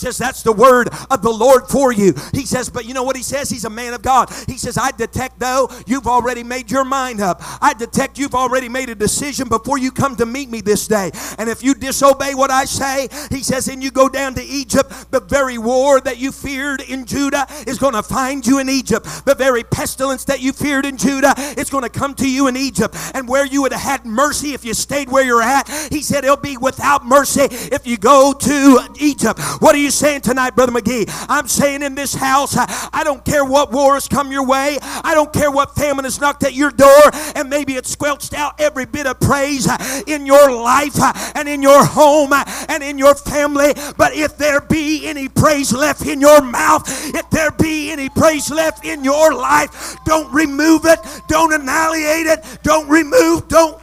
Says, 0.00 0.16
That's 0.16 0.42
the 0.42 0.52
word 0.52 0.88
of 1.10 1.20
the 1.20 1.30
Lord 1.30 1.64
for 1.68 1.92
you. 1.92 2.14
He 2.32 2.46
says, 2.46 2.70
But 2.70 2.86
you 2.86 2.94
know 2.94 3.02
what 3.02 3.16
he 3.16 3.22
says? 3.22 3.50
He's 3.50 3.66
a 3.66 3.70
man 3.70 3.92
of 3.92 4.00
God. 4.00 4.32
He 4.46 4.56
says, 4.56 4.78
I 4.78 4.92
detect, 4.92 5.38
though, 5.38 5.68
you've 5.86 6.06
already 6.06 6.42
made 6.42 6.70
your 6.70 6.86
mind 6.86 7.20
up. 7.20 7.42
I 7.60 7.74
detect 7.74 8.18
you've 8.18 8.34
already 8.34 8.70
made 8.70 8.88
a 8.88 8.94
decision 8.94 9.48
before 9.48 9.76
you 9.76 9.90
come 9.92 10.16
to 10.16 10.24
meet 10.24 10.48
me 10.48 10.62
this 10.62 10.88
day. 10.88 11.10
And 11.36 11.50
if 11.50 11.62
you 11.62 11.74
disobey 11.74 12.34
what 12.34 12.50
I 12.50 12.64
say, 12.64 13.08
he 13.28 13.42
says, 13.42 13.68
and 13.68 13.82
you 13.82 13.90
go 13.90 14.08
down 14.08 14.34
to 14.36 14.42
Egypt, 14.42 15.10
the 15.10 15.20
very 15.20 15.58
war 15.58 16.00
that 16.00 16.16
you 16.16 16.32
feared 16.32 16.80
in 16.80 17.04
Judah 17.04 17.46
is 17.66 17.78
going 17.78 17.92
to 17.92 18.02
find 18.02 18.46
you 18.46 18.58
in 18.58 18.70
Egypt. 18.70 19.04
The 19.26 19.34
very 19.34 19.64
pestilence 19.64 20.24
that 20.24 20.40
you 20.40 20.54
feared 20.54 20.86
in 20.86 20.96
Judah 20.96 21.34
is 21.58 21.68
going 21.68 21.84
to 21.84 21.90
come 21.90 22.14
to 22.14 22.30
you 22.30 22.46
in 22.46 22.56
Egypt. 22.56 22.96
And 23.14 23.28
where 23.28 23.44
you 23.44 23.60
would 23.62 23.72
have 23.72 23.82
had 23.82 24.06
mercy 24.06 24.54
if 24.54 24.64
you 24.64 24.72
stayed 24.72 25.10
where 25.10 25.24
you're 25.24 25.42
at, 25.42 25.68
he 25.90 26.00
said, 26.00 26.24
it'll 26.24 26.38
be 26.38 26.56
without 26.56 27.04
mercy 27.04 27.48
if 27.50 27.86
you 27.86 27.98
go 27.98 28.32
to 28.32 28.88
Egypt. 28.98 29.38
What 29.60 29.74
are 29.74 29.78
you 29.78 29.89
saying 29.90 30.22
tonight, 30.22 30.56
Brother 30.56 30.72
McGee? 30.72 31.04
I'm 31.28 31.48
saying 31.48 31.82
in 31.82 31.94
this 31.94 32.14
house, 32.14 32.56
uh, 32.56 32.66
I 32.92 33.04
don't 33.04 33.24
care 33.24 33.44
what 33.44 33.72
war 33.72 33.94
has 33.94 34.08
come 34.08 34.32
your 34.32 34.46
way. 34.46 34.78
I 34.82 35.14
don't 35.14 35.32
care 35.32 35.50
what 35.50 35.74
famine 35.74 36.04
has 36.04 36.20
knocked 36.20 36.44
at 36.44 36.54
your 36.54 36.70
door 36.70 37.02
and 37.34 37.48
maybe 37.48 37.74
it 37.74 37.86
squelched 37.86 38.34
out 38.34 38.60
every 38.60 38.86
bit 38.86 39.06
of 39.06 39.20
praise 39.20 39.68
uh, 39.68 40.02
in 40.06 40.26
your 40.26 40.52
life 40.52 41.00
uh, 41.00 41.12
and 41.34 41.48
in 41.48 41.62
your 41.62 41.84
home 41.84 42.32
and 42.68 42.82
in 42.82 42.98
your 42.98 43.14
family. 43.14 43.72
But 43.96 44.14
if 44.14 44.36
there 44.36 44.60
be 44.60 45.06
any 45.06 45.28
praise 45.28 45.72
left 45.72 46.06
in 46.06 46.20
your 46.20 46.42
mouth, 46.42 46.82
if 47.14 47.28
there 47.30 47.50
be 47.50 47.90
any 47.90 48.08
praise 48.08 48.50
left 48.50 48.84
in 48.84 49.04
your 49.04 49.34
life, 49.34 49.96
don't 50.04 50.32
remove 50.32 50.84
it. 50.84 50.98
Don't 51.28 51.52
annihilate 51.52 52.26
it. 52.26 52.58
Don't 52.62 52.88
remove, 52.88 53.48
don't 53.48 53.80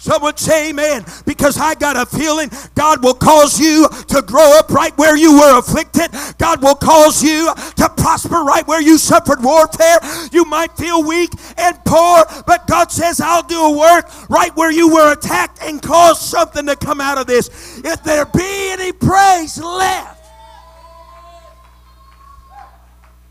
Someone 0.00 0.34
say 0.38 0.70
amen. 0.70 1.04
Because 1.26 1.58
I 1.58 1.74
got 1.74 1.94
a 1.94 2.06
feeling 2.06 2.50
God 2.74 3.04
will 3.04 3.12
cause 3.12 3.60
you 3.60 3.86
to 4.08 4.22
grow 4.22 4.58
up 4.58 4.70
right 4.70 4.96
where 4.96 5.14
you 5.14 5.34
were 5.38 5.58
afflicted. 5.58 6.10
God 6.38 6.62
will 6.62 6.74
cause 6.74 7.22
you 7.22 7.52
to 7.76 7.88
prosper 7.98 8.42
right 8.42 8.66
where 8.66 8.80
you 8.80 8.96
suffered 8.96 9.44
warfare. 9.44 9.98
You 10.32 10.46
might 10.46 10.72
feel 10.72 11.06
weak 11.06 11.28
and 11.58 11.76
poor, 11.84 12.24
but 12.46 12.66
God 12.66 12.90
says, 12.90 13.20
I'll 13.20 13.42
do 13.42 13.60
a 13.60 13.78
work 13.78 14.30
right 14.30 14.56
where 14.56 14.72
you 14.72 14.88
were 14.90 15.12
attacked 15.12 15.58
and 15.62 15.82
cause 15.82 16.18
something 16.18 16.64
to 16.64 16.76
come 16.76 17.02
out 17.02 17.18
of 17.18 17.26
this. 17.26 17.82
If 17.84 18.02
there 18.02 18.24
be 18.24 18.70
any 18.70 18.92
praise 18.92 19.62
left. 19.62 20.24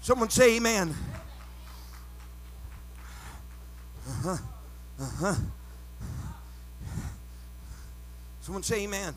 Someone 0.01 0.29
say 0.29 0.58
amen. 0.58 0.95
Uh 4.08 4.12
huh. 4.21 4.38
Uh 4.99 5.10
huh. 5.19 5.36
Someone 8.50 8.64
say 8.64 8.82
amen. 8.86 9.14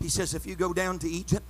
He 0.00 0.08
says, 0.08 0.32
if 0.32 0.46
you 0.46 0.54
go 0.54 0.72
down 0.72 1.00
to 1.00 1.08
Egypt, 1.08 1.44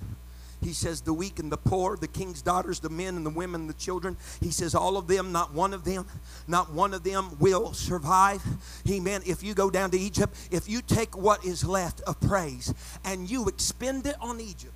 he 0.59 0.73
says, 0.73 1.01
the 1.01 1.13
weak 1.13 1.37
and 1.37 1.51
the 1.51 1.57
poor, 1.57 1.97
the 1.97 2.07
king's 2.07 2.41
daughters, 2.41 2.79
the 2.79 2.89
men 2.89 3.15
and 3.15 3.23
the 3.23 3.29
women, 3.29 3.67
the 3.67 3.75
children. 3.75 4.17
He 4.39 4.49
says, 4.49 4.73
all 4.73 4.97
of 4.97 5.05
them, 5.05 5.31
not 5.31 5.53
one 5.53 5.75
of 5.75 5.83
them, 5.83 6.07
not 6.47 6.73
one 6.73 6.95
of 6.95 7.03
them 7.03 7.37
will 7.39 7.73
survive. 7.73 8.41
Amen. 8.89 9.21
If 9.23 9.43
you 9.43 9.53
go 9.53 9.69
down 9.69 9.91
to 9.91 9.99
Egypt, 9.99 10.35
if 10.49 10.67
you 10.67 10.81
take 10.81 11.15
what 11.15 11.45
is 11.45 11.63
left 11.63 12.01
of 12.01 12.19
praise 12.19 12.73
and 13.05 13.29
you 13.29 13.47
expend 13.49 14.07
it 14.07 14.15
on 14.19 14.41
Egypt, 14.41 14.73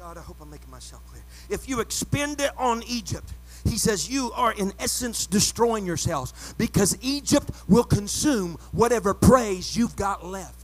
God, 0.00 0.18
I 0.18 0.22
hope 0.22 0.38
I'm 0.42 0.50
making 0.50 0.68
myself 0.68 1.00
clear. 1.06 1.22
If 1.48 1.68
you 1.68 1.78
expend 1.78 2.40
it 2.40 2.50
on 2.58 2.82
Egypt, 2.88 3.32
he 3.64 3.78
says, 3.78 4.08
You 4.08 4.32
are 4.32 4.52
in 4.52 4.72
essence 4.78 5.26
destroying 5.26 5.86
yourselves 5.86 6.54
because 6.58 6.96
Egypt 7.00 7.50
will 7.68 7.84
consume 7.84 8.58
whatever 8.72 9.14
praise 9.14 9.76
you've 9.76 9.96
got 9.96 10.26
left. 10.26 10.62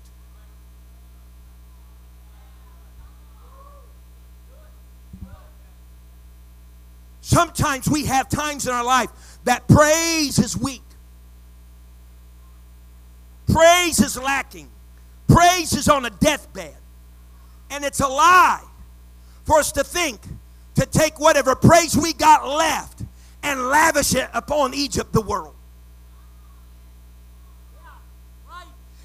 Sometimes 7.21 7.89
we 7.91 8.07
have 8.07 8.29
times 8.29 8.67
in 8.67 8.73
our 8.73 8.85
life 8.85 9.11
that 9.45 9.69
praise 9.69 10.39
is 10.39 10.57
weak, 10.57 10.83
praise 13.53 14.01
is 14.01 14.17
lacking, 14.17 14.69
praise 15.27 15.75
is 15.75 15.89
on 15.89 16.07
a 16.07 16.11
deathbed. 16.11 16.75
And 17.71 17.85
it's 17.85 18.01
a 18.01 18.09
lie 18.09 18.65
for 19.45 19.59
us 19.59 19.73
to 19.73 19.85
think 19.85 20.21
to 20.79 20.87
take 20.87 21.19
whatever 21.19 21.57
praise 21.57 21.97
we 21.97 22.13
got 22.13 22.47
left 22.47 23.03
and 23.43 23.61
lavish 23.69 24.15
it 24.15 24.29
upon 24.33 24.75
Egypt, 24.75 25.13
the 25.13 25.21
world. 25.21 25.55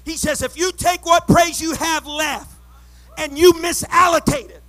He 0.04 0.16
says, 0.16 0.42
if 0.42 0.56
you 0.56 0.70
take 0.70 1.04
what 1.04 1.26
praise 1.26 1.60
you 1.60 1.74
have 1.74 2.06
left 2.06 2.52
and 3.18 3.36
you 3.36 3.54
misallocate 3.54 4.50
it 4.50 4.62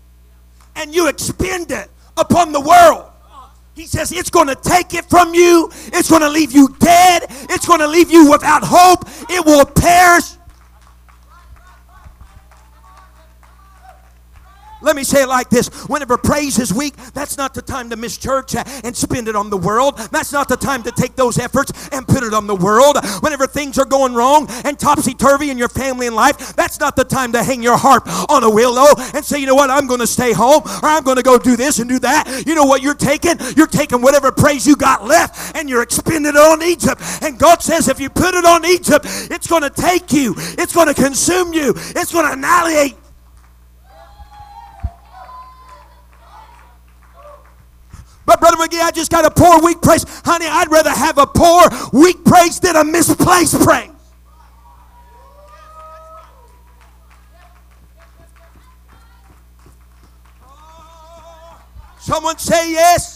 and 0.76 0.96
you 0.96 1.08
expend 1.08 1.72
it 1.72 1.90
upon 2.18 2.52
the 2.52 2.62
world, 2.62 3.12
he 3.76 3.86
says 3.86 4.12
it's 4.12 4.30
going 4.30 4.48
to 4.48 4.56
take 4.56 4.94
it 4.94 5.06
from 5.06 5.34
you. 5.34 5.70
It's 5.88 6.10
going 6.10 6.22
to 6.22 6.30
leave 6.30 6.54
you 6.54 6.74
dead. 6.80 7.24
It's 7.50 7.68
going 7.68 7.82
to 7.82 7.88
leave 7.88 8.10
you 8.10 8.32
without 8.32 8.64
hope. 8.64 9.08
It 9.30 9.46
will 9.46 9.66
perish. 9.66 10.35
Let 14.86 14.96
me 14.96 15.04
say 15.04 15.24
it 15.24 15.28
like 15.28 15.50
this 15.50 15.68
whenever 15.88 16.16
praise 16.18 16.60
is 16.60 16.72
weak, 16.72 16.96
that's 17.14 17.38
not 17.38 17.56
the 17.56 17.62
time 17.62 17.90
to 17.90 17.96
miss 17.96 18.18
church 18.18 18.56
and 18.56 18.96
spend 18.96 19.28
it 19.28 19.36
on 19.36 19.50
the 19.50 19.58
world. 19.58 19.98
That's 20.12 20.32
not 20.32 20.48
the 20.48 20.58
time 20.58 20.84
to 20.84 20.92
take 20.92 21.16
those 21.16 21.40
efforts 21.40 21.90
and 21.92 22.08
put 22.08 22.24
it 22.24 22.34
on 22.34 22.46
the 22.46 22.56
world. 22.56 22.98
Whenever 23.22 23.48
things 23.48 23.80
are 23.80 23.86
going 23.86 24.14
wrong 24.14 24.48
and 24.64 24.78
topsy 24.80 25.16
turvy 25.16 25.50
in 25.50 25.58
your 25.58 25.70
family 25.70 26.06
and 26.06 26.16
life, 26.16 26.56
that's 26.56 26.80
not 26.80 26.96
the 26.96 27.04
time 27.04 27.32
to 27.32 27.44
hang 27.44 27.64
your 27.64 27.78
harp 27.78 28.08
on 28.30 28.44
a 28.44 28.50
willow 28.50 28.94
and 29.14 29.26
say, 29.26 29.40
you 29.40 29.48
know 29.48 29.56
what, 29.56 29.72
I'm 29.72 29.88
going 29.88 30.02
to 30.02 30.08
stay 30.08 30.34
home 30.34 30.62
or 30.66 30.90
I'm 30.90 31.04
going 31.04 31.18
to 31.18 31.24
go 31.24 31.40
do 31.40 31.56
this 31.56 31.80
and 31.80 31.90
do 31.90 32.00
that. 32.00 32.44
You 32.46 32.54
know 32.54 32.66
what 32.66 32.84
you're 32.84 32.94
taking? 32.94 33.38
You're 33.56 33.68
taking 33.68 34.02
whatever 34.02 34.32
praise 34.32 34.68
you 34.68 34.76
got 34.76 35.04
left 35.04 35.56
and 35.56 35.70
you're 35.70 35.82
expending 35.82 36.36
it 36.36 36.38
on 36.38 36.62
Egypt. 36.62 37.02
And 37.22 37.40
God 37.40 37.62
says, 37.64 37.88
if 37.88 38.00
you 38.00 38.10
put 38.10 38.36
it 38.36 38.46
on 38.46 38.66
Egypt, 38.66 39.06
it's 39.32 39.48
going 39.48 39.64
to 39.64 39.70
take 39.70 40.12
you, 40.14 40.36
it's 40.38 40.74
going 40.74 40.88
to 40.88 40.94
consume 40.94 41.54
you, 41.54 41.74
it's 41.76 42.14
going 42.14 42.26
to 42.26 42.34
annihilate 42.34 42.96
But 48.26 48.40
Brother 48.40 48.58
McGee, 48.58 48.82
I 48.82 48.92
just 48.92 49.12
got 49.12 49.26
a 49.26 49.32
poor, 49.32 49.62
weak 49.62 49.82
praise. 49.82 50.06
Honey, 50.26 50.48
I'd 50.48 50.72
rather 50.72 50.90
have 50.90 51.18
a 51.18 51.28
poor, 51.28 51.68
weak 51.94 52.24
praise 52.26 52.60
than 52.60 52.76
a 52.76 52.84
misplaced 52.84 53.60
praise. 53.62 53.92
Someone 62.00 62.38
say 62.38 62.72
yes. 62.72 63.15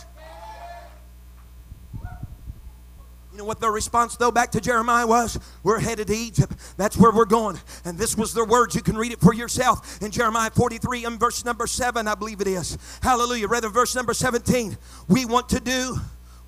And 3.39 3.47
what 3.47 3.61
their 3.61 3.71
response, 3.71 4.17
though, 4.17 4.31
back 4.31 4.51
to 4.51 4.59
Jeremiah 4.59 5.07
was, 5.07 5.39
We're 5.63 5.79
headed 5.79 6.07
to 6.07 6.13
Egypt. 6.13 6.51
That's 6.75 6.97
where 6.97 7.09
we're 7.09 7.23
going. 7.23 7.57
And 7.85 7.97
this 7.97 8.17
was 8.17 8.33
their 8.33 8.43
words. 8.43 8.75
You 8.75 8.81
can 8.81 8.97
read 8.97 9.13
it 9.13 9.21
for 9.21 9.33
yourself 9.33 10.01
in 10.01 10.11
Jeremiah 10.11 10.49
43 10.49 11.05
and 11.05 11.17
verse 11.17 11.45
number 11.45 11.65
7, 11.65 12.05
I 12.05 12.15
believe 12.15 12.41
it 12.41 12.47
is. 12.47 12.77
Hallelujah. 13.01 13.47
Rather, 13.47 13.69
verse 13.69 13.95
number 13.95 14.13
17. 14.13 14.77
We 15.07 15.23
want 15.23 15.47
to 15.49 15.61
do 15.61 15.95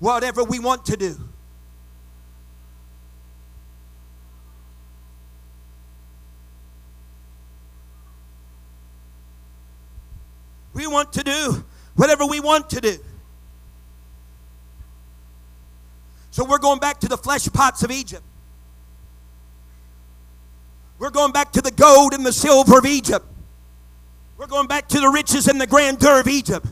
whatever 0.00 0.44
we 0.44 0.58
want 0.58 0.84
to 0.84 0.98
do. 0.98 1.16
We 10.74 10.86
want 10.86 11.14
to 11.14 11.24
do 11.24 11.64
whatever 11.94 12.26
we 12.26 12.40
want 12.40 12.68
to 12.68 12.82
do. 12.82 12.98
So 16.32 16.44
we're 16.44 16.58
going 16.58 16.80
back 16.80 16.98
to 17.00 17.08
the 17.08 17.18
flesh 17.18 17.48
pots 17.52 17.82
of 17.84 17.90
Egypt. 17.90 18.22
We're 20.98 21.10
going 21.10 21.32
back 21.32 21.52
to 21.52 21.60
the 21.60 21.70
gold 21.70 22.14
and 22.14 22.24
the 22.24 22.32
silver 22.32 22.78
of 22.78 22.86
Egypt. 22.86 23.26
We're 24.38 24.46
going 24.46 24.66
back 24.66 24.88
to 24.88 24.98
the 24.98 25.08
riches 25.08 25.46
and 25.46 25.60
the 25.60 25.66
grandeur 25.66 26.20
of 26.20 26.26
Egypt. 26.26 26.66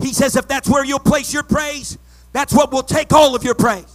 He 0.00 0.12
says, 0.12 0.34
if 0.36 0.48
that's 0.48 0.68
where 0.68 0.84
you'll 0.84 0.98
place 0.98 1.32
your 1.32 1.44
praise, 1.44 1.96
that's 2.32 2.52
what 2.52 2.72
will 2.72 2.82
take 2.82 3.12
all 3.12 3.36
of 3.36 3.44
your 3.44 3.54
praise. 3.54 3.86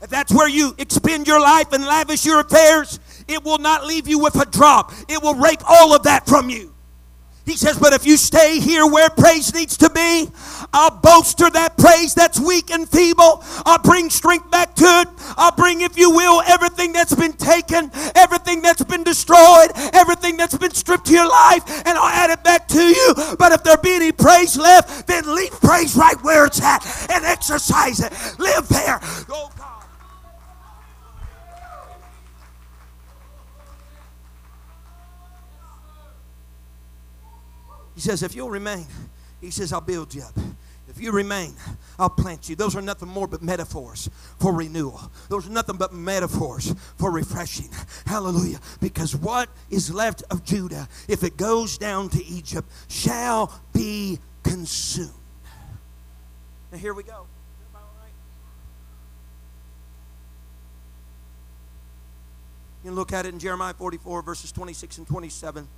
If 0.00 0.08
that's 0.08 0.32
where 0.32 0.48
you 0.48 0.72
expend 0.78 1.26
your 1.26 1.40
life 1.40 1.72
and 1.72 1.84
lavish 1.84 2.24
your 2.24 2.40
affairs, 2.40 3.00
it 3.26 3.44
will 3.44 3.58
not 3.58 3.84
leave 3.84 4.06
you 4.06 4.20
with 4.20 4.36
a 4.40 4.46
drop. 4.46 4.92
It 5.08 5.20
will 5.20 5.34
rape 5.34 5.62
all 5.68 5.94
of 5.94 6.04
that 6.04 6.26
from 6.26 6.48
you. 6.48 6.72
He 7.50 7.56
says, 7.56 7.76
But 7.80 7.92
if 7.92 8.06
you 8.06 8.16
stay 8.16 8.60
here 8.60 8.86
where 8.86 9.10
praise 9.10 9.52
needs 9.52 9.76
to 9.78 9.90
be, 9.90 10.30
I'll 10.72 11.00
bolster 11.02 11.50
that 11.50 11.76
praise 11.76 12.14
that's 12.14 12.38
weak 12.38 12.70
and 12.70 12.88
feeble. 12.88 13.42
I'll 13.66 13.82
bring 13.82 14.08
strength 14.08 14.48
back 14.52 14.76
to 14.76 14.84
it. 14.84 15.08
I'll 15.36 15.50
bring, 15.50 15.80
if 15.80 15.98
you 15.98 16.12
will, 16.12 16.42
everything 16.42 16.92
that's 16.92 17.12
been 17.12 17.32
taken, 17.32 17.90
everything 18.14 18.62
that's 18.62 18.84
been 18.84 19.02
destroyed, 19.02 19.72
everything 19.92 20.36
that's 20.36 20.56
been 20.56 20.70
stripped 20.70 21.06
to 21.06 21.12
your 21.12 21.28
life, 21.28 21.64
and 21.86 21.98
I'll 21.98 22.06
add 22.06 22.30
it 22.30 22.44
back 22.44 22.68
to 22.68 22.82
you. 22.82 23.14
But 23.36 23.50
if 23.50 23.64
there 23.64 23.76
be 23.78 23.94
any 23.94 24.12
praise 24.12 24.56
left, 24.56 25.08
then 25.08 25.34
leave 25.34 25.50
praise 25.60 25.96
right 25.96 26.22
where 26.22 26.46
it's 26.46 26.62
at 26.62 26.86
and 27.10 27.24
exercise 27.24 27.98
it. 27.98 28.12
Live 28.38 28.68
there. 28.68 29.00
Oh, 29.28 29.50
He 38.00 38.08
says, 38.08 38.22
if 38.22 38.34
you'll 38.34 38.48
remain, 38.48 38.86
he 39.42 39.50
says, 39.50 39.74
I'll 39.74 39.82
build 39.82 40.14
you 40.14 40.22
up. 40.22 40.32
If 40.88 40.98
you 40.98 41.12
remain, 41.12 41.52
I'll 41.98 42.08
plant 42.08 42.48
you. 42.48 42.56
Those 42.56 42.74
are 42.74 42.80
nothing 42.80 43.10
more 43.10 43.26
but 43.26 43.42
metaphors 43.42 44.08
for 44.38 44.54
renewal. 44.54 44.98
Those 45.28 45.46
are 45.46 45.50
nothing 45.50 45.76
but 45.76 45.92
metaphors 45.92 46.74
for 46.96 47.10
refreshing. 47.10 47.68
Hallelujah. 48.06 48.58
Because 48.80 49.14
what 49.14 49.50
is 49.68 49.92
left 49.92 50.22
of 50.30 50.46
Judah, 50.46 50.88
if 51.08 51.22
it 51.22 51.36
goes 51.36 51.76
down 51.76 52.08
to 52.08 52.24
Egypt, 52.24 52.66
shall 52.88 53.52
be 53.74 54.18
consumed. 54.44 55.10
Now, 56.72 56.78
here 56.78 56.94
we 56.94 57.02
go. 57.02 57.26
You 62.82 62.88
can 62.88 62.94
look 62.94 63.12
at 63.12 63.26
it 63.26 63.34
in 63.34 63.38
Jeremiah 63.38 63.74
44, 63.74 64.22
verses 64.22 64.52
26 64.52 64.96
and 64.96 65.06
27. 65.06 65.68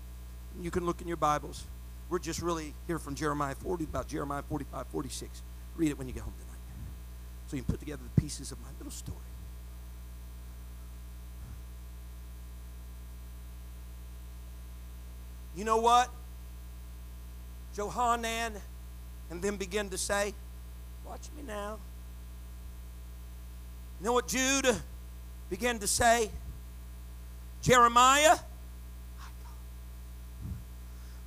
You 0.61 0.70
can 0.70 0.87
look 0.87 1.01
in 1.01 1.09
your 1.09 1.16
Bibles. 1.16 1.64
We're 2.13 2.19
just 2.19 2.43
really 2.43 2.75
here 2.87 2.99
from 2.99 3.15
Jeremiah 3.15 3.55
40, 3.55 3.85
about 3.85 4.07
Jeremiah 4.07 4.43
45, 4.43 4.87
46. 4.89 5.43
Read 5.77 5.93
it 5.93 5.97
when 5.97 6.07
you 6.07 6.13
get 6.13 6.23
home 6.23 6.35
tonight. 6.39 6.59
So 7.47 7.57
you 7.57 7.63
can 7.63 7.73
put 7.73 7.81
together 7.81 8.03
the 8.15 8.21
pieces 8.21 8.53
of 8.53 8.61
my 8.61 8.69
little 8.77 8.91
story. 8.91 9.17
You 15.57 15.65
know 15.65 15.79
what? 15.79 16.11
Johanan 17.75 18.61
and 19.31 19.41
then 19.41 19.57
begin 19.57 19.89
to 19.89 19.97
say, 19.97 20.35
Watch 21.07 21.31
me 21.35 21.43
now. 21.47 21.79
You 24.01 24.05
know 24.05 24.13
what 24.13 24.29
Jude 24.29 24.67
began 25.49 25.79
to 25.79 25.87
say? 25.87 26.31
Jeremiah, 27.63 28.37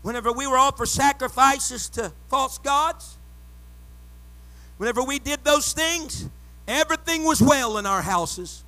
whenever 0.06 0.32
we 0.32 0.46
were 0.46 0.56
offered 0.56 0.86
sacrifices 0.86 1.90
to 1.90 2.12
false 2.30 2.60
gods, 2.60 3.18
whenever 4.78 5.02
we 5.02 5.18
did 5.18 5.44
those 5.44 5.74
things, 5.74 6.30
everything 6.68 7.24
was 7.24 7.42
well 7.42 7.80
in 7.80 7.88
our 7.88 8.04
houses. 8.04 8.64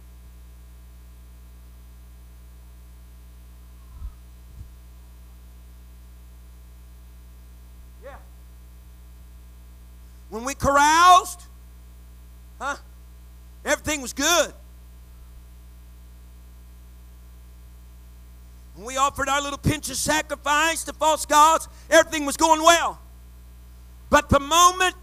Yeah. 8.04 8.16
When 10.32 10.44
we 10.44 10.56
caroused, 10.56 11.44
huh? 12.60 12.78
Everything 13.64 14.02
was 14.02 14.14
good. 14.14 14.54
When 18.78 18.86
we 18.86 18.96
offered 18.96 19.28
our 19.28 19.42
little 19.42 19.58
pinch 19.58 19.90
of 19.90 19.96
sacrifice 19.96 20.84
to 20.84 20.94
false 20.94 21.26
gods, 21.26 21.68
everything 21.90 22.28
was 22.28 22.38
going 22.38 22.62
well. 22.62 23.00
But 24.12 24.30
the 24.30 24.40
moment, 24.40 24.96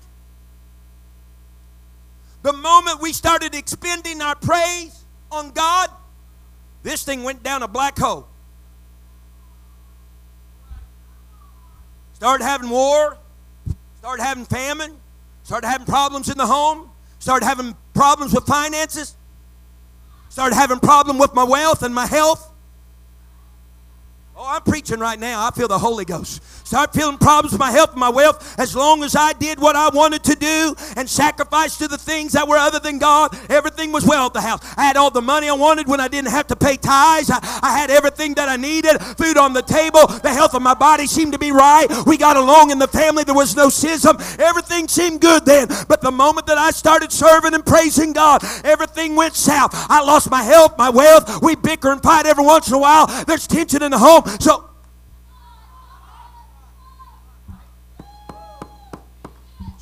the 2.42 2.52
moment 2.52 3.00
we 3.00 3.12
started 3.12 3.52
expending 3.52 4.22
our 4.22 4.36
praise 4.36 5.04
on 5.32 5.50
God, 5.50 5.90
this 6.84 7.02
thing 7.02 7.24
went 7.24 7.42
down 7.42 7.64
a 7.64 7.68
black 7.68 7.98
hole. 7.98 8.28
Started 12.12 12.44
having 12.44 12.70
war, 12.70 13.18
started 13.98 14.22
having 14.22 14.44
famine, 14.44 14.96
started 15.42 15.66
having 15.66 15.86
problems 15.86 16.28
in 16.28 16.38
the 16.38 16.46
home, 16.46 16.90
started 17.18 17.44
having 17.44 17.74
problems 17.92 18.32
with 18.32 18.46
finances, 18.46 19.16
started 20.28 20.54
having 20.54 20.78
problem 20.78 21.18
with 21.18 21.34
my 21.34 21.42
wealth 21.42 21.82
and 21.82 21.92
my 21.92 22.06
health. 22.06 22.52
Oh, 24.36 24.44
I'm 24.48 24.62
preaching 24.62 24.98
right 24.98 25.18
now. 25.18 25.46
I 25.46 25.52
feel 25.52 25.68
the 25.68 25.78
Holy 25.78 26.04
Ghost. 26.04 26.42
Start 26.66 26.92
feeling 26.92 27.18
problems 27.18 27.52
with 27.52 27.60
my 27.60 27.70
health 27.70 27.92
and 27.92 28.00
my 28.00 28.08
wealth. 28.08 28.58
As 28.58 28.74
long 28.74 29.04
as 29.04 29.14
I 29.14 29.32
did 29.32 29.60
what 29.60 29.76
I 29.76 29.90
wanted 29.90 30.24
to 30.24 30.34
do 30.34 30.74
and 30.96 31.08
sacrificed 31.08 31.78
to 31.78 31.86
the 31.86 31.98
things 31.98 32.32
that 32.32 32.48
were 32.48 32.56
other 32.56 32.80
than 32.80 32.98
God, 32.98 33.32
everything 33.48 33.92
was 33.92 34.04
well 34.04 34.26
at 34.26 34.32
the 34.32 34.40
house. 34.40 34.60
I 34.76 34.86
had 34.86 34.96
all 34.96 35.12
the 35.12 35.22
money 35.22 35.48
I 35.48 35.52
wanted 35.52 35.86
when 35.86 36.00
I 36.00 36.08
didn't 36.08 36.30
have 36.30 36.48
to 36.48 36.56
pay 36.56 36.76
tithes. 36.76 37.30
I, 37.30 37.38
I 37.62 37.78
had 37.78 37.92
everything 37.92 38.34
that 38.34 38.48
I 38.48 38.56
needed, 38.56 39.00
food 39.00 39.38
on 39.38 39.52
the 39.52 39.62
table. 39.62 40.04
The 40.08 40.32
health 40.32 40.54
of 40.54 40.62
my 40.62 40.74
body 40.74 41.06
seemed 41.06 41.32
to 41.34 41.38
be 41.38 41.52
right. 41.52 41.86
We 42.04 42.16
got 42.16 42.36
along 42.36 42.72
in 42.72 42.80
the 42.80 42.88
family. 42.88 43.22
There 43.22 43.36
was 43.36 43.54
no 43.54 43.68
schism. 43.68 44.16
Everything 44.40 44.88
seemed 44.88 45.20
good 45.20 45.44
then. 45.44 45.68
But 45.86 46.00
the 46.00 46.10
moment 46.10 46.48
that 46.48 46.58
I 46.58 46.72
started 46.72 47.12
serving 47.12 47.54
and 47.54 47.64
praising 47.64 48.12
God, 48.12 48.42
everything 48.64 49.14
went 49.14 49.34
south. 49.34 49.70
I 49.88 50.02
lost 50.02 50.28
my 50.28 50.42
health, 50.42 50.76
my 50.76 50.90
wealth. 50.90 51.40
We 51.40 51.54
bicker 51.54 51.92
and 51.92 52.02
fight 52.02 52.26
every 52.26 52.44
once 52.44 52.66
in 52.66 52.74
a 52.74 52.78
while. 52.78 53.06
There's 53.26 53.46
tension 53.46 53.84
in 53.84 53.92
the 53.92 53.98
home. 53.98 54.23
So 54.24 54.73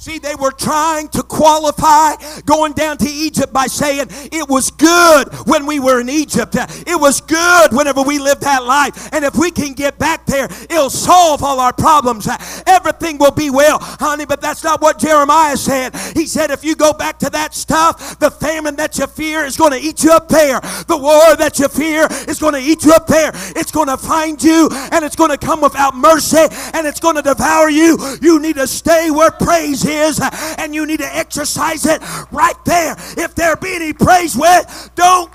See, 0.03 0.18
they 0.18 0.34
were 0.34 0.50
trying 0.50 1.07
to 1.11 1.22
qualify 1.22 2.16
going 2.44 2.72
down 2.72 2.98
to 2.98 3.09
Egypt 3.09 3.53
by 3.53 3.68
saying 3.68 4.09
it 4.11 4.48
was 4.48 4.72
good 4.72 5.28
when 5.46 5.64
we 5.64 5.78
were 5.78 6.00
in 6.00 6.09
Egypt. 6.09 6.57
It 6.59 7.00
was 7.00 7.20
good 7.20 7.72
whenever 7.72 8.03
we 8.03 8.18
lived 8.18 8.40
that 8.40 8.64
life. 8.64 9.11
And 9.12 9.24
if 9.24 9.36
we 9.36 9.53
can 9.53 9.74
get 9.74 10.00
back 10.00 10.26
there, 10.26 10.46
it'll 10.68 10.90
solve 10.90 11.44
all 11.44 11.61
our 11.61 11.72
problems. 11.72 12.28
Everything 12.66 13.18
will 13.18 13.30
be 13.30 13.48
well, 13.48 13.78
honey. 13.80 14.24
But 14.24 14.40
that's 14.40 14.64
not 14.64 14.82
what 14.82 14.98
Jeremiah 14.98 15.57
said. 15.57 15.94
He 16.16 16.26
said, 16.26 16.50
if 16.50 16.64
you 16.64 16.74
go 16.74 16.92
back 16.92 17.20
to 17.20 17.30
that 17.30 17.55
stuff, 17.55 18.18
the 18.18 18.32
famine 18.32 18.74
that 18.74 18.98
you 18.98 19.07
fear 19.07 19.44
is 19.44 19.57
going 19.57 19.70
to 19.70 19.78
eat 19.78 20.03
you 20.03 20.11
up 20.11 20.26
there. 20.26 20.59
The 20.88 20.98
war 20.98 21.36
that 21.36 21.61
you 21.61 21.68
fear 21.68 22.09
is 22.26 22.40
going 22.40 22.55
to 22.55 22.61
eat 22.61 22.84
you 22.84 22.92
up 22.92 23.07
there. 23.07 23.30
It's 23.55 23.70
going 23.70 23.86
to 23.86 23.96
find 23.96 24.42
you 24.42 24.68
and 24.90 25.05
it's 25.05 25.14
going 25.14 25.30
to 25.30 25.38
come 25.38 25.61
without 25.61 25.94
mercy 25.94 26.48
and 26.74 26.88
it's 26.88 26.98
going 26.98 27.14
to 27.14 27.22
devour 27.22 27.70
you. 27.70 27.96
You 28.20 28.40
need 28.40 28.57
to 28.57 28.66
stay 28.66 29.09
where 29.12 29.30
praise 29.30 29.84
is 29.84 29.91
is, 29.93 30.20
and 30.59 30.74
you 30.74 30.86
need 30.86 31.01
to 31.01 31.16
exercise 31.16 31.86
it 31.86 32.01
right 32.32 32.57
there. 32.64 32.97
If 33.16 33.34
there 33.34 33.57
be 33.57 33.74
any 33.74 33.93
praise 33.93 34.36
with, 34.36 34.90
don't 34.95 35.30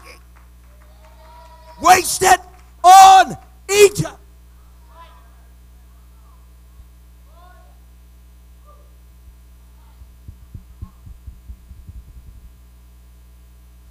waste 1.82 2.24
it 2.24 2.40
on 2.84 3.38
Egypt. 3.70 4.14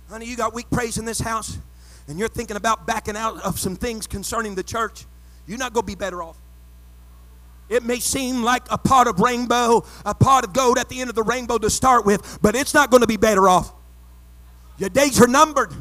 Honey, 0.09 0.27
you 0.27 0.37
got 0.37 0.55
weak 0.55 0.71
praise 0.71 0.99
in 0.99 1.05
this 1.05 1.21
house, 1.21 1.59
and 2.07 2.19
you're 2.19 2.29
thinking 2.29 2.57
about 2.57 2.87
backing 2.87 3.17
out 3.17 3.41
of 3.43 3.59
some 3.59 3.77
things 3.77 4.07
concerning 4.07 4.55
the 4.55 4.63
church. 4.63 5.05
You're 5.47 5.59
not 5.59 5.73
going 5.73 5.83
to 5.83 5.87
be 5.87 5.97
better 5.97 6.23
off. 6.23 6.37
It 7.69 7.83
may 7.83 7.99
seem 7.99 8.43
like 8.43 8.63
a 8.71 8.79
pot 8.79 9.09
of 9.09 9.19
rainbow, 9.21 9.85
a 10.05 10.15
pot 10.15 10.45
of 10.45 10.53
gold 10.53 10.79
at 10.79 10.89
the 10.89 11.01
end 11.01 11.11
of 11.11 11.17
the 11.17 11.23
rainbow 11.23 11.59
to 11.59 11.69
start 11.69 12.07
with, 12.07 12.39
but 12.41 12.55
it's 12.55 12.75
not 12.75 12.91
going 12.91 13.01
to 13.01 13.07
be 13.07 13.17
better 13.17 13.49
off. 13.49 13.73
Your 14.79 14.91
days 14.91 15.21
are 15.21 15.27
numbered. 15.27 15.73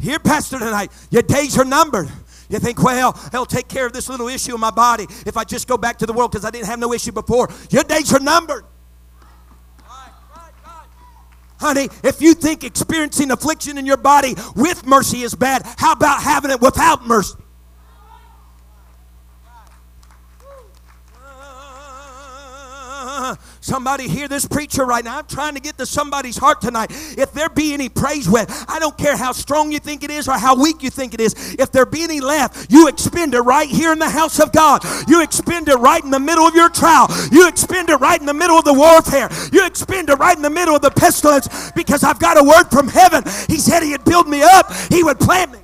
Here, 0.00 0.20
Pastor, 0.20 0.58
tonight, 0.58 0.92
your 1.10 1.22
days 1.22 1.58
are 1.58 1.64
numbered. 1.64 2.08
You 2.48 2.58
think, 2.58 2.82
well, 2.82 3.18
I'll 3.32 3.44
take 3.44 3.68
care 3.68 3.86
of 3.86 3.92
this 3.92 4.08
little 4.08 4.28
issue 4.28 4.54
in 4.54 4.60
my 4.60 4.70
body 4.70 5.06
if 5.26 5.36
I 5.36 5.44
just 5.44 5.66
go 5.66 5.76
back 5.76 5.98
to 5.98 6.06
the 6.06 6.12
world 6.12 6.30
because 6.30 6.44
I 6.44 6.50
didn't 6.50 6.66
have 6.66 6.78
no 6.78 6.92
issue 6.92 7.12
before. 7.12 7.48
Your 7.70 7.82
days 7.82 8.12
are 8.14 8.20
numbered. 8.20 8.64
Honey, 11.60 11.88
if 12.04 12.22
you 12.22 12.34
think 12.34 12.62
experiencing 12.62 13.32
affliction 13.32 13.78
in 13.78 13.84
your 13.84 13.96
body 13.96 14.36
with 14.54 14.86
mercy 14.86 15.22
is 15.22 15.34
bad, 15.34 15.62
how 15.76 15.92
about 15.92 16.22
having 16.22 16.52
it 16.52 16.60
without 16.60 17.04
mercy? 17.04 17.34
Uh-huh. 23.18 23.34
Somebody 23.60 24.06
hear 24.06 24.28
this 24.28 24.46
preacher 24.46 24.86
right 24.86 25.04
now. 25.04 25.18
I'm 25.18 25.26
trying 25.26 25.54
to 25.54 25.60
get 25.60 25.76
to 25.78 25.86
somebody's 25.86 26.36
heart 26.36 26.60
tonight. 26.60 26.92
If 27.18 27.32
there 27.32 27.48
be 27.48 27.74
any 27.74 27.88
praise 27.88 28.28
with, 28.28 28.48
I 28.68 28.78
don't 28.78 28.96
care 28.96 29.16
how 29.16 29.32
strong 29.32 29.72
you 29.72 29.80
think 29.80 30.04
it 30.04 30.10
is 30.12 30.28
or 30.28 30.38
how 30.38 30.54
weak 30.54 30.84
you 30.84 30.90
think 30.90 31.14
it 31.14 31.20
is. 31.20 31.56
If 31.58 31.72
there 31.72 31.84
be 31.84 32.04
any 32.04 32.20
left, 32.20 32.70
you 32.70 32.86
expend 32.86 33.34
it 33.34 33.40
right 33.40 33.68
here 33.68 33.90
in 33.90 33.98
the 33.98 34.08
house 34.08 34.38
of 34.38 34.52
God. 34.52 34.84
You 35.08 35.20
expend 35.20 35.68
it 35.68 35.74
right 35.78 36.02
in 36.04 36.12
the 36.12 36.20
middle 36.20 36.44
of 36.44 36.54
your 36.54 36.68
trial. 36.68 37.08
You 37.32 37.48
expend 37.48 37.90
it 37.90 37.96
right 37.96 38.20
in 38.20 38.26
the 38.26 38.34
middle 38.34 38.56
of 38.56 38.64
the 38.64 38.74
warfare. 38.74 39.28
You 39.52 39.66
expend 39.66 40.10
it 40.10 40.18
right 40.20 40.36
in 40.36 40.42
the 40.42 40.48
middle 40.48 40.76
of 40.76 40.82
the 40.82 40.92
pestilence 40.92 41.72
because 41.72 42.04
I've 42.04 42.20
got 42.20 42.38
a 42.38 42.44
word 42.44 42.70
from 42.70 42.86
heaven. 42.86 43.24
He 43.48 43.56
said 43.56 43.82
He'd 43.82 44.04
build 44.04 44.28
me 44.28 44.42
up, 44.42 44.72
He 44.92 45.02
would 45.02 45.18
plant 45.18 45.50
me. 45.50 45.58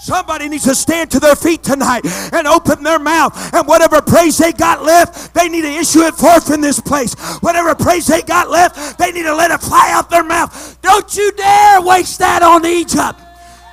Somebody 0.00 0.48
needs 0.48 0.64
to 0.64 0.74
stand 0.74 1.10
to 1.10 1.20
their 1.20 1.36
feet 1.36 1.62
tonight 1.62 2.06
and 2.32 2.46
open 2.46 2.82
their 2.82 2.98
mouth. 2.98 3.32
And 3.52 3.68
whatever 3.68 4.00
praise 4.00 4.38
they 4.38 4.52
got 4.52 4.82
left, 4.82 5.34
they 5.34 5.48
need 5.48 5.60
to 5.60 5.68
issue 5.70 6.00
it 6.00 6.14
forth 6.14 6.50
in 6.50 6.62
this 6.62 6.80
place. 6.80 7.12
Whatever 7.40 7.74
praise 7.74 8.06
they 8.06 8.22
got 8.22 8.48
left, 8.48 8.98
they 8.98 9.12
need 9.12 9.24
to 9.24 9.34
let 9.34 9.50
it 9.50 9.60
fly 9.60 9.90
out 9.92 10.08
their 10.08 10.24
mouth. 10.24 10.80
Don't 10.80 11.14
you 11.16 11.30
dare 11.32 11.82
waste 11.82 12.18
that 12.18 12.42
on 12.42 12.64
Egypt. 12.64 13.20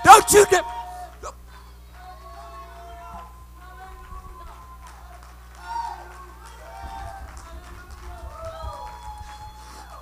Don't 0.03 0.29
you 0.33 0.45
dare. 0.47 0.76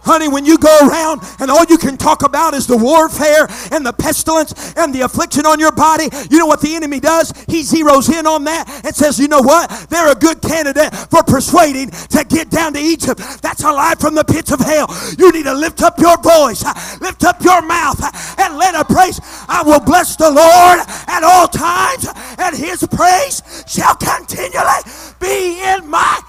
Honey, 0.06 0.28
when 0.28 0.45
you 0.45 0.58
go 0.58 0.88
around 0.88 1.22
and 1.39 1.49
all 1.49 1.66
you 1.66 1.78
can 1.78 1.97
talk 1.97 2.22
about 2.22 2.53
is 2.53 2.68
the 2.68 2.78
warfare 2.78 3.47
and 3.72 3.86
the 3.86 3.93
pestilence 3.93 4.53
and 4.78 4.93
the 4.93 5.01
affliction 5.01 5.45
on 5.45 5.60
your 5.60 5.72
body, 5.72 6.10
you 6.30 6.38
know 6.38 6.45
what 6.45 6.62
the 6.62 6.76
enemy 6.76 6.99
does? 6.99 7.34
He 7.47 7.62
zeroes 7.62 8.08
in 8.14 8.28
on 8.28 8.43
that 8.45 8.70
and 8.86 8.95
says, 8.95 9.20
you 9.20 9.28
know 9.28 9.41
what? 9.41 9.70
They're 9.89 10.12
a 10.12 10.16
good 10.16 10.41
candidate 10.41 10.93
for 11.10 11.24
persuading 11.24 11.89
to 11.89 12.24
get 12.24 12.49
down 12.49 12.74
to 12.74 12.80
Egypt. 12.80 13.20
That's 13.41 13.64
a 13.64 13.72
lie 13.72 13.95
from 13.99 14.14
the 14.14 14.24
pits 14.24 14.51
of 14.51 14.60
hell. 14.60 14.88
You 15.18 15.32
need 15.32 15.45
to 15.45 15.53
lift 15.53 15.82
up 15.82 15.99
your 15.99 16.18
voice, 16.22 16.64
lift 17.01 17.24
up 17.24 17.43
your 17.43 17.62
mouth, 17.62 17.99
and 18.39 18.58
let 18.58 18.76
a 18.76 18.86
praise. 18.86 19.20
I 19.49 19.64
will 19.66 19.80
bless 19.80 20.16
the 20.16 20.30
Lord 20.30 20.80
at 21.08 21.24
all 21.24 21.47
times, 21.47 22.08
and 22.38 22.56
his 22.56 22.86
praise 22.91 23.41
shall 23.68 23.95
continually 23.95 24.84
be 25.20 25.62
in 25.62 25.89
my 25.89 26.22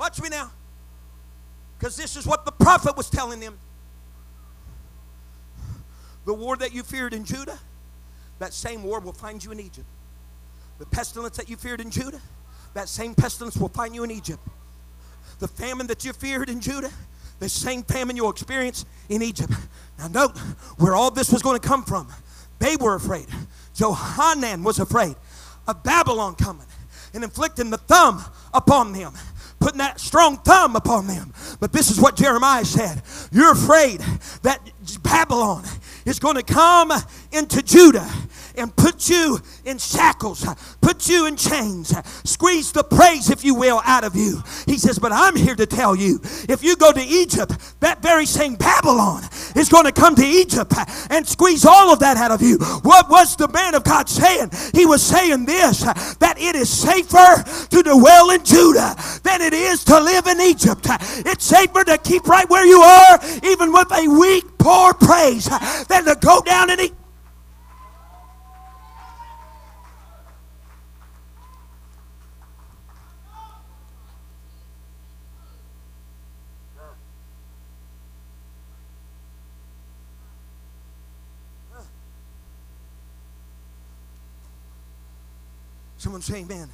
Watch 0.00 0.22
me 0.22 0.30
now. 0.30 0.50
Because 1.78 1.94
this 1.94 2.16
is 2.16 2.26
what 2.26 2.46
the 2.46 2.52
prophet 2.52 2.96
was 2.96 3.10
telling 3.10 3.38
them. 3.38 3.58
The 6.24 6.32
war 6.32 6.56
that 6.56 6.72
you 6.72 6.82
feared 6.82 7.12
in 7.12 7.22
Judah, 7.22 7.58
that 8.38 8.54
same 8.54 8.82
war 8.82 9.00
will 9.00 9.12
find 9.12 9.44
you 9.44 9.52
in 9.52 9.60
Egypt. 9.60 9.86
The 10.78 10.86
pestilence 10.86 11.36
that 11.36 11.50
you 11.50 11.56
feared 11.56 11.82
in 11.82 11.90
Judah, 11.90 12.20
that 12.72 12.88
same 12.88 13.14
pestilence 13.14 13.58
will 13.58 13.68
find 13.68 13.94
you 13.94 14.02
in 14.02 14.10
Egypt. 14.10 14.40
The 15.38 15.48
famine 15.48 15.86
that 15.88 16.02
you 16.02 16.14
feared 16.14 16.48
in 16.48 16.62
Judah, 16.62 16.90
the 17.38 17.50
same 17.50 17.82
famine 17.82 18.16
you'll 18.16 18.30
experience 18.30 18.86
in 19.10 19.20
Egypt. 19.20 19.52
Now, 19.98 20.08
note 20.08 20.38
where 20.78 20.94
all 20.94 21.10
this 21.10 21.30
was 21.30 21.42
going 21.42 21.60
to 21.60 21.68
come 21.68 21.84
from. 21.84 22.08
They 22.58 22.76
were 22.76 22.94
afraid. 22.94 23.26
Johanan 23.74 24.64
was 24.64 24.78
afraid 24.78 25.16
of 25.68 25.82
Babylon 25.82 26.36
coming 26.36 26.66
and 27.12 27.22
inflicting 27.22 27.68
the 27.68 27.76
thumb 27.76 28.24
upon 28.54 28.94
them 28.94 29.12
putting 29.60 29.78
that 29.78 30.00
strong 30.00 30.38
thumb 30.38 30.74
upon 30.74 31.06
them. 31.06 31.32
But 31.60 31.72
this 31.72 31.90
is 31.90 32.00
what 32.00 32.16
Jeremiah 32.16 32.64
said 32.64 33.02
You're 33.30 33.52
afraid 33.52 34.00
that 34.42 34.60
Babylon 35.02 35.64
is 36.04 36.18
going 36.18 36.36
to 36.36 36.42
come 36.42 36.92
into 37.32 37.62
Judah 37.62 38.10
and 38.56 38.74
put 38.74 39.08
you 39.08 39.38
in 39.64 39.78
shackles, 39.78 40.46
put 40.80 41.08
you 41.08 41.26
in 41.26 41.36
chains, 41.36 41.94
squeeze 42.24 42.72
the 42.72 42.84
praise, 42.84 43.30
if 43.30 43.44
you 43.44 43.54
will, 43.54 43.80
out 43.84 44.04
of 44.04 44.16
you. 44.16 44.42
He 44.66 44.78
says, 44.78 44.98
But 44.98 45.12
I'm 45.12 45.36
here 45.36 45.54
to 45.54 45.66
tell 45.66 45.94
you 45.96 46.20
if 46.48 46.62
you 46.62 46.76
go 46.76 46.92
to 46.92 47.00
Egypt, 47.00 47.52
that 47.80 48.02
very 48.02 48.26
same 48.26 48.56
Babylon 48.56 49.22
is 49.56 49.68
going 49.68 49.84
to 49.84 49.92
come 49.92 50.14
to 50.16 50.24
Egypt 50.24 50.72
and 51.10 51.26
squeeze 51.26 51.64
all 51.64 51.92
of 51.92 51.98
that 52.00 52.16
out 52.16 52.30
of 52.30 52.42
you. 52.42 52.58
What 52.82 53.08
was 53.08 53.36
the 53.36 53.48
man 53.48 53.74
of 53.74 53.84
God 53.84 54.08
saying? 54.08 54.50
He 54.74 54.86
was 54.86 55.02
saying 55.02 55.46
this 55.46 55.80
that 55.80 56.36
it 56.38 56.56
is 56.56 56.68
safer 56.68 57.44
to 57.70 57.82
dwell 57.82 58.30
in 58.30 58.44
Judah 58.44 58.96
than 59.22 59.40
it 59.40 59.52
is 59.52 59.84
to 59.84 60.00
live 60.00 60.26
in 60.26 60.40
Egypt. 60.40 60.86
It's 61.26 61.44
safer 61.44 61.84
to 61.84 61.98
keep 61.98 62.26
right 62.26 62.48
where 62.48 62.66
you 62.66 62.80
are, 62.80 63.20
even 63.44 63.72
with 63.72 63.90
a 63.92 64.08
weak, 64.08 64.44
poor 64.58 64.94
praise, 64.94 65.48
than 65.88 66.04
to 66.04 66.16
go 66.20 66.40
down 66.42 66.70
and 66.70 66.80
eat 66.80 66.94
Someone 86.10 86.22
say 86.22 86.38
amen. 86.38 86.68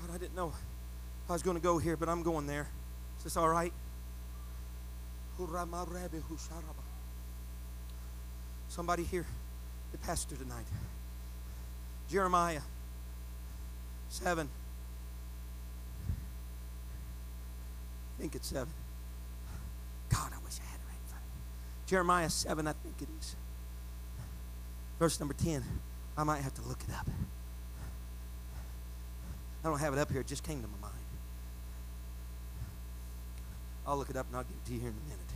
God, 0.00 0.14
I 0.14 0.16
didn't 0.16 0.34
know 0.34 0.54
I 1.28 1.34
was 1.34 1.42
going 1.42 1.58
to 1.58 1.62
go 1.62 1.76
here, 1.76 1.98
but 1.98 2.08
I'm 2.08 2.22
going 2.22 2.46
there. 2.46 2.66
Is 3.18 3.24
this 3.24 3.36
all 3.36 3.50
right? 3.50 3.74
Somebody 8.68 9.02
hear, 9.02 9.26
the 9.92 9.98
pastor 9.98 10.34
tonight. 10.34 10.64
Jeremiah 12.08 12.62
7. 14.08 14.48
I 18.08 18.22
think 18.22 18.34
it's 18.34 18.46
7. 18.46 18.66
God, 20.10 20.32
I 20.34 20.44
wish 20.44 20.58
I 20.58 20.66
had 20.68 20.80
it 20.80 20.86
right 20.88 20.98
in 20.98 21.08
front 21.08 21.22
of 21.22 21.30
me. 21.30 21.40
Jeremiah 21.90 22.30
7, 22.30 22.68
I 22.68 22.72
think 22.72 23.02
it 23.02 23.08
is. 23.18 23.34
Verse 25.00 25.18
number 25.18 25.34
10. 25.34 25.64
I 26.16 26.22
might 26.22 26.40
have 26.40 26.54
to 26.54 26.62
look 26.62 26.78
it 26.88 26.94
up. 26.94 27.08
I 29.64 29.68
don't 29.68 29.80
have 29.80 29.92
it 29.92 29.98
up 29.98 30.08
here, 30.12 30.20
it 30.20 30.28
just 30.28 30.44
came 30.44 30.62
to 30.62 30.68
my 30.68 30.88
mind. 30.88 30.94
I'll 33.84 33.96
look 33.96 34.08
it 34.08 34.14
up 34.14 34.26
and 34.28 34.36
I'll 34.36 34.44
give 34.44 34.52
it 34.52 34.66
to 34.68 34.72
you 34.72 34.78
here 34.78 34.90
in 34.90 34.94
a 34.94 35.08
minute. 35.08 35.32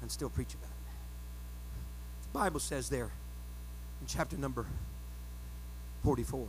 And 0.00 0.12
still 0.12 0.30
preach 0.30 0.54
about 0.54 0.70
it. 0.70 2.32
The 2.32 2.38
Bible 2.38 2.60
says 2.60 2.88
there 2.88 3.10
in 4.00 4.06
chapter 4.06 4.36
number 4.36 4.64
44 6.04 6.46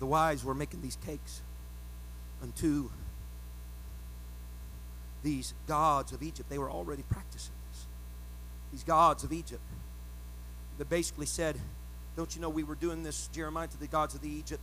the 0.00 0.06
wise 0.06 0.42
were 0.42 0.56
making 0.56 0.82
these 0.82 0.98
cakes 1.06 1.40
unto 2.42 2.90
these 5.22 5.54
gods 5.66 6.12
of 6.12 6.22
Egypt. 6.22 6.48
They 6.48 6.58
were 6.58 6.70
already 6.70 7.02
practicing 7.08 7.54
this. 7.70 7.86
These 8.72 8.84
gods 8.84 9.24
of 9.24 9.32
Egypt. 9.32 9.62
That 10.78 10.88
basically 10.88 11.26
said, 11.26 11.56
Don't 12.16 12.34
you 12.34 12.40
know 12.40 12.48
we 12.48 12.64
were 12.64 12.74
doing 12.74 13.02
this, 13.02 13.28
Jeremiah, 13.28 13.68
to 13.68 13.78
the 13.78 13.86
gods 13.86 14.14
of 14.14 14.20
the 14.20 14.30
Egypt? 14.30 14.62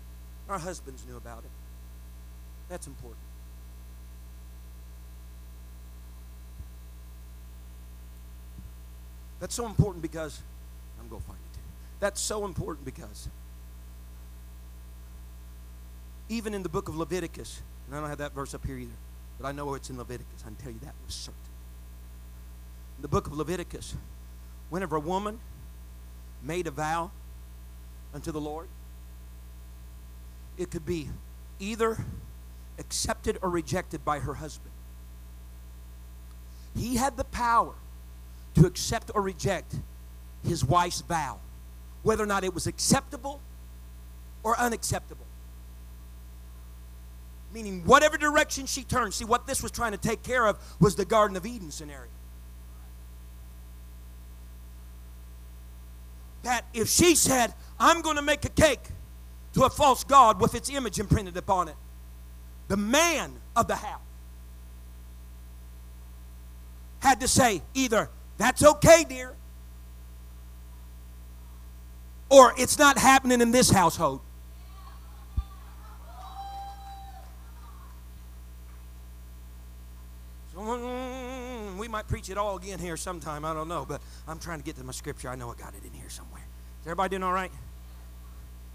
Our 0.49 0.59
husbands 0.59 1.05
knew 1.07 1.17
about 1.17 1.43
it. 1.43 1.51
That's 2.67 2.87
important. 2.87 3.21
That's 9.39 9.55
so 9.55 9.65
important 9.65 10.01
because 10.01 10.41
I'm 10.99 11.07
going 11.07 11.21
to 11.21 11.27
find 11.27 11.39
it. 11.53 11.59
That's 11.99 12.19
so 12.19 12.45
important 12.45 12.85
because 12.85 13.29
even 16.27 16.53
in 16.53 16.63
the 16.63 16.69
book 16.69 16.87
of 16.89 16.97
Leviticus, 16.97 17.61
and 17.87 17.95
I 17.95 17.99
don't 17.99 18.09
have 18.09 18.19
that 18.19 18.33
verse 18.33 18.53
up 18.53 18.65
here 18.65 18.77
either. 18.77 18.91
But 19.39 19.47
I 19.47 19.51
know 19.53 19.73
it's 19.73 19.89
in 19.89 19.97
Leviticus. 19.97 20.41
I 20.41 20.47
can 20.47 20.55
tell 20.55 20.71
you 20.71 20.79
that 20.83 20.93
with 21.05 21.13
certain. 21.13 21.39
In 22.97 23.01
the 23.01 23.07
book 23.07 23.27
of 23.27 23.33
Leviticus, 23.33 23.95
whenever 24.69 24.97
a 24.97 24.99
woman 24.99 25.39
made 26.43 26.67
a 26.67 26.71
vow 26.71 27.11
unto 28.13 28.31
the 28.31 28.41
Lord, 28.41 28.67
it 30.57 30.69
could 30.69 30.85
be 30.85 31.09
either 31.59 31.97
accepted 32.77 33.37
or 33.41 33.49
rejected 33.49 34.03
by 34.03 34.19
her 34.19 34.35
husband. 34.35 34.71
He 36.75 36.97
had 36.97 37.15
the 37.15 37.23
power 37.23 37.73
to 38.55 38.65
accept 38.65 39.11
or 39.15 39.21
reject 39.21 39.75
his 40.45 40.65
wife's 40.65 41.01
vow, 41.01 41.39
whether 42.03 42.23
or 42.23 42.27
not 42.27 42.43
it 42.43 42.53
was 42.53 42.67
acceptable 42.67 43.39
or 44.43 44.57
unacceptable. 44.59 45.25
Meaning, 47.53 47.83
whatever 47.85 48.17
direction 48.17 48.65
she 48.65 48.83
turned, 48.83 49.13
see, 49.13 49.25
what 49.25 49.47
this 49.47 49.63
was 49.63 49.71
trying 49.71 49.91
to 49.91 49.97
take 49.97 50.21
care 50.21 50.45
of 50.45 50.57
was 50.79 50.95
the 50.95 51.05
Garden 51.05 51.35
of 51.35 51.45
Eden 51.45 51.71
scenario. 51.71 52.11
That 56.43 56.65
if 56.73 56.89
she 56.89 57.15
said, 57.15 57.53
I'm 57.79 58.01
going 58.01 58.15
to 58.17 58.21
make 58.21 58.45
a 58.45 58.49
cake 58.49 58.83
to 59.53 59.63
a 59.63 59.69
false 59.69 60.03
God 60.03 60.39
with 60.39 60.53
its 60.53 60.69
image 60.69 60.99
imprinted 60.99 61.37
upon 61.37 61.67
it, 61.67 61.75
the 62.67 62.77
man 62.77 63.33
of 63.55 63.67
the 63.67 63.75
house 63.75 64.01
had 66.99 67.19
to 67.21 67.27
say 67.27 67.61
either, 67.73 68.09
That's 68.37 68.63
okay, 68.63 69.05
dear, 69.07 69.35
or 72.29 72.53
it's 72.57 72.77
not 72.77 72.97
happening 72.97 73.41
in 73.41 73.51
this 73.51 73.71
household. 73.71 74.21
We 80.59 81.87
might 81.87 82.07
preach 82.07 82.29
it 82.29 82.37
all 82.37 82.57
again 82.57 82.79
here 82.79 82.97
sometime. 82.97 83.45
I 83.45 83.53
don't 83.53 83.67
know, 83.67 83.85
but 83.87 84.01
I'm 84.27 84.39
trying 84.39 84.59
to 84.59 84.65
get 84.65 84.75
to 84.77 84.83
my 84.83 84.91
scripture. 84.91 85.29
I 85.29 85.35
know 85.35 85.49
I 85.49 85.55
got 85.55 85.73
it 85.73 85.85
in 85.85 85.93
here 85.93 86.09
somewhere. 86.09 86.43
Is 86.81 86.87
everybody 86.87 87.11
doing 87.11 87.23
all 87.23 87.33
right? 87.33 87.51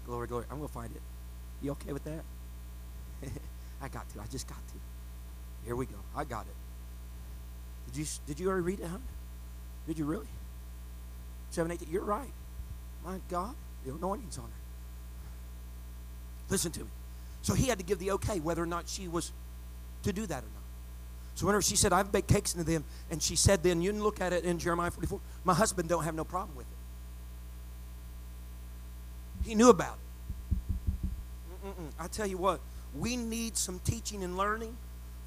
Glory, 0.05 0.27
glory. 0.27 0.45
I'm 0.49 0.57
going 0.57 0.67
to 0.67 0.73
find 0.73 0.95
it. 0.95 1.01
You 1.61 1.71
okay 1.71 1.93
with 1.93 2.03
that? 2.05 2.23
I 3.81 3.87
got 3.87 4.09
to. 4.09 4.21
I 4.21 4.25
just 4.27 4.47
got 4.47 4.57
to. 4.67 4.73
Here 5.65 5.75
we 5.75 5.85
go. 5.85 5.97
I 6.15 6.23
got 6.23 6.45
it. 6.45 6.55
Did 7.87 7.97
you 7.97 8.05
did 8.25 8.39
you 8.39 8.49
already 8.49 8.63
read 8.63 8.79
it, 8.79 8.87
huh? 8.87 8.97
Did 9.87 9.99
you 9.99 10.05
really? 10.05 10.27
Seven, 11.51 11.71
eight. 11.71 11.81
You're 11.89 12.03
right. 12.03 12.33
My 13.03 13.19
God, 13.29 13.55
the 13.85 13.93
anointing's 13.93 14.37
on 14.37 14.45
her. 14.45 14.49
Listen 16.49 16.71
to 16.73 16.81
me. 16.81 16.89
So 17.41 17.53
he 17.53 17.67
had 17.67 17.77
to 17.77 17.85
give 17.85 17.99
the 17.99 18.11
okay 18.11 18.39
whether 18.39 18.61
or 18.61 18.67
not 18.67 18.87
she 18.87 19.07
was 19.07 19.31
to 20.03 20.11
do 20.11 20.25
that 20.25 20.43
or 20.43 20.47
not. 20.53 20.54
So 21.35 21.45
whenever 21.45 21.61
she 21.61 21.75
said, 21.75 21.91
I've 21.93 22.11
baked 22.11 22.29
cakes 22.29 22.53
into 22.53 22.65
them, 22.65 22.85
and 23.11 23.21
she 23.21 23.35
said 23.35 23.61
then, 23.61 23.81
you 23.81 23.91
can 23.91 24.01
look 24.01 24.21
at 24.21 24.31
it 24.31 24.45
in 24.45 24.57
Jeremiah 24.57 24.89
44, 24.89 25.19
my 25.43 25.53
husband 25.53 25.89
don't 25.89 26.05
have 26.05 26.15
no 26.15 26.23
problem 26.23 26.55
with 26.55 26.65
it. 26.65 26.69
He 29.47 29.53
knew 29.53 29.69
about 29.69 29.97
it. 29.97 30.57
Mm-mm-mm. 31.67 31.91
I 31.99 32.07
tell 32.07 32.25
you 32.25 32.37
what, 32.37 32.61
we 32.97 33.17
need 33.17 33.57
some 33.57 33.79
teaching 33.79 34.23
and 34.23 34.37
learning 34.37 34.77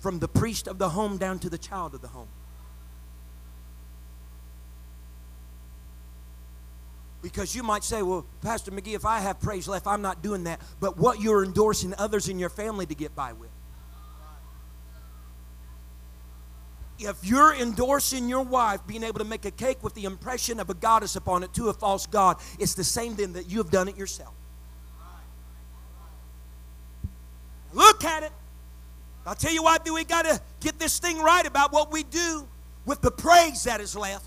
from 0.00 0.18
the 0.18 0.28
priest 0.28 0.66
of 0.66 0.78
the 0.78 0.88
home 0.88 1.18
down 1.18 1.38
to 1.40 1.50
the 1.50 1.58
child 1.58 1.94
of 1.94 2.00
the 2.00 2.08
home. 2.08 2.28
Because 7.20 7.54
you 7.54 7.62
might 7.62 7.84
say, 7.84 8.00
well, 8.00 8.24
Pastor 8.40 8.70
McGee, 8.70 8.94
if 8.94 9.04
I 9.04 9.20
have 9.20 9.40
praise 9.40 9.68
left, 9.68 9.86
I'm 9.86 10.00
not 10.02 10.22
doing 10.22 10.44
that. 10.44 10.60
But 10.80 10.96
what 10.96 11.20
you're 11.20 11.44
endorsing 11.44 11.92
others 11.98 12.28
in 12.28 12.38
your 12.38 12.48
family 12.48 12.86
to 12.86 12.94
get 12.94 13.14
by 13.14 13.32
with. 13.32 13.50
If 16.98 17.24
you're 17.24 17.54
endorsing 17.54 18.28
your 18.28 18.42
wife 18.42 18.80
being 18.86 19.04
able 19.04 19.18
to 19.18 19.24
make 19.24 19.44
a 19.44 19.50
cake 19.50 19.82
with 19.82 19.94
the 19.94 20.04
impression 20.04 20.58
of 20.58 20.68
a 20.68 20.74
goddess 20.74 21.14
upon 21.16 21.42
it 21.44 21.52
to 21.54 21.68
a 21.68 21.72
false 21.72 22.06
god, 22.06 22.38
it's 22.58 22.74
the 22.74 22.84
same 22.84 23.14
thing 23.14 23.34
that 23.34 23.48
you 23.48 23.58
have 23.58 23.70
done 23.70 23.88
it 23.88 23.96
yourself. 23.96 24.34
Look 27.72 28.04
at 28.04 28.22
it. 28.22 28.32
I'll 29.26 29.34
tell 29.34 29.52
you 29.52 29.62
why 29.62 29.76
we 29.92 30.04
got 30.04 30.24
to 30.24 30.40
get 30.60 30.78
this 30.78 30.98
thing 30.98 31.18
right 31.18 31.46
about 31.46 31.72
what 31.72 31.92
we 31.92 32.02
do 32.02 32.48
with 32.86 33.02
the 33.02 33.10
praise 33.10 33.64
that 33.64 33.80
is 33.80 33.94
left. 33.94 34.24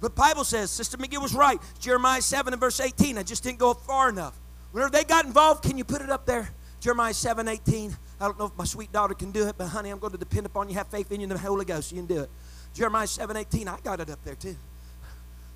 The 0.00 0.10
Bible 0.10 0.44
says, 0.44 0.70
Sister 0.70 0.96
McGee 0.96 1.20
was 1.20 1.34
right. 1.34 1.58
Jeremiah 1.80 2.22
7 2.22 2.52
and 2.52 2.60
verse 2.60 2.78
18. 2.78 3.18
I 3.18 3.22
just 3.22 3.42
didn't 3.42 3.58
go 3.58 3.74
far 3.74 4.08
enough. 4.08 4.38
Whenever 4.70 4.90
they 4.90 5.04
got 5.04 5.24
involved, 5.24 5.64
can 5.64 5.76
you 5.76 5.84
put 5.84 6.02
it 6.02 6.10
up 6.10 6.26
there? 6.26 6.50
Jeremiah 6.80 7.14
7 7.14 7.48
18. 7.48 7.96
I 8.20 8.26
don't 8.26 8.38
know 8.38 8.46
if 8.46 8.56
my 8.56 8.64
sweet 8.64 8.92
daughter 8.92 9.14
can 9.14 9.32
do 9.32 9.46
it, 9.48 9.56
but 9.58 9.68
honey, 9.68 9.90
I'm 9.90 9.98
going 9.98 10.12
to 10.12 10.18
depend 10.18 10.46
upon 10.46 10.68
you. 10.68 10.74
Have 10.76 10.88
faith 10.88 11.10
in 11.10 11.20
you 11.20 11.26
the 11.26 11.38
Holy 11.38 11.64
Ghost. 11.64 11.92
You 11.92 11.98
can 11.98 12.06
do 12.06 12.22
it. 12.22 12.30
Jeremiah 12.72 13.06
7 13.06 13.36
18. 13.36 13.68
I 13.68 13.78
got 13.82 14.00
it 14.00 14.10
up 14.10 14.22
there 14.24 14.34
too. 14.34 14.56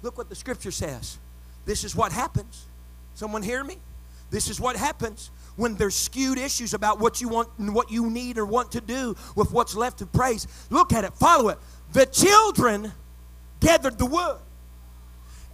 Look 0.03 0.17
what 0.17 0.29
the 0.29 0.35
scripture 0.35 0.71
says. 0.71 1.19
This 1.65 1.85
is 1.85 1.95
what 1.95 2.13
happens. 2.13 2.67
Someone 3.15 3.43
hear 3.43 3.65
me? 3.65 3.79
This 4.31 4.49
is 4.49 4.61
what 4.61 4.77
happens 4.77 5.31
when 5.57 5.75
there's 5.75 5.95
skewed 5.95 6.39
issues 6.39 6.73
about 6.73 7.01
what 7.01 7.21
you 7.21 7.29
want 7.29 7.49
and 7.59 7.75
what 7.75 7.91
you 7.91 8.09
need 8.09 8.39
or 8.39 8.47
want 8.47 8.71
to 8.73 8.81
do 8.81 9.17
with 9.35 9.51
what's 9.53 9.75
left 9.75 10.01
of 10.01 10.13
praise. 10.13 10.47
Look 10.71 10.93
at 10.93 11.05
it, 11.05 11.15
follow 11.15 11.49
it. 11.49 11.59
The 11.93 12.07
children 12.07 12.93
gathered 13.61 13.99
the 13.99 14.07
wood, 14.07 14.39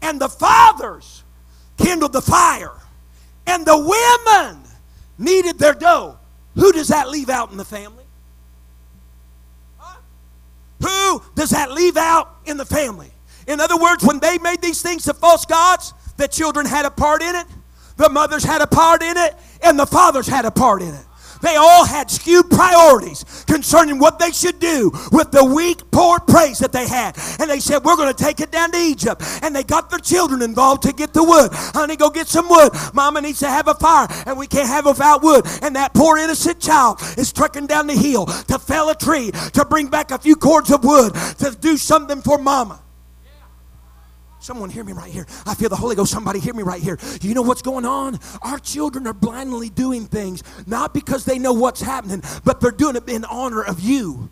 and 0.03 0.21
the 0.21 0.29
fathers 0.29 1.23
kindled 1.79 2.13
the 2.13 2.21
fire, 2.21 2.75
and 3.47 3.65
the 3.65 3.79
women 3.79 4.63
kneaded 5.17 5.59
their 5.59 5.75
dough. 5.75 6.19
Who 6.55 6.73
does 6.73 6.89
that 6.89 7.09
leave 7.09 7.29
out 7.29 7.51
in 7.51 7.57
the 7.57 7.65
family? 7.65 8.05
Huh? 9.79 9.97
Who 10.81 11.23
does 11.35 11.51
that 11.51 11.73
leave 11.73 11.97
out 11.97 12.37
in 12.47 12.57
the 12.57 12.65
family? 12.65 13.11
In 13.47 13.61
other 13.61 13.77
words, 13.77 14.05
when 14.05 14.21
they 14.21 14.39
made 14.39 14.63
these 14.63 14.81
things 14.81 15.05
to 15.05 15.15
false 15.15 15.45
gods, 15.45 15.93
the 16.17 16.29
children 16.29 16.67
had 16.67 16.85
a 16.85 16.91
part 16.91 17.23
in 17.23 17.35
it, 17.35 17.47
the 17.97 18.09
mothers 18.09 18.45
had 18.45 18.63
a 18.63 18.67
part 18.67 19.03
in 19.03 19.17
it, 19.17 19.35
and 19.63 19.79
the 19.79 19.87
fathers 19.87 20.27
had 20.27 20.45
a 20.45 20.51
part 20.51 20.83
in 20.83 20.95
it. 20.95 21.05
They 21.45 21.57
all 21.57 21.85
had 21.85 22.11
skewed 22.11 22.49
priorities 22.49 23.45
concerning 23.47 23.99
what 23.99 24.19
they 24.19 24.33
should 24.33 24.59
do 24.59 24.91
with 25.13 25.31
the 25.31 25.45
weak, 25.45 25.83
poor 25.91 26.19
praise 26.19 26.59
that 26.61 26.73
they 26.73 26.89
had. 26.89 27.19
And 27.39 27.51
they 27.51 27.61
said, 27.61 27.85
We're 27.85 27.97
going 27.97 28.13
to 28.13 28.25
take 28.25 28.41
it 28.41 28.51
down 28.51 28.73
to 28.73 28.79
Egypt. 28.79 29.23
And 29.43 29.55
they 29.55 29.63
got 29.63 29.91
their 29.91 29.99
children 29.99 30.41
involved 30.41 30.83
to 30.85 30.93
get 30.95 31.13
the 31.13 31.23
wood. 31.23 31.51
Honey, 31.53 31.97
go 31.97 32.09
get 32.09 32.29
some 32.29 32.49
wood. 32.49 32.73
Mama 32.95 33.21
needs 33.21 33.41
to 33.41 33.49
have 33.49 33.69
a 33.69 33.75
fire, 33.75 34.09
and 34.27 34.39
we 34.39 34.47
can't 34.47 34.69
have 34.69 34.87
without 34.87 35.23
wood. 35.23 35.45
And 35.61 35.77
that 35.77 35.93
poor 35.93 36.17
innocent 36.17 36.61
child 36.61 37.01
is 37.19 37.31
trekking 37.31 37.67
down 37.67 37.89
the 37.89 37.95
hill 37.95 38.25
to 38.25 38.59
fell 38.59 38.89
a 38.89 38.95
tree, 38.95 39.31
to 39.53 39.67
bring 39.67 39.89
back 39.89 40.13
a 40.13 40.19
few 40.19 40.37
cords 40.37 40.71
of 40.71 40.83
wood, 40.83 41.13
to 41.41 41.55
do 41.61 41.77
something 41.77 42.23
for 42.23 42.39
mama. 42.39 42.84
Someone 44.45 44.69
hear 44.69 44.85
me 44.85 44.93
right 44.93 45.11
here. 45.11 45.27
I 45.47 45.55
feel 45.55 45.71
the 45.71 45.77
Holy 45.77 45.97
Ghost. 45.97 46.13
Somebody 46.13 46.39
hear 46.39 46.53
me 46.53 46.63
right 46.63 46.83
here. 46.83 46.99
You 47.23 47.33
know 47.33 47.41
what's 47.41 47.63
going 47.63 47.87
on? 47.87 48.21
Our 48.43 48.59
children 48.59 49.07
are 49.07 49.15
blindly 49.15 49.71
doing 49.71 50.05
things, 50.05 50.43
not 50.67 50.93
because 50.93 51.25
they 51.25 51.39
know 51.39 51.55
what's 51.55 51.81
happening, 51.81 52.23
but 52.45 52.61
they're 52.61 52.71
doing 52.71 52.95
it 52.95 53.09
in 53.09 53.25
honor 53.25 53.63
of 53.63 53.81
you. 53.81 54.29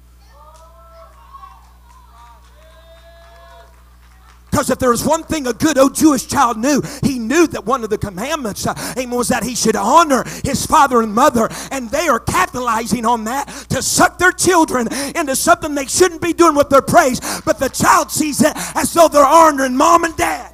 Because 4.52 4.68
if 4.68 4.78
there 4.78 4.90
was 4.90 5.02
one 5.02 5.22
thing 5.22 5.46
a 5.46 5.54
good 5.54 5.78
old 5.78 5.94
Jewish 5.94 6.28
child 6.28 6.58
knew, 6.58 6.82
he 7.02 7.18
knew 7.18 7.46
that 7.48 7.64
one 7.64 7.82
of 7.84 7.90
the 7.90 7.96
commandments 7.96 8.66
uh, 8.66 8.74
was 9.08 9.28
that 9.28 9.42
he 9.42 9.54
should 9.54 9.76
honor 9.76 10.24
his 10.44 10.66
father 10.66 11.00
and 11.00 11.14
mother. 11.14 11.48
And 11.70 11.90
they 11.90 12.06
are 12.06 12.20
capitalizing 12.20 13.06
on 13.06 13.24
that 13.24 13.48
to 13.70 13.82
suck 13.82 14.18
their 14.18 14.30
children 14.30 14.88
into 15.16 15.34
something 15.36 15.74
they 15.74 15.86
shouldn't 15.86 16.20
be 16.20 16.34
doing 16.34 16.54
with 16.54 16.68
their 16.68 16.82
praise. 16.82 17.18
But 17.46 17.58
the 17.58 17.70
child 17.70 18.10
sees 18.10 18.42
it 18.42 18.52
as 18.76 18.92
though 18.92 19.08
they're 19.08 19.24
honoring 19.24 19.74
mom 19.74 20.04
and 20.04 20.14
dad. 20.16 20.51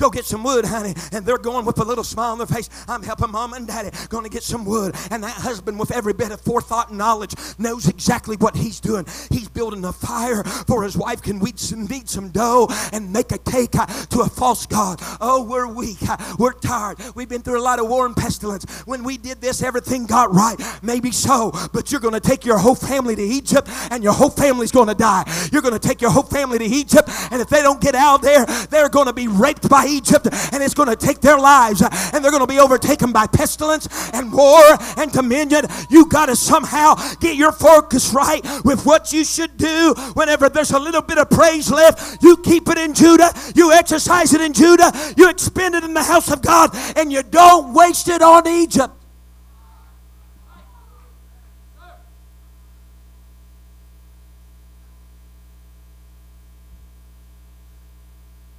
Go 0.00 0.08
get 0.08 0.24
some 0.24 0.42
wood, 0.42 0.64
honey. 0.64 0.94
And 1.12 1.26
they're 1.26 1.38
going 1.38 1.66
with 1.66 1.78
a 1.78 1.84
little 1.84 2.04
smile 2.04 2.32
on 2.32 2.38
their 2.38 2.46
face. 2.46 2.70
I'm 2.88 3.02
helping 3.02 3.30
mom 3.30 3.52
and 3.52 3.66
daddy. 3.66 3.90
Going 4.08 4.24
to 4.24 4.30
get 4.30 4.42
some 4.42 4.64
wood. 4.64 4.94
And 5.10 5.22
that 5.22 5.32
husband, 5.32 5.78
with 5.78 5.92
every 5.92 6.14
bit 6.14 6.32
of 6.32 6.40
forethought 6.40 6.88
and 6.88 6.96
knowledge, 6.98 7.34
knows 7.58 7.86
exactly 7.86 8.36
what 8.36 8.56
he's 8.56 8.80
doing. 8.80 9.04
He's 9.30 9.48
building 9.48 9.84
a 9.84 9.92
fire 9.92 10.42
for 10.42 10.82
his 10.82 10.96
wife 10.96 11.20
can 11.20 11.38
some, 11.58 11.86
knead 11.86 12.08
some 12.08 12.30
dough 12.30 12.68
and 12.92 13.12
make 13.12 13.30
a 13.32 13.38
cake 13.38 13.76
uh, 13.76 13.86
to 13.86 14.20
a 14.20 14.28
false 14.28 14.66
god. 14.66 15.00
Oh, 15.20 15.44
we're 15.44 15.66
weak. 15.66 15.98
Uh, 16.08 16.16
we're 16.38 16.52
tired. 16.52 16.98
We've 17.14 17.28
been 17.28 17.42
through 17.42 17.60
a 17.60 17.62
lot 17.62 17.78
of 17.78 17.88
war 17.88 18.06
and 18.06 18.16
pestilence. 18.16 18.64
When 18.86 19.04
we 19.04 19.18
did 19.18 19.40
this, 19.40 19.62
everything 19.62 20.06
got 20.06 20.32
right. 20.34 20.56
Maybe 20.82 21.10
so. 21.10 21.52
But 21.72 21.92
you're 21.92 22.00
going 22.00 22.14
to 22.14 22.20
take 22.20 22.44
your 22.44 22.58
whole 22.58 22.74
family 22.74 23.16
to 23.16 23.22
Egypt 23.22 23.68
and 23.90 24.02
your 24.02 24.12
whole 24.14 24.30
family's 24.30 24.72
going 24.72 24.88
to 24.88 24.94
die. 24.94 25.24
You're 25.52 25.62
going 25.62 25.78
to 25.78 25.88
take 25.88 26.00
your 26.00 26.10
whole 26.10 26.22
family 26.22 26.58
to 26.58 26.64
Egypt. 26.64 27.10
And 27.30 27.42
if 27.42 27.48
they 27.48 27.62
don't 27.62 27.80
get 27.80 27.94
out 27.94 28.22
there, 28.22 28.46
they're 28.70 28.88
going 28.88 29.06
to 29.06 29.12
be 29.12 29.28
raped 29.28 29.68
by 29.68 29.86
Egypt 29.90 30.28
and 30.52 30.62
it's 30.62 30.74
going 30.74 30.88
to 30.88 30.96
take 30.96 31.20
their 31.20 31.38
lives 31.38 31.82
and 31.82 32.24
they're 32.24 32.30
going 32.30 32.42
to 32.42 32.46
be 32.46 32.58
overtaken 32.60 33.12
by 33.12 33.26
pestilence 33.26 33.88
and 34.12 34.32
war 34.32 34.62
and 34.96 35.12
dominion. 35.12 35.64
You 35.88 36.06
got 36.06 36.26
to 36.26 36.36
somehow 36.36 36.94
get 37.20 37.36
your 37.36 37.52
focus 37.52 38.12
right 38.12 38.44
with 38.64 38.84
what 38.86 39.12
you 39.12 39.24
should 39.24 39.56
do 39.56 39.94
whenever 40.14 40.48
there's 40.48 40.70
a 40.70 40.78
little 40.78 41.02
bit 41.02 41.18
of 41.18 41.30
praise 41.30 41.70
left. 41.70 42.22
You 42.22 42.36
keep 42.38 42.68
it 42.68 42.78
in 42.78 42.94
Judah, 42.94 43.32
you 43.54 43.72
exercise 43.72 44.32
it 44.32 44.40
in 44.40 44.52
Judah, 44.52 44.92
you 45.16 45.28
expend 45.28 45.74
it 45.74 45.84
in 45.84 45.94
the 45.94 46.02
house 46.02 46.30
of 46.30 46.42
God, 46.42 46.70
and 46.96 47.12
you 47.12 47.22
don't 47.22 47.74
waste 47.74 48.08
it 48.08 48.22
on 48.22 48.46
Egypt. 48.46 48.94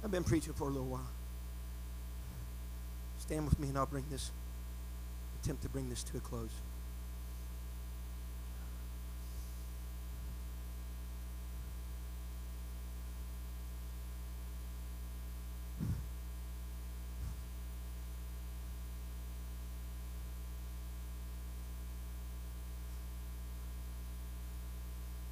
I've 0.04 0.10
been 0.10 0.24
preaching 0.24 0.52
for 0.52 0.64
a 0.64 0.70
little 0.70 0.88
while 0.88 1.11
stand 3.32 3.48
with 3.48 3.58
me 3.58 3.68
and 3.68 3.78
I'll 3.78 3.86
bring 3.86 4.04
this, 4.10 4.30
attempt 5.42 5.62
to 5.62 5.70
bring 5.70 5.88
this 5.88 6.02
to 6.02 6.18
a 6.18 6.20
close. 6.20 6.50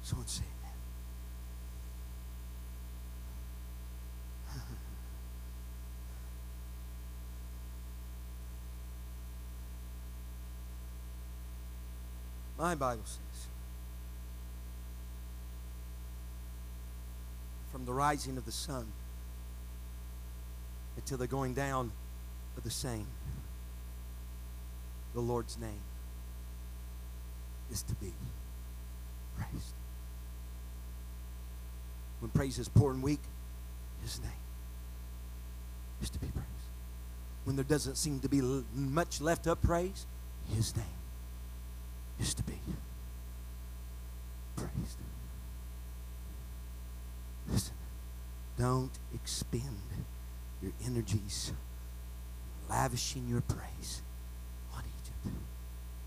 So 0.01 0.17
and. 0.25 0.60
My 12.61 12.75
Bible 12.75 13.01
says, 13.05 13.47
from 17.71 17.85
the 17.85 17.91
rising 17.91 18.37
of 18.37 18.45
the 18.45 18.51
sun 18.51 18.85
until 20.95 21.17
the 21.17 21.25
going 21.25 21.55
down 21.55 21.91
of 22.55 22.63
the 22.63 22.69
same, 22.69 23.07
the 25.15 25.21
Lord's 25.21 25.57
name 25.57 25.81
is 27.71 27.81
to 27.81 27.95
be 27.95 28.13
praised. 29.39 29.73
When 32.19 32.29
praise 32.29 32.59
is 32.59 32.69
poor 32.69 32.91
and 32.91 33.01
weak, 33.01 33.21
his 34.03 34.21
name 34.21 34.29
is 35.99 36.11
to 36.11 36.19
be 36.19 36.27
praised. 36.27 36.45
When 37.43 37.55
there 37.55 37.65
doesn't 37.65 37.95
seem 37.95 38.19
to 38.19 38.29
be 38.29 38.39
much 38.75 39.19
left 39.19 39.47
of 39.47 39.59
praise, 39.63 40.05
his 40.53 40.75
name 40.77 41.00
is 42.21 42.33
to 42.35 42.43
be 42.43 42.59
praised. 44.55 44.97
Listen, 47.49 47.73
don't 48.57 48.91
expend 49.13 49.63
your 50.61 50.71
energies 50.85 51.51
lavishing 52.69 53.27
your 53.27 53.41
praise 53.41 54.01
on 54.75 54.83
Egypt. 55.01 55.35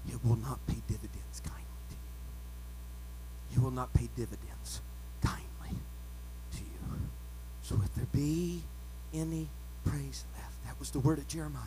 It 0.09 0.25
will 0.27 0.37
not 0.37 0.65
pay 0.67 0.81
dividends 0.87 1.41
kindly 1.43 1.65
to 1.91 1.95
you. 1.95 3.57
You 3.57 3.63
will 3.63 3.73
not 3.73 3.93
pay 3.93 4.09
dividends 4.17 4.81
kindly 5.21 5.77
to 6.53 6.59
you. 6.59 6.99
So 7.63 7.81
if 7.85 7.95
there 7.95 8.07
be 8.13 8.63
any 9.13 9.49
praise 9.85 10.25
left, 10.37 10.65
that 10.65 10.79
was 10.79 10.91
the 10.91 11.01
word 11.01 11.19
of 11.19 11.27
Jeremiah. 11.27 11.61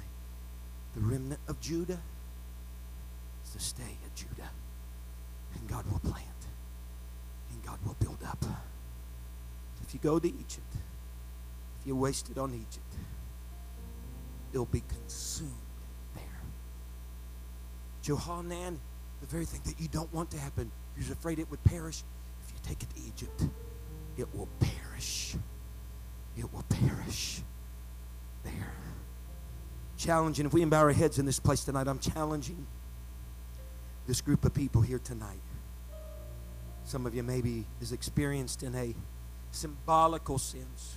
The 0.95 1.02
remnant 1.02 1.41
of 1.48 1.60
Judah 1.60 2.00
to 3.54 3.60
stay 3.60 3.98
at 4.06 4.16
Judah. 4.16 4.50
And 5.54 5.68
God 5.68 5.86
will 5.91 6.00
plant. 6.00 6.26
And 7.52 7.64
God 7.64 7.80
will 7.86 7.95
build 8.00 8.20
up. 8.28 8.43
If 9.88 9.93
you 9.93 10.00
go 10.02 10.20
to 10.20 10.28
Egypt, 10.28 10.76
if 11.80 11.88
you 11.88 11.95
waste 11.95 12.30
it 12.30 12.38
on 12.38 12.54
Egypt, 12.54 12.93
it'll 14.52 14.66
be 14.66 14.84
consumed 14.88 15.52
there. 16.14 16.41
Johanan, 18.02 18.80
the 19.22 19.28
very 19.28 19.45
thing 19.45 19.62
that 19.66 19.80
you 19.80 19.88
don't 19.88 20.14
want 20.14 20.30
to 20.32 20.38
happen, 20.38 20.72
you're 21.00 21.14
afraid 21.14 21.39
it 21.39 21.50
would 21.50 21.64
perish. 21.64 22.04
If 22.45 22.54
you 22.54 22.60
take 22.64 22.84
it 22.84 22.89
to 22.95 23.02
Egypt, 23.08 23.45
it 24.18 24.28
will 24.36 24.50
perish. 24.60 25.36
It 26.38 26.52
will 26.54 26.66
perish 26.70 27.41
there. 28.43 28.74
Challenging, 29.98 30.45
if 30.45 30.54
we 30.54 30.64
bow 30.66 30.80
our 30.80 30.91
heads 30.91 31.18
in 31.18 31.26
this 31.26 31.39
place 31.39 31.64
tonight, 31.64 31.88
I'm 31.88 32.00
challenging 32.00 32.68
this 34.08 34.22
group 34.22 34.45
of 34.45 34.53
people 34.53 34.82
here 34.82 34.99
tonight. 34.99 35.41
Some 36.86 37.05
of 37.05 37.14
you 37.14 37.22
maybe 37.22 37.66
is 37.82 37.91
experienced 37.91 38.64
in 38.64 38.74
a 38.74 38.95
symbolical 39.51 40.38
sense. 40.38 40.95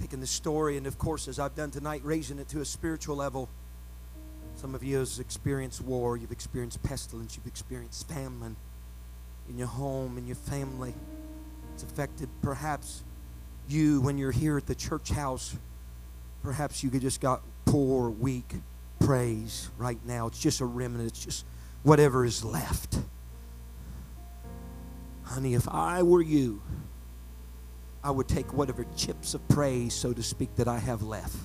Taking 0.00 0.20
the 0.20 0.26
story, 0.28 0.76
and 0.76 0.86
of 0.86 0.96
course, 0.96 1.26
as 1.26 1.40
I've 1.40 1.56
done 1.56 1.72
tonight, 1.72 2.02
raising 2.04 2.38
it 2.38 2.48
to 2.50 2.60
a 2.60 2.64
spiritual 2.64 3.16
level. 3.16 3.48
Some 4.54 4.76
of 4.76 4.84
you 4.84 4.98
has 4.98 5.18
experienced 5.18 5.80
war, 5.80 6.16
you've 6.16 6.30
experienced 6.30 6.80
pestilence, 6.84 7.36
you've 7.36 7.46
experienced 7.46 8.08
famine 8.08 8.54
in 9.48 9.58
your 9.58 9.66
home, 9.66 10.16
in 10.18 10.26
your 10.26 10.36
family. 10.36 10.94
It's 11.74 11.82
affected 11.82 12.28
perhaps 12.42 13.02
you 13.68 14.00
when 14.00 14.18
you're 14.18 14.30
here 14.30 14.56
at 14.56 14.66
the 14.66 14.74
church 14.74 15.10
house. 15.10 15.56
Perhaps 16.44 16.84
you 16.84 16.90
could 16.90 17.02
just 17.02 17.20
got 17.20 17.42
poor, 17.64 18.08
weak 18.08 18.54
praise 19.00 19.70
right 19.78 19.98
now. 20.06 20.28
It's 20.28 20.40
just 20.40 20.60
a 20.60 20.64
remnant, 20.64 21.08
it's 21.08 21.24
just 21.24 21.44
whatever 21.82 22.24
is 22.24 22.44
left. 22.44 22.98
Honey, 25.24 25.54
if 25.54 25.68
I 25.68 26.02
were 26.02 26.22
you, 26.22 26.62
I 28.02 28.10
would 28.10 28.28
take 28.28 28.52
whatever 28.54 28.86
chips 28.96 29.34
of 29.34 29.46
praise, 29.48 29.92
so 29.92 30.12
to 30.12 30.22
speak, 30.22 30.54
that 30.56 30.68
I 30.68 30.78
have 30.78 31.02
left, 31.02 31.36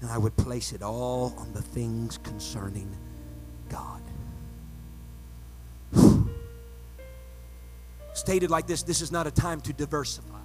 and 0.00 0.10
I 0.10 0.16
would 0.16 0.36
place 0.36 0.72
it 0.72 0.82
all 0.82 1.34
on 1.36 1.52
the 1.52 1.62
things 1.62 2.18
concerning 2.18 2.90
God. 3.68 4.00
Stated 8.14 8.50
like 8.50 8.66
this, 8.66 8.82
this 8.82 9.00
is 9.00 9.12
not 9.12 9.26
a 9.26 9.30
time 9.30 9.60
to 9.62 9.72
diversify. 9.72 10.39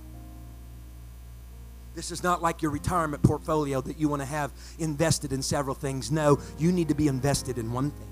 This 1.95 2.11
is 2.11 2.21
not 2.21 2.41
like 2.41 2.61
your 2.61 2.71
retirement 2.71 3.23
portfolio 3.23 3.79
that 3.81 3.97
you 3.97 4.09
want 4.09 4.21
to 4.21 4.27
have 4.27 4.51
invested 4.79 5.31
in 5.31 5.41
several 5.41 5.73
things. 5.73 6.11
No, 6.11 6.39
you 6.59 6.73
need 6.73 6.89
to 6.89 6.95
be 6.95 7.07
invested 7.07 7.57
in 7.57 7.71
one 7.71 7.91
thing. 7.91 8.11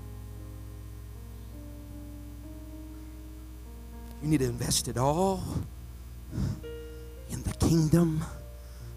You 4.22 4.30
need 4.30 4.40
to 4.40 4.46
invest 4.46 4.88
it 4.88 4.96
all 4.96 5.44
in 7.28 7.42
the 7.42 7.52
kingdom 7.60 8.24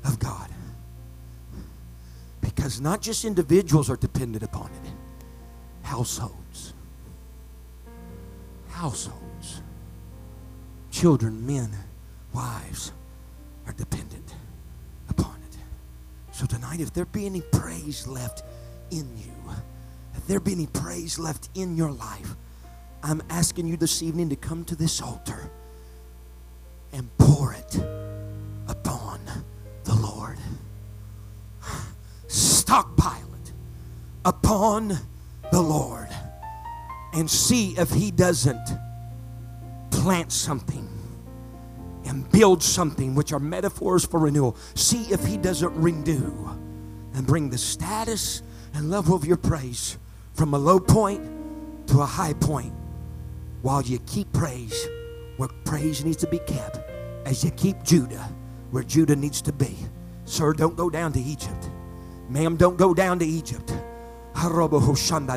of 0.06 0.20
God. 0.20 0.50
Because 2.40 2.80
not 2.80 3.02
just 3.02 3.26
individuals 3.26 3.90
are 3.90 3.98
dependent 3.98 4.44
upon 4.44 4.68
it, 4.68 4.92
households. 5.86 6.74
Households. 8.70 9.62
Children, 10.92 11.46
men, 11.46 11.72
wives 12.34 12.94
are 13.66 13.74
dependent. 13.74 14.27
So 16.38 16.46
tonight, 16.46 16.80
if 16.82 16.94
there 16.94 17.06
be 17.06 17.26
any 17.26 17.42
praise 17.42 18.06
left 18.06 18.44
in 18.92 19.18
you, 19.18 19.52
if 20.16 20.28
there 20.28 20.40
be 20.40 20.52
any 20.52 20.68
praise 20.68 21.18
left 21.18 21.50
in 21.56 21.76
your 21.76 21.90
life, 21.90 22.36
I'm 23.02 23.24
asking 23.32 23.66
you 23.66 23.76
this 23.76 24.04
evening 24.04 24.30
to 24.30 24.36
come 24.36 24.64
to 24.66 24.76
this 24.76 25.02
altar 25.02 25.50
and 26.94 27.10
pour 27.18 27.54
it 27.54 27.76
upon 28.68 29.20
the 29.84 29.96
Lord. 29.96 30.38
Stockpile 32.28 33.34
it 33.44 33.52
upon 34.24 34.90
the 35.52 35.62
Lord 35.62 36.10
and 37.14 37.28
see 37.28 37.72
if 37.80 37.90
He 37.90 38.12
doesn't 38.12 38.78
plant 39.90 40.32
something 40.32 40.88
and 42.08 42.30
build 42.32 42.64
something, 42.64 43.16
which 43.16 43.34
are 43.34 43.40
metaphors 43.40 44.06
for 44.06 44.20
renewal. 44.20 44.56
See 44.76 45.04
if 45.12 45.26
He 45.26 45.38
doesn't 45.38 45.74
renew 45.76 46.50
and 47.14 47.26
bring 47.26 47.50
the 47.50 47.58
status 47.58 48.42
and 48.74 48.90
level 48.90 49.16
of 49.16 49.26
your 49.26 49.38
praise 49.38 49.98
from 50.34 50.54
a 50.54 50.58
low 50.58 50.80
point 50.80 51.22
to 51.88 52.02
a 52.02 52.06
high 52.06 52.34
point 52.34 52.74
while 53.62 53.82
you 53.82 54.00
keep 54.06 54.32
praise 54.34 54.88
where 55.38 55.50
praise 55.66 56.04
needs 56.06 56.18
to 56.18 56.28
be 56.28 56.40
kept 56.40 56.80
as 57.26 57.44
you 57.44 57.52
keep 57.52 57.84
Judah 57.84 58.30
where 58.72 58.84
Judah 58.84 59.16
needs 59.16 59.42
to 59.44 59.54
be. 59.54 59.76
Sir, 60.26 60.54
don't 60.54 60.76
go 60.76 60.90
down 60.90 61.14
to 61.14 61.20
Egypt. 61.20 61.70
Ma'am, 62.30 62.58
don't 62.58 62.78
go 62.78 62.94
down 62.94 63.20
to 63.20 63.26
Egypt. 63.26 63.74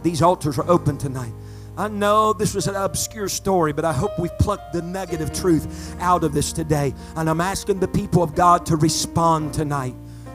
These 0.02 0.22
altars 0.22 0.58
are 0.58 0.68
open 0.68 0.98
tonight. 0.98 1.32
I 1.80 1.88
know 1.88 2.34
this 2.34 2.54
was 2.54 2.66
an 2.66 2.76
obscure 2.76 3.26
story, 3.26 3.72
but 3.72 3.86
I 3.86 3.94
hope 3.94 4.18
we've 4.18 4.36
plucked 4.38 4.74
the 4.74 4.82
nugget 4.82 5.22
of 5.22 5.32
truth 5.32 5.96
out 5.98 6.24
of 6.24 6.34
this 6.34 6.52
today. 6.52 6.92
And 7.16 7.30
I'm 7.30 7.40
asking 7.40 7.80
the 7.80 7.88
people 7.88 8.22
of 8.22 8.34
God 8.34 8.66
to 8.66 8.76
respond 8.76 9.54
tonight. 9.54 9.94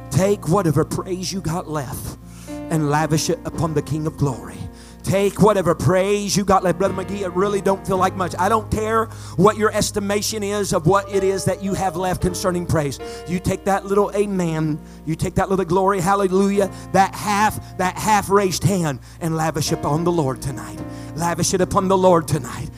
Take 0.10 0.50
whatever 0.50 0.84
praise 0.84 1.32
you 1.32 1.41
got 1.41 1.68
left 1.68 2.18
and 2.50 2.89
lavish 2.89 3.30
it 3.30 3.38
upon 3.46 3.76
the 3.76 3.84
King 3.84 4.08
of 4.08 4.18
Glory. 4.18 4.58
Take 5.06 5.39
whatever 5.39 5.76
praise 5.76 6.36
you 6.36 6.43
got 6.43 6.64
left. 6.64 6.80
Brother 6.80 6.95
McGee, 6.95 7.24
I 7.24 7.28
really 7.28 7.62
don't 7.62 7.86
feel 7.86 7.97
like 7.97 8.16
much. 8.16 8.34
I 8.39 8.49
don't 8.49 8.70
care 8.72 9.06
what 9.36 9.56
your 9.56 9.72
estimation 9.72 10.41
is 10.41 10.74
of 10.74 10.88
what 10.88 11.14
it 11.14 11.24
is 11.24 11.45
that 11.45 11.64
you 11.64 11.76
have 11.76 11.95
left 11.95 12.24
concerning 12.24 12.66
praise. 12.66 12.99
You 13.28 13.39
take 13.39 13.66
that 13.66 13.86
little 13.86 14.12
amen, 14.16 14.82
you 15.06 15.16
take 15.16 15.36
that 15.36 15.47
little 15.47 15.64
glory, 15.64 16.01
hallelujah, 16.01 16.72
that 16.93 17.14
half, 17.14 17.78
that 17.78 17.95
half 17.95 18.32
raised 18.32 18.64
hand, 18.64 18.99
and 19.22 19.38
lavish 19.38 19.72
it 19.72 19.78
upon 19.78 20.06
the 20.06 20.12
Lord 20.12 20.41
tonight. 20.41 20.80
Lavish 21.16 21.53
it 21.53 21.62
upon 21.62 21.88
the 21.88 21.97
Lord 21.97 22.28
tonight. 22.28 22.72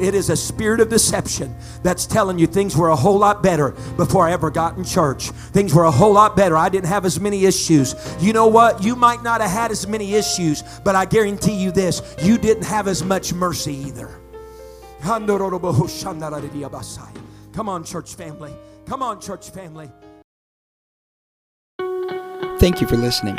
It 0.00 0.14
is 0.14 0.30
a 0.30 0.36
spirit 0.36 0.80
of 0.80 0.88
deception 0.88 1.54
that's 1.82 2.06
telling 2.06 2.38
you 2.38 2.46
things 2.46 2.76
were 2.76 2.88
a 2.88 2.96
whole 2.96 3.18
lot 3.18 3.42
better 3.42 3.70
before 3.96 4.26
I 4.26 4.32
ever 4.32 4.50
got 4.50 4.76
in 4.76 4.84
church. 4.84 5.30
Things 5.30 5.74
were 5.74 5.84
a 5.84 5.90
whole 5.90 6.12
lot 6.12 6.36
better. 6.36 6.56
I 6.56 6.68
didn't 6.68 6.88
have 6.88 7.04
as 7.04 7.20
many 7.20 7.44
issues. 7.44 7.94
You 8.20 8.32
know 8.32 8.46
what? 8.46 8.82
You 8.82 8.96
might 8.96 9.22
not 9.22 9.40
have 9.40 9.50
had 9.50 9.70
as 9.70 9.86
many 9.86 10.14
issues, 10.14 10.62
but 10.84 10.94
I 10.94 11.04
guarantee 11.04 11.54
you 11.54 11.70
this 11.70 12.02
you 12.22 12.38
didn't 12.38 12.64
have 12.64 12.88
as 12.88 13.04
much 13.04 13.32
mercy 13.32 13.74
either. 13.74 14.18
Come 17.52 17.68
on, 17.68 17.84
church 17.84 18.14
family. 18.14 18.52
Come 18.86 19.02
on, 19.02 19.20
church 19.20 19.50
family. 19.50 19.90
Thank 22.58 22.80
you 22.80 22.86
for 22.88 22.96
listening. 22.96 23.38